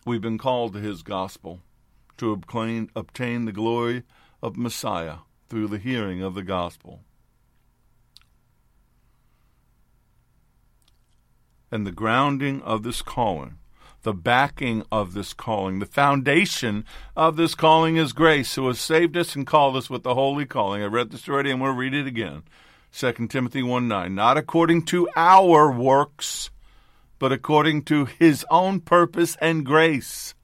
We've 0.05 0.19
been 0.19 0.37
called 0.37 0.73
to 0.73 0.79
his 0.79 1.01
gospel 1.01 1.61
to 2.17 2.33
obtain, 2.33 2.89
obtain 2.93 3.45
the 3.45 3.53
glory 3.53 4.03
of 4.43 4.57
Messiah 4.57 5.19
through 5.47 5.67
the 5.67 5.77
hearing 5.77 6.21
of 6.21 6.35
the 6.35 6.43
gospel. 6.43 6.99
And 11.71 11.87
the 11.87 11.93
grounding 11.93 12.61
of 12.61 12.83
this 12.83 13.01
calling, 13.01 13.57
the 14.03 14.13
backing 14.13 14.83
of 14.91 15.13
this 15.13 15.33
calling, 15.33 15.79
the 15.79 15.85
foundation 15.85 16.83
of 17.15 17.37
this 17.37 17.55
calling 17.55 17.95
is 17.95 18.11
grace, 18.11 18.53
who 18.55 18.67
has 18.67 18.79
saved 18.79 19.15
us 19.15 19.33
and 19.33 19.47
called 19.47 19.77
us 19.77 19.89
with 19.89 20.03
the 20.03 20.13
holy 20.13 20.45
calling. 20.45 20.83
I 20.83 20.87
read 20.87 21.11
this 21.11 21.27
already 21.29 21.49
and 21.49 21.61
we'll 21.61 21.71
read 21.71 21.93
it 21.93 22.05
again. 22.05 22.43
2 22.91 23.27
Timothy 23.29 23.63
1 23.63 23.87
9. 23.87 24.13
Not 24.13 24.37
according 24.37 24.83
to 24.87 25.07
our 25.15 25.71
works, 25.71 26.51
but 27.17 27.31
according 27.31 27.83
to 27.83 28.05
his 28.05 28.45
own 28.51 28.81
purpose 28.81 29.37
and 29.39 29.65
grace, 29.65 30.35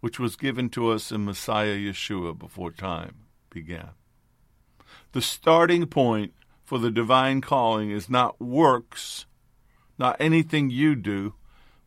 which 0.00 0.18
was 0.18 0.34
given 0.34 0.68
to 0.70 0.90
us 0.90 1.12
in 1.12 1.24
Messiah 1.24 1.76
Yeshua 1.76 2.36
before 2.36 2.72
time 2.72 3.27
began. 3.50 3.90
The 5.12 5.22
starting 5.22 5.86
point 5.86 6.32
for 6.64 6.78
the 6.78 6.90
divine 6.90 7.40
calling 7.40 7.90
is 7.90 8.10
not 8.10 8.40
works, 8.40 9.26
not 9.98 10.16
anything 10.20 10.70
you 10.70 10.94
do, 10.94 11.34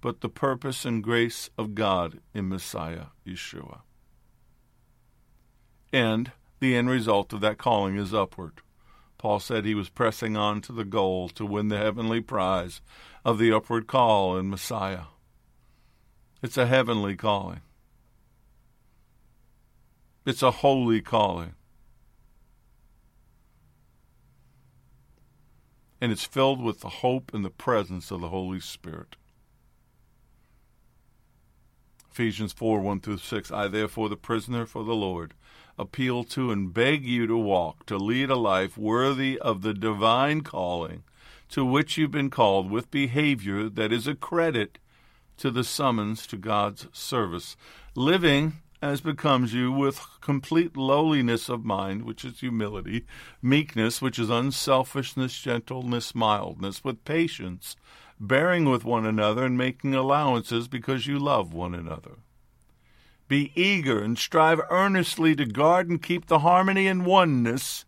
but 0.02 0.22
the 0.22 0.30
purpose 0.30 0.86
and 0.86 1.04
grace 1.04 1.50
of 1.58 1.76
God 1.76 2.20
in 2.34 2.50
Messiah 2.50 3.08
Yeshua. 3.26 3.82
And 5.94 6.32
the 6.60 6.76
end 6.76 6.90
result 6.90 7.34
of 7.34 7.42
that 7.42 7.58
calling 7.58 7.96
is 7.98 8.14
upward. 8.14 8.62
Paul 9.18 9.40
said 9.40 9.66
he 9.66 9.76
was 9.76 9.90
pressing 9.90 10.36
on 10.36 10.62
to 10.62 10.72
the 10.72 10.84
goal 10.84 11.30
to 11.30 11.46
win 11.46 11.68
the 11.68 11.78
heavenly 11.78 12.22
prize 12.22 12.82
of 13.24 13.38
the 13.38 13.54
upward 13.54 13.86
call 13.86 14.36
in 14.36 14.50
Messiah. 14.50 15.04
It's 16.42 16.58
a 16.58 16.66
heavenly 16.66 17.16
calling. 17.16 17.62
It's 20.26 20.44
a 20.44 20.52
holy 20.52 21.02
calling. 21.02 21.54
And 26.00 26.12
it's 26.12 26.24
filled 26.24 26.62
with 26.62 26.82
the 26.82 26.90
hope 26.90 27.34
and 27.34 27.46
the 27.46 27.50
presence 27.50 28.12
of 28.12 28.22
the 28.22 28.30
Holy 28.30 28.60
Spirit. 28.60 29.16
Ephesians 32.12 32.54
4 32.54 32.80
1 32.80 33.00
through 33.02 33.18
6. 33.18 33.52
I, 33.52 33.68
therefore, 33.68 34.10
the 34.10 34.18
prisoner 34.18 34.66
for 34.66 34.84
the 34.84 34.96
Lord, 34.96 35.34
appeal 35.78 36.24
to 36.26 36.52
and 36.52 36.74
beg 36.74 37.06
you 37.06 37.26
to 37.28 37.38
walk, 37.38 37.86
to 37.86 37.98
lead 37.98 38.30
a 38.30 38.36
life 38.36 38.78
worthy 38.78 39.40
of 39.40 39.62
the 39.62 39.74
divine 39.74 40.42
calling 40.42 41.04
to 41.52 41.66
which 41.66 41.98
you've 41.98 42.12
been 42.12 42.30
called, 42.30 42.72
with 42.72 42.90
behavior 42.90 43.70
that 43.70 43.92
is 43.92 44.08
a 44.08 44.16
credit 44.16 44.80
to 45.38 45.52
the 45.52 45.66
summons 45.66 46.26
to 46.28 46.38
God's 46.38 46.88
service, 46.94 47.58
living 47.94 48.54
as 48.82 49.00
becomes 49.02 49.54
you 49.54 49.72
with 49.72 50.06
complete 50.22 50.76
lowliness 50.76 51.50
of 51.50 51.64
mind, 51.64 52.04
which 52.04 52.26
is 52.26 52.40
humility, 52.40 53.06
meekness, 53.42 54.02
which 54.02 54.18
is 54.18 54.30
unselfishness, 54.30 55.40
gentleness, 55.40 56.16
mildness, 56.16 56.84
with 56.84 57.06
patience 57.06 57.76
bearing 58.20 58.66
with 58.66 58.86
one 58.86 59.06
another 59.06 59.46
and 59.46 59.58
making 59.58 59.96
allowances 59.96 60.68
because 60.68 61.08
you 61.08 61.18
love 61.18 61.54
one 61.54 61.74
another. 61.74 62.18
Be 63.28 63.52
eager 63.56 64.02
and 64.02 64.18
strive 64.18 64.62
earnestly 64.70 65.36
to 65.36 65.46
guard 65.46 65.90
and 65.90 66.02
keep 66.02 66.28
the 66.28 66.40
harmony 66.40 66.86
and 66.86 67.06
oneness 67.06 67.86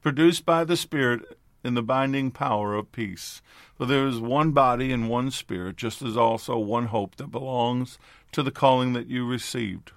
produced 0.00 0.46
by 0.46 0.64
the 0.64 0.76
Spirit 0.76 1.38
in 1.62 1.74
the 1.74 1.82
binding 1.82 2.30
power 2.30 2.74
of 2.74 2.90
peace. 2.90 3.42
For 3.76 3.84
there 3.84 4.06
is 4.06 4.18
one 4.18 4.52
body 4.52 4.92
and 4.92 5.10
one 5.10 5.30
Spirit, 5.30 5.76
just 5.76 6.00
as 6.00 6.16
also 6.16 6.58
one 6.58 6.86
hope 6.86 7.16
that 7.16 7.30
belongs 7.30 7.98
to 8.32 8.42
the 8.42 8.50
calling 8.50 8.92
that 8.92 9.08
you 9.08 9.26
received. 9.26 9.92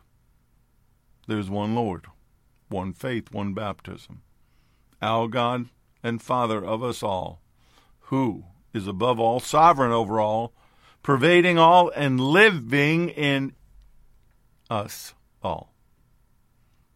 There 1.27 1.39
is 1.39 1.49
one 1.49 1.75
Lord, 1.75 2.05
one 2.69 2.93
faith, 2.93 3.31
one 3.31 3.53
baptism. 3.53 4.21
Our 5.01 5.27
God 5.27 5.69
and 6.01 6.21
Father 6.21 6.63
of 6.63 6.84
us 6.84 7.03
all, 7.03 7.41
who 8.07 8.45
is 8.73 8.88
above 8.88 9.19
all, 9.19 9.39
sovereign 9.39 9.91
over 9.91 10.19
all, 10.19 10.53
pervading 11.01 11.57
all, 11.57 11.91
and 11.95 12.19
living 12.19 13.09
in 13.09 13.53
us 14.69 15.13
all. 15.41 15.73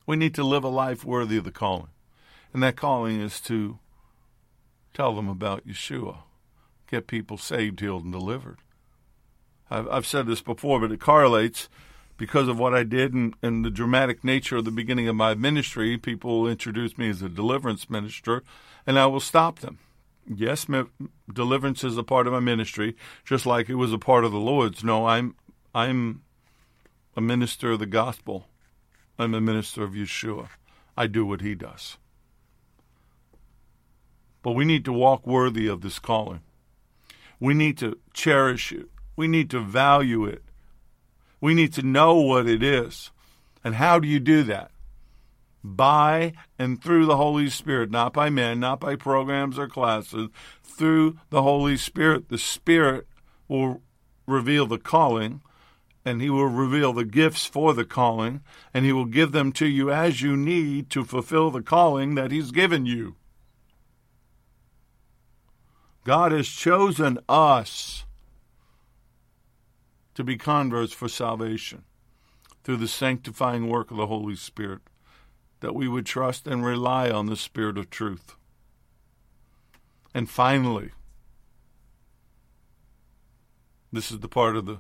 We 0.05 0.15
need 0.15 0.33
to 0.35 0.43
live 0.43 0.63
a 0.63 0.69
life 0.69 1.03
worthy 1.03 1.37
of 1.37 1.43
the 1.43 1.51
calling. 1.51 1.89
And 2.53 2.63
that 2.63 2.75
calling 2.77 3.19
is 3.21 3.39
to 3.41 3.79
tell 4.93 5.13
them 5.13 5.29
about 5.29 5.67
Yeshua, 5.67 6.19
get 6.89 7.07
people 7.07 7.37
saved, 7.37 7.81
healed, 7.81 8.03
and 8.03 8.13
delivered. 8.13 8.59
I've, 9.69 9.87
I've 9.89 10.05
said 10.05 10.27
this 10.27 10.41
before, 10.41 10.79
but 10.79 10.91
it 10.91 10.99
correlates 10.99 11.69
because 12.17 12.47
of 12.47 12.57
what 12.57 12.73
I 12.73 12.83
did 12.83 13.13
and, 13.13 13.35
and, 13.41 13.63
the 13.63 13.69
dramatic 13.69 14.23
nature 14.23 14.57
of 14.57 14.65
the 14.65 14.71
beginning 14.71 15.07
of 15.07 15.15
my 15.15 15.35
ministry. 15.35 15.97
People 15.97 16.47
introduce 16.47 16.97
me 16.97 17.09
as 17.09 17.21
a 17.21 17.29
deliverance 17.29 17.89
minister, 17.89 18.43
and 18.85 18.97
I 18.97 19.05
will 19.05 19.19
stop 19.19 19.59
them. 19.59 19.79
Yes, 20.27 20.65
deliverance 21.31 21.83
is 21.83 21.97
a 21.97 22.03
part 22.03 22.27
of 22.27 22.33
my 22.33 22.39
ministry, 22.39 22.95
just 23.23 23.45
like 23.45 23.69
it 23.69 23.75
was 23.75 23.93
a 23.93 23.99
part 23.99 24.25
of 24.25 24.31
the 24.31 24.39
Lord's. 24.39 24.83
No, 24.83 25.05
I'm 25.05 25.35
I'm 25.73 26.23
a 27.15 27.21
minister 27.21 27.71
of 27.71 27.79
the 27.79 27.85
gospel. 27.85 28.47
I'm 29.17 29.33
a 29.33 29.41
minister 29.41 29.83
of 29.83 29.91
Yeshua. 29.91 30.49
I 30.97 31.07
do 31.07 31.25
what 31.25 31.41
he 31.41 31.55
does. 31.55 31.97
But 34.41 34.51
we 34.51 34.65
need 34.65 34.85
to 34.85 34.93
walk 34.93 35.25
worthy 35.25 35.67
of 35.67 35.81
this 35.81 35.99
calling. 35.99 36.41
We 37.39 37.53
need 37.53 37.77
to 37.79 37.99
cherish 38.13 38.71
it. 38.71 38.89
We 39.17 39.27
need 39.27 39.49
to 39.49 39.59
value 39.59 40.23
it. 40.23 40.43
We 41.41 41.53
need 41.53 41.73
to 41.73 41.81
know 41.81 42.15
what 42.15 42.47
it 42.47 42.63
is. 42.63 43.11
And 43.63 43.75
how 43.75 43.99
do 43.99 44.07
you 44.07 44.21
do 44.21 44.43
that? 44.43 44.71
by 45.75 46.33
and 46.57 46.81
through 46.81 47.05
the 47.05 47.17
Holy 47.17 47.49
Spirit, 47.49 47.91
not 47.91 48.13
by 48.13 48.29
men, 48.29 48.59
not 48.59 48.79
by 48.79 48.95
programs 48.95 49.59
or 49.59 49.67
classes, 49.67 50.29
through 50.63 51.17
the 51.29 51.41
Holy 51.41 51.77
Spirit. 51.77 52.29
The 52.29 52.37
Spirit 52.37 53.07
will 53.47 53.81
reveal 54.25 54.65
the 54.65 54.77
calling, 54.77 55.41
and 56.05 56.21
He 56.21 56.29
will 56.29 56.47
reveal 56.47 56.93
the 56.93 57.05
gifts 57.05 57.45
for 57.45 57.73
the 57.73 57.85
calling, 57.85 58.41
and 58.73 58.85
He 58.85 58.93
will 58.93 59.05
give 59.05 59.31
them 59.31 59.51
to 59.53 59.67
you 59.67 59.91
as 59.91 60.21
you 60.21 60.37
need 60.37 60.89
to 60.91 61.03
fulfill 61.03 61.51
the 61.51 61.61
calling 61.61 62.15
that 62.15 62.31
He's 62.31 62.51
given 62.51 62.85
you. 62.85 63.15
God 66.03 66.31
has 66.31 66.47
chosen 66.47 67.19
us 67.27 68.05
to 70.17 70.23
be 70.23 70.35
converts 70.35 70.93
for 70.93 71.07
salvation 71.07 71.83
through 72.63 72.77
the 72.77 72.87
sanctifying 72.87 73.69
work 73.69 73.91
of 73.91 73.97
the 73.97 74.07
Holy 74.07 74.35
Spirit 74.35 74.81
that 75.59 75.75
we 75.75 75.87
would 75.87 76.07
trust 76.07 76.47
and 76.47 76.65
rely 76.65 77.07
on 77.07 77.27
the 77.27 77.35
Spirit 77.35 77.77
of 77.77 77.91
truth. 77.91 78.35
And 80.15 80.27
finally, 80.27 80.89
this 83.91 84.09
is 84.09 84.21
the 84.21 84.27
part 84.27 84.55
of 84.55 84.65
the 84.65 84.79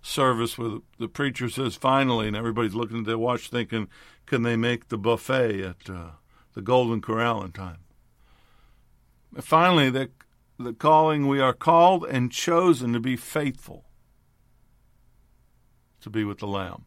service 0.00 0.58
where 0.58 0.78
the 0.98 1.06
preacher 1.06 1.48
says 1.48 1.76
finally, 1.76 2.26
and 2.26 2.36
everybody's 2.36 2.74
looking 2.74 2.98
at 2.98 3.04
their 3.04 3.16
watch 3.16 3.50
thinking, 3.50 3.86
can 4.26 4.42
they 4.42 4.56
make 4.56 4.88
the 4.88 4.98
buffet 4.98 5.60
at 5.62 5.88
uh, 5.88 6.10
the 6.54 6.60
Golden 6.60 7.00
Corral 7.00 7.44
in 7.44 7.52
time? 7.52 7.84
Finally, 9.40 9.90
the, 9.90 10.10
the 10.58 10.72
calling 10.72 11.28
we 11.28 11.38
are 11.38 11.52
called 11.52 12.04
and 12.04 12.32
chosen 12.32 12.92
to 12.92 12.98
be 12.98 13.14
faithful 13.14 13.84
to 16.02 16.10
be 16.10 16.24
with 16.24 16.38
the 16.38 16.46
Lamb. 16.46 16.84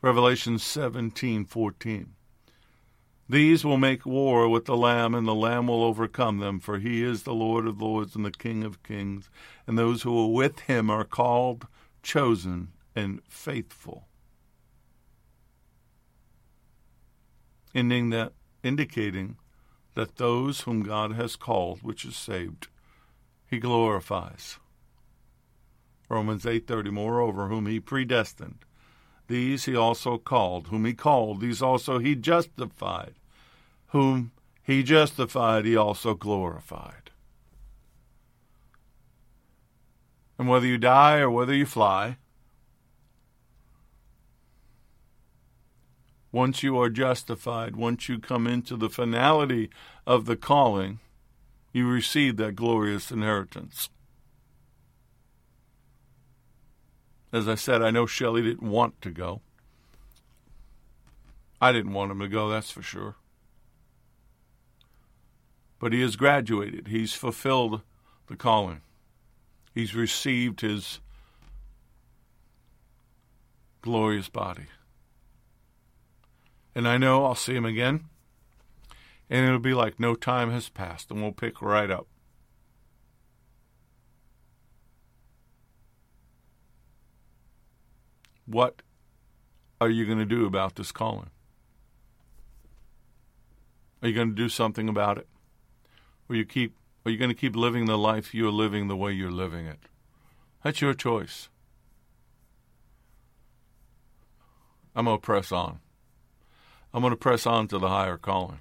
Revelation 0.00 0.58
seventeen 0.58 1.44
fourteen. 1.44 2.14
These 3.28 3.62
will 3.62 3.76
make 3.76 4.06
war 4.06 4.48
with 4.48 4.64
the 4.64 4.76
Lamb, 4.76 5.14
and 5.14 5.28
the 5.28 5.34
Lamb 5.34 5.66
will 5.66 5.84
overcome 5.84 6.38
them, 6.38 6.60
for 6.60 6.78
he 6.78 7.02
is 7.02 7.24
the 7.24 7.34
Lord 7.34 7.66
of 7.66 7.82
lords 7.82 8.16
and 8.16 8.24
the 8.24 8.30
King 8.30 8.64
of 8.64 8.82
kings. 8.82 9.28
And 9.66 9.76
those 9.76 10.02
who 10.02 10.18
are 10.18 10.32
with 10.32 10.60
him 10.60 10.88
are 10.88 11.04
called, 11.04 11.66
chosen, 12.02 12.68
and 12.96 13.20
faithful. 13.28 14.08
Ending 17.74 18.08
that, 18.10 18.32
indicating 18.62 19.36
that 19.94 20.16
those 20.16 20.62
whom 20.62 20.82
God 20.82 21.12
has 21.12 21.36
called, 21.36 21.82
which 21.82 22.06
is 22.06 22.16
saved, 22.16 22.68
he 23.46 23.58
glorifies. 23.58 24.58
Romans 26.08 26.44
8:30 26.44 26.90
Moreover 26.90 27.48
whom 27.48 27.66
he 27.66 27.80
predestined. 27.80 28.64
These 29.26 29.66
he 29.66 29.76
also 29.76 30.16
called 30.16 30.68
whom 30.68 30.84
he 30.84 30.94
called 30.94 31.40
these 31.40 31.60
also 31.60 31.98
he 31.98 32.14
justified. 32.14 33.14
Whom 33.88 34.32
he 34.62 34.82
justified 34.82 35.64
he 35.64 35.76
also 35.76 36.14
glorified. 36.14 37.10
And 40.38 40.48
whether 40.48 40.66
you 40.66 40.78
die 40.78 41.18
or 41.18 41.30
whether 41.30 41.54
you 41.54 41.66
fly 41.66 42.16
once 46.30 46.62
you 46.62 46.78
are 46.78 46.90
justified 46.90 47.74
once 47.74 48.08
you 48.08 48.18
come 48.18 48.46
into 48.46 48.76
the 48.76 48.90
finality 48.90 49.70
of 50.06 50.26
the 50.26 50.36
calling 50.36 51.00
you 51.72 51.88
receive 51.88 52.36
that 52.36 52.54
glorious 52.54 53.10
inheritance 53.10 53.88
As 57.32 57.48
I 57.48 57.56
said, 57.56 57.82
I 57.82 57.90
know 57.90 58.06
Shelley 58.06 58.42
didn't 58.42 58.68
want 58.68 59.00
to 59.02 59.10
go. 59.10 59.42
I 61.60 61.72
didn't 61.72 61.92
want 61.92 62.10
him 62.10 62.20
to 62.20 62.28
go, 62.28 62.48
that's 62.48 62.70
for 62.70 62.82
sure. 62.82 63.16
But 65.78 65.92
he 65.92 66.00
has 66.00 66.16
graduated. 66.16 66.88
He's 66.88 67.12
fulfilled 67.14 67.82
the 68.28 68.36
calling. 68.36 68.80
He's 69.74 69.94
received 69.94 70.60
his 70.60 71.00
glorious 73.82 74.28
body. 74.28 74.66
And 76.74 76.88
I 76.88 76.96
know 76.96 77.24
I'll 77.24 77.34
see 77.34 77.54
him 77.54 77.64
again. 77.64 78.04
And 79.30 79.46
it'll 79.46 79.58
be 79.58 79.74
like 79.74 80.00
no 80.00 80.14
time 80.14 80.50
has 80.50 80.68
passed, 80.68 81.10
and 81.10 81.20
we'll 81.20 81.32
pick 81.32 81.60
right 81.60 81.90
up. 81.90 82.06
What 88.48 88.80
are 89.78 89.90
you 89.90 90.06
going 90.06 90.18
to 90.18 90.24
do 90.24 90.46
about 90.46 90.76
this 90.76 90.90
calling? 90.90 91.28
Are 94.00 94.08
you 94.08 94.14
going 94.14 94.30
to 94.30 94.34
do 94.34 94.48
something 94.48 94.88
about 94.88 95.18
it? 95.18 95.28
Or 96.30 96.36
you 96.36 96.46
keep 96.46 96.74
are 97.04 97.10
you 97.10 97.18
going 97.18 97.30
to 97.30 97.34
keep 97.34 97.54
living 97.54 97.84
the 97.84 97.98
life 97.98 98.34
you're 98.34 98.50
living 98.50 98.88
the 98.88 98.96
way 98.96 99.12
you're 99.12 99.30
living 99.30 99.66
it? 99.66 99.80
That's 100.64 100.80
your 100.80 100.94
choice. 100.94 101.50
I'm 104.96 105.04
going 105.04 105.18
to 105.18 105.22
press 105.22 105.52
on. 105.52 105.80
I'm 106.92 107.02
going 107.02 107.12
to 107.12 107.16
press 107.16 107.46
on 107.46 107.68
to 107.68 107.78
the 107.78 107.88
higher 107.88 108.16
calling. 108.16 108.60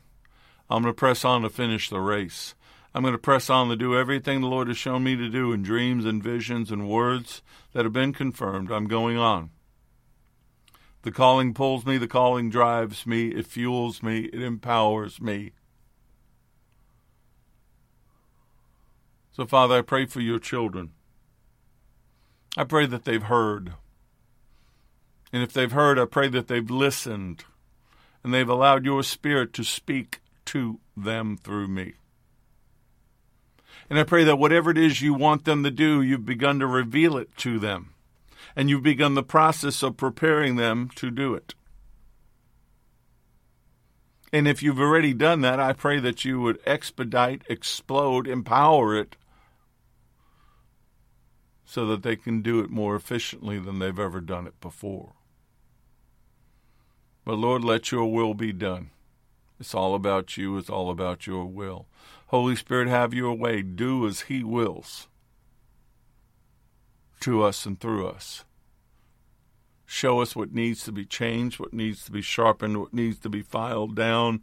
I'm 0.70 0.84
going 0.84 0.94
to 0.94 0.98
press 0.98 1.24
on 1.24 1.44
to 1.44 1.50
finish 1.50 1.90
the 1.90 2.02
race. 2.02 2.56
I'm 2.94 3.04
going 3.04 3.14
to 3.14 3.18
press 3.18 3.50
on 3.50 3.70
to 3.70 3.78
do 3.78 3.98
everything 3.98 4.42
the 4.42 4.48
Lord 4.48 4.68
has 4.68 4.78
shown 4.78 5.04
me 5.04 5.16
to 5.16 5.30
do 5.30 5.54
in 5.54 5.64
dreams 5.64 6.04
and 6.04 6.22
visions 6.22 6.72
and 6.72 6.90
words 6.90 7.42
that 7.72 7.86
have 7.86 7.94
been 7.94 8.14
confirmed. 8.14 8.70
I'm 8.70 8.88
going 8.88 9.18
on. 9.18 9.52
The 11.08 11.14
calling 11.14 11.53
pulls 11.53 11.86
me, 11.86 11.97
the 11.97 12.05
calling 12.05 12.49
drives 12.49 13.08
me, 13.08 13.30
it 13.30 13.47
fuels 13.47 14.03
me, 14.03 14.26
it 14.26 14.41
empowers 14.41 15.22
me. 15.22 15.53
So, 19.32 19.45
Father, 19.45 19.76
I 19.76 19.82
pray 19.84 20.05
for 20.05 20.20
your 20.20 20.38
children. 20.38 20.91
I 22.58 22.66
pray 22.66 22.88
that 22.88 23.05
they've 23.05 23.24
heard. 23.24 23.76
And 25.32 25.41
if 25.41 25.53
they've 25.53 25.72
heard, 25.72 25.97
I 25.97 26.03
pray 26.03 26.28
that 26.28 26.49
they've 26.49 26.70
listened 26.70 27.45
and 28.22 28.34
they've 28.34 28.49
allowed 28.49 28.84
your 28.84 29.01
Spirit 29.01 29.53
to 29.53 29.64
speak 29.64 30.20
to 30.47 30.82
them 30.97 31.38
through 31.38 31.70
me. 31.70 31.93
And 33.89 33.97
I 33.97 34.03
pray 34.03 34.26
that 34.26 34.39
whatever 34.39 34.72
it 34.72 34.78
is 34.78 35.01
you 35.01 35.14
want 35.14 35.45
them 35.45 35.64
to 35.64 35.72
do, 35.72 36.01
you've 36.01 36.26
begun 36.26 36.60
to 36.60 36.68
reveal 36.68 37.16
it 37.16 37.30
to 37.38 37.60
them 37.60 37.93
and 38.58 38.72
you've 38.72 38.82
begun 38.82 39.14
the 39.14 39.22
process 39.22 39.84
of 39.84 39.95
preparing 39.95 40.55
them 40.55 40.89
to 40.95 41.12
do 41.12 41.36
it. 41.36 41.53
And 44.34 44.47
if 44.47 44.64
you've 44.64 44.80
already 44.80 45.14
done 45.14 45.41
that, 45.41 45.60
I 45.60 45.74
pray 45.74 45.99
that 45.99 46.26
you 46.26 46.41
would 46.41 46.60
expedite, 46.66 47.43
explode, 47.47 48.28
empower 48.28 48.97
it 48.97 49.16
so 51.66 51.86
that 51.86 52.01
they 52.01 52.16
can 52.16 52.41
do 52.41 52.60
it 52.60 52.72
more 52.72 52.95
efficiently 52.95 53.60
than 53.60 53.78
they've 53.78 53.99
ever 53.99 54.20
done 54.20 54.47
it 54.47 54.60
before. 54.60 55.14
But 57.24 57.36
Lord, 57.36 57.64
let 57.64 57.91
your 57.91 58.12
will 58.12 58.34
be 58.34 58.53
done. 58.53 58.89
It's 59.60 59.76
all 59.76 59.93
about 59.93 60.36
you, 60.36 60.58
it's 60.58 60.70
all 60.70 60.89
about 60.89 61.28
your 61.28 61.45
will. 61.45 61.86
Holy 62.28 62.55
Spirit, 62.55 62.88
have 62.88 63.14
your 63.14 63.36
way. 63.36 63.62
Do 63.62 64.08
as 64.08 64.22
He 64.22 64.43
wills 64.43 65.08
to 67.22 67.43
us 67.43 67.65
and 67.65 67.80
through 67.80 68.07
us 68.07 68.43
show 69.88 70.20
us 70.22 70.36
what 70.36 70.53
needs 70.53 70.84
to 70.84 70.91
be 70.91 71.05
changed, 71.05 71.59
what 71.59 71.74
needs 71.74 72.03
to 72.03 72.11
be 72.11 72.22
sharpened, 72.22 72.80
what 72.80 72.93
needs 72.93 73.18
to 73.18 73.30
be 73.30 73.41
filed 73.41 73.95
down, 73.95 74.41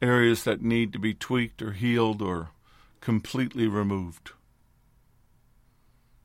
areas 0.00 0.44
that 0.44 0.62
need 0.62 0.92
to 0.92 0.98
be 0.98 1.14
tweaked 1.14 1.62
or 1.62 1.72
healed 1.72 2.22
or 2.22 2.50
completely 3.00 3.66
removed. 3.66 4.30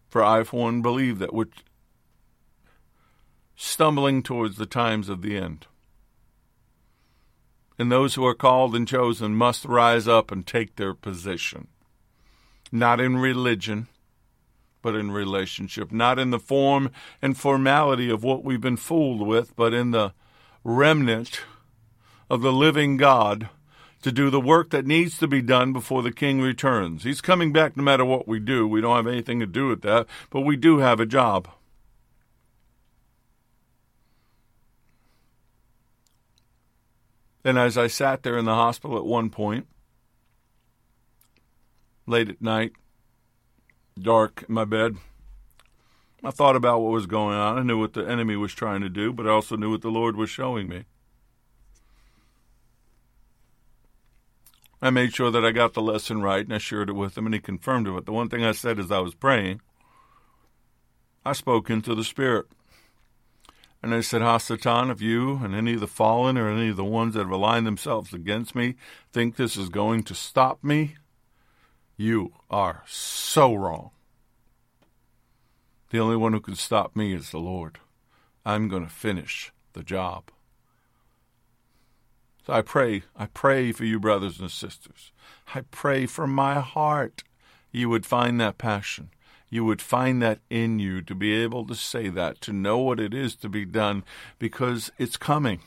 For 0.10 0.22
I, 0.24 0.44
for 0.44 0.66
one, 0.66 0.82
believe 0.82 1.18
that 1.20 1.34
we're 1.34 1.48
stumbling 3.56 4.22
towards 4.22 4.58
the 4.58 4.66
times 4.66 5.08
of 5.10 5.22
the 5.22 5.38
end. 5.38 5.66
And 7.80 7.92
those 7.92 8.16
who 8.16 8.26
are 8.26 8.36
called 8.36 8.76
and 8.76 8.88
chosen 8.88 9.34
must 9.34 9.66
rise 9.66 10.08
up 10.08 10.30
and 10.30 10.46
take 10.46 10.76
their 10.76 10.94
position, 10.94 11.68
not 12.72 13.00
in 13.00 13.18
religion 13.18 13.88
but 14.84 14.94
in 14.94 15.10
relationship, 15.10 15.92
not 15.92 16.20
in 16.20 16.30
the 16.30 16.38
form 16.38 16.92
and 17.24 17.36
formality 17.36 18.12
of 18.12 18.24
what 18.24 18.44
we've 18.44 18.62
been 18.62 18.78
fooled 18.78 19.26
with, 19.26 19.56
but 19.56 19.74
in 19.74 19.90
the 19.90 20.14
remnant 20.64 21.42
of 22.30 22.42
the 22.42 22.54
living 22.54 22.98
God 22.98 23.50
to 24.04 24.12
do 24.12 24.30
the 24.30 24.42
work 24.42 24.70
that 24.70 24.86
needs 24.86 25.18
to 25.18 25.28
be 25.28 25.42
done 25.42 25.74
before 25.74 26.04
the 26.04 26.12
king 26.12 26.42
returns. 26.42 27.04
He's 27.04 27.22
coming 27.22 27.52
back 27.52 27.76
no 27.76 27.84
matter 27.84 28.06
what 28.06 28.28
we 28.28 28.40
do. 28.40 28.68
We 28.68 28.82
don't 28.82 28.96
have 28.96 29.08
anything 29.08 29.40
to 29.40 29.48
do 29.48 29.68
with 29.70 29.82
that, 29.82 30.06
but 30.30 30.42
we 30.42 30.56
do 30.56 30.80
have 30.80 31.00
a 31.00 31.06
job. 31.06 31.48
And 37.46 37.58
as 37.58 37.78
I 37.78 37.88
sat 37.88 38.24
there 38.24 38.38
in 38.38 38.46
the 38.46 38.56
hospital 38.56 38.98
at 38.98 39.06
one 39.06 39.30
point, 39.30 39.68
late 42.06 42.30
at 42.30 42.42
night, 42.42 42.74
dark 44.00 44.46
in 44.48 44.54
my 44.54 44.66
bed. 44.66 44.98
I 46.24 46.32
thought 46.32 46.56
about 46.56 46.82
what 46.82 46.92
was 46.92 47.06
going 47.06 47.36
on. 47.36 47.58
I 47.58 47.64
knew 47.64 47.80
what 47.80 47.94
the 47.94 48.08
enemy 48.08 48.36
was 48.36 48.54
trying 48.54 48.82
to 48.82 48.90
do, 48.90 49.12
but 49.12 49.28
I 49.28 49.32
also 49.32 49.58
knew 49.58 49.72
what 49.72 49.82
the 49.82 49.90
Lord 49.90 50.16
was 50.16 50.30
showing 50.30 50.70
me. 50.70 50.86
I 54.82 54.90
made 54.90 55.16
sure 55.16 55.32
that 55.32 55.46
I 55.46 55.52
got 55.52 55.74
the 55.74 55.82
lesson 55.82 56.22
right 56.22 56.44
and 56.44 56.54
I 56.54 56.58
shared 56.58 56.90
it 56.90 56.94
with 56.94 57.18
him 57.18 57.26
and 57.26 57.34
he 57.34 57.40
confirmed 57.40 57.88
it. 57.88 57.92
But 57.92 58.06
the 58.06 58.12
one 58.12 58.30
thing 58.30 58.44
I 58.44 58.52
said 58.52 58.80
as 58.80 58.92
I 58.92 59.00
was 59.00 59.16
praying, 59.16 59.62
I 61.26 61.32
spoke 61.32 61.70
into 61.70 61.96
the 61.96 62.04
Spirit. 62.04 62.48
And 63.82 63.94
I 63.94 64.02
said, 64.02 64.22
Hasatan, 64.22 64.92
if 64.92 65.02
you 65.02 65.42
and 65.44 65.54
any 65.54 65.74
of 65.74 65.82
the 65.82 65.88
fallen 65.88 66.38
or 66.38 66.50
any 66.50 66.70
of 66.70 66.78
the 66.78 66.86
ones 66.86 67.14
that 67.14 67.22
have 67.22 67.30
aligned 67.30 67.68
themselves 67.68 68.14
against 68.14 68.56
me 68.56 68.76
think 69.12 69.36
this 69.36 69.58
is 69.58 69.70
going 69.70 70.04
to 70.04 70.16
stop 70.16 70.64
me, 70.64 70.96
you 71.98 72.34
are 72.50 72.84
so 72.88 73.54
wrong. 73.54 73.92
The 75.90 76.00
only 76.00 76.18
one 76.18 76.34
who 76.34 76.42
can 76.42 76.56
stop 76.56 76.96
me 76.96 77.14
is 77.14 77.30
the 77.30 77.40
Lord. 77.40 77.80
I'm 78.46 78.68
going 78.68 78.84
to 78.84 78.92
finish 78.92 79.52
the 79.74 79.84
job. 79.84 80.32
So 82.46 82.54
I 82.54 82.62
pray, 82.62 83.04
I 83.16 83.28
pray 83.28 83.72
for 83.72 83.86
you, 83.86 84.00
brothers 84.00 84.40
and 84.40 84.52
sisters. 84.52 85.12
I 85.54 85.62
pray 85.62 86.06
from 86.06 86.34
my 86.34 86.60
heart 86.60 87.24
you 87.72 87.90
would 87.90 88.06
find 88.06 88.40
that 88.40 88.58
passion. 88.58 89.10
You 89.50 89.64
would 89.66 89.82
find 89.82 90.22
that 90.22 90.40
in 90.50 90.80
you 90.80 91.02
to 91.04 91.16
be 91.16 91.34
able 91.34 91.66
to 91.68 91.76
say 91.76 92.10
that, 92.10 92.42
to 92.42 92.54
know 92.54 92.80
what 92.80 93.00
it 93.00 93.14
is 93.14 93.36
to 93.38 93.50
be 93.50 93.66
done, 93.66 94.04
because 94.40 94.92
it's 94.98 95.16
coming. 95.16 95.62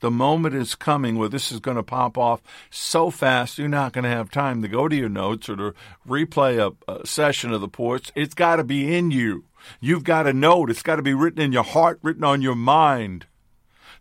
The 0.00 0.10
moment 0.10 0.54
is 0.54 0.74
coming 0.74 1.16
where 1.16 1.28
this 1.28 1.50
is 1.50 1.60
going 1.60 1.76
to 1.76 1.82
pop 1.82 2.18
off 2.18 2.42
so 2.70 3.10
fast 3.10 3.58
you're 3.58 3.68
not 3.68 3.92
going 3.92 4.04
to 4.04 4.10
have 4.10 4.30
time 4.30 4.62
to 4.62 4.68
go 4.68 4.88
to 4.88 4.96
your 4.96 5.08
notes 5.08 5.48
or 5.48 5.56
to 5.56 5.74
replay 6.06 6.58
a, 6.58 6.92
a 6.92 7.06
session 7.06 7.52
of 7.52 7.60
the 7.60 7.68
porch. 7.68 8.12
It's 8.14 8.34
got 8.34 8.56
to 8.56 8.64
be 8.64 8.94
in 8.94 9.10
you. 9.10 9.44
You've 9.80 10.04
got 10.04 10.24
to 10.24 10.32
know 10.32 10.64
it. 10.64 10.70
It's 10.70 10.82
got 10.82 10.96
to 10.96 11.02
be 11.02 11.14
written 11.14 11.40
in 11.40 11.52
your 11.52 11.64
heart, 11.64 11.98
written 12.02 12.24
on 12.24 12.42
your 12.42 12.54
mind. 12.54 13.26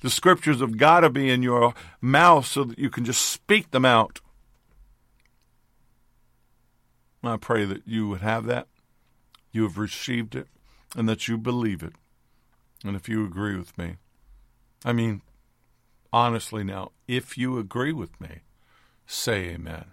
The 0.02 0.10
scriptures 0.10 0.60
have 0.60 0.78
got 0.78 1.00
to 1.02 1.10
be 1.10 1.30
in 1.30 1.42
your 1.42 1.74
mouth 2.02 2.46
so 2.46 2.66
that 2.66 2.78
you 2.78 2.90
can 2.90 3.06
just 3.06 3.22
speak 3.22 3.72
them 3.72 3.86
out. 3.86 4.20
I 7.24 7.38
pray 7.38 7.66
that 7.66 7.88
you 7.88 8.08
would 8.10 8.22
have 8.22 8.46
that, 8.46 8.68
you 9.52 9.64
have 9.64 9.78
received 9.78 10.36
it, 10.36 10.48
and 10.96 11.10
that 11.10 11.28
you 11.28 11.38
believe 11.38 11.82
it. 11.82 11.94
And 12.84 12.96
if 12.96 13.10
you 13.10 13.26
agree 13.26 13.58
with 13.58 13.76
me, 13.78 13.96
I 14.84 14.94
mean, 14.94 15.22
honestly 16.16 16.64
now, 16.64 16.94
if 17.10 17.38
you 17.38 17.60
agree 17.60 17.92
with 17.92 18.20
me, 18.22 18.40
say 19.06 19.50
amen. 19.50 19.84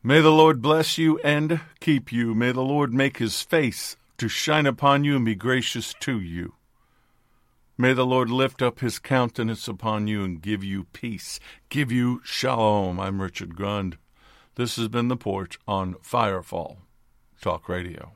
May 0.00 0.20
the 0.20 0.30
Lord 0.30 0.62
bless 0.62 0.96
you 0.96 1.18
and 1.24 1.60
keep 1.80 2.12
you. 2.12 2.36
May 2.36 2.52
the 2.52 2.62
Lord 2.62 2.94
make 2.94 3.16
his 3.16 3.42
face 3.42 3.96
to 4.18 4.28
shine 4.28 4.64
upon 4.64 5.02
you 5.02 5.16
and 5.16 5.24
be 5.24 5.34
gracious 5.34 5.92
to 6.00 6.20
you. 6.20 6.54
May 7.76 7.94
the 7.94 8.06
Lord 8.06 8.30
lift 8.30 8.62
up 8.62 8.78
his 8.78 9.00
countenance 9.00 9.66
upon 9.66 10.06
you 10.06 10.22
and 10.22 10.40
give 10.40 10.62
you 10.62 10.84
peace, 10.92 11.40
give 11.70 11.90
you 11.90 12.20
shalom. 12.24 13.00
I'm 13.00 13.20
Richard 13.20 13.56
Grund. 13.56 13.98
This 14.54 14.76
has 14.76 14.86
been 14.86 15.08
The 15.08 15.16
Porch 15.16 15.58
on 15.66 15.94
Firefall 15.94 16.76
Talk 17.40 17.68
Radio. 17.68 18.12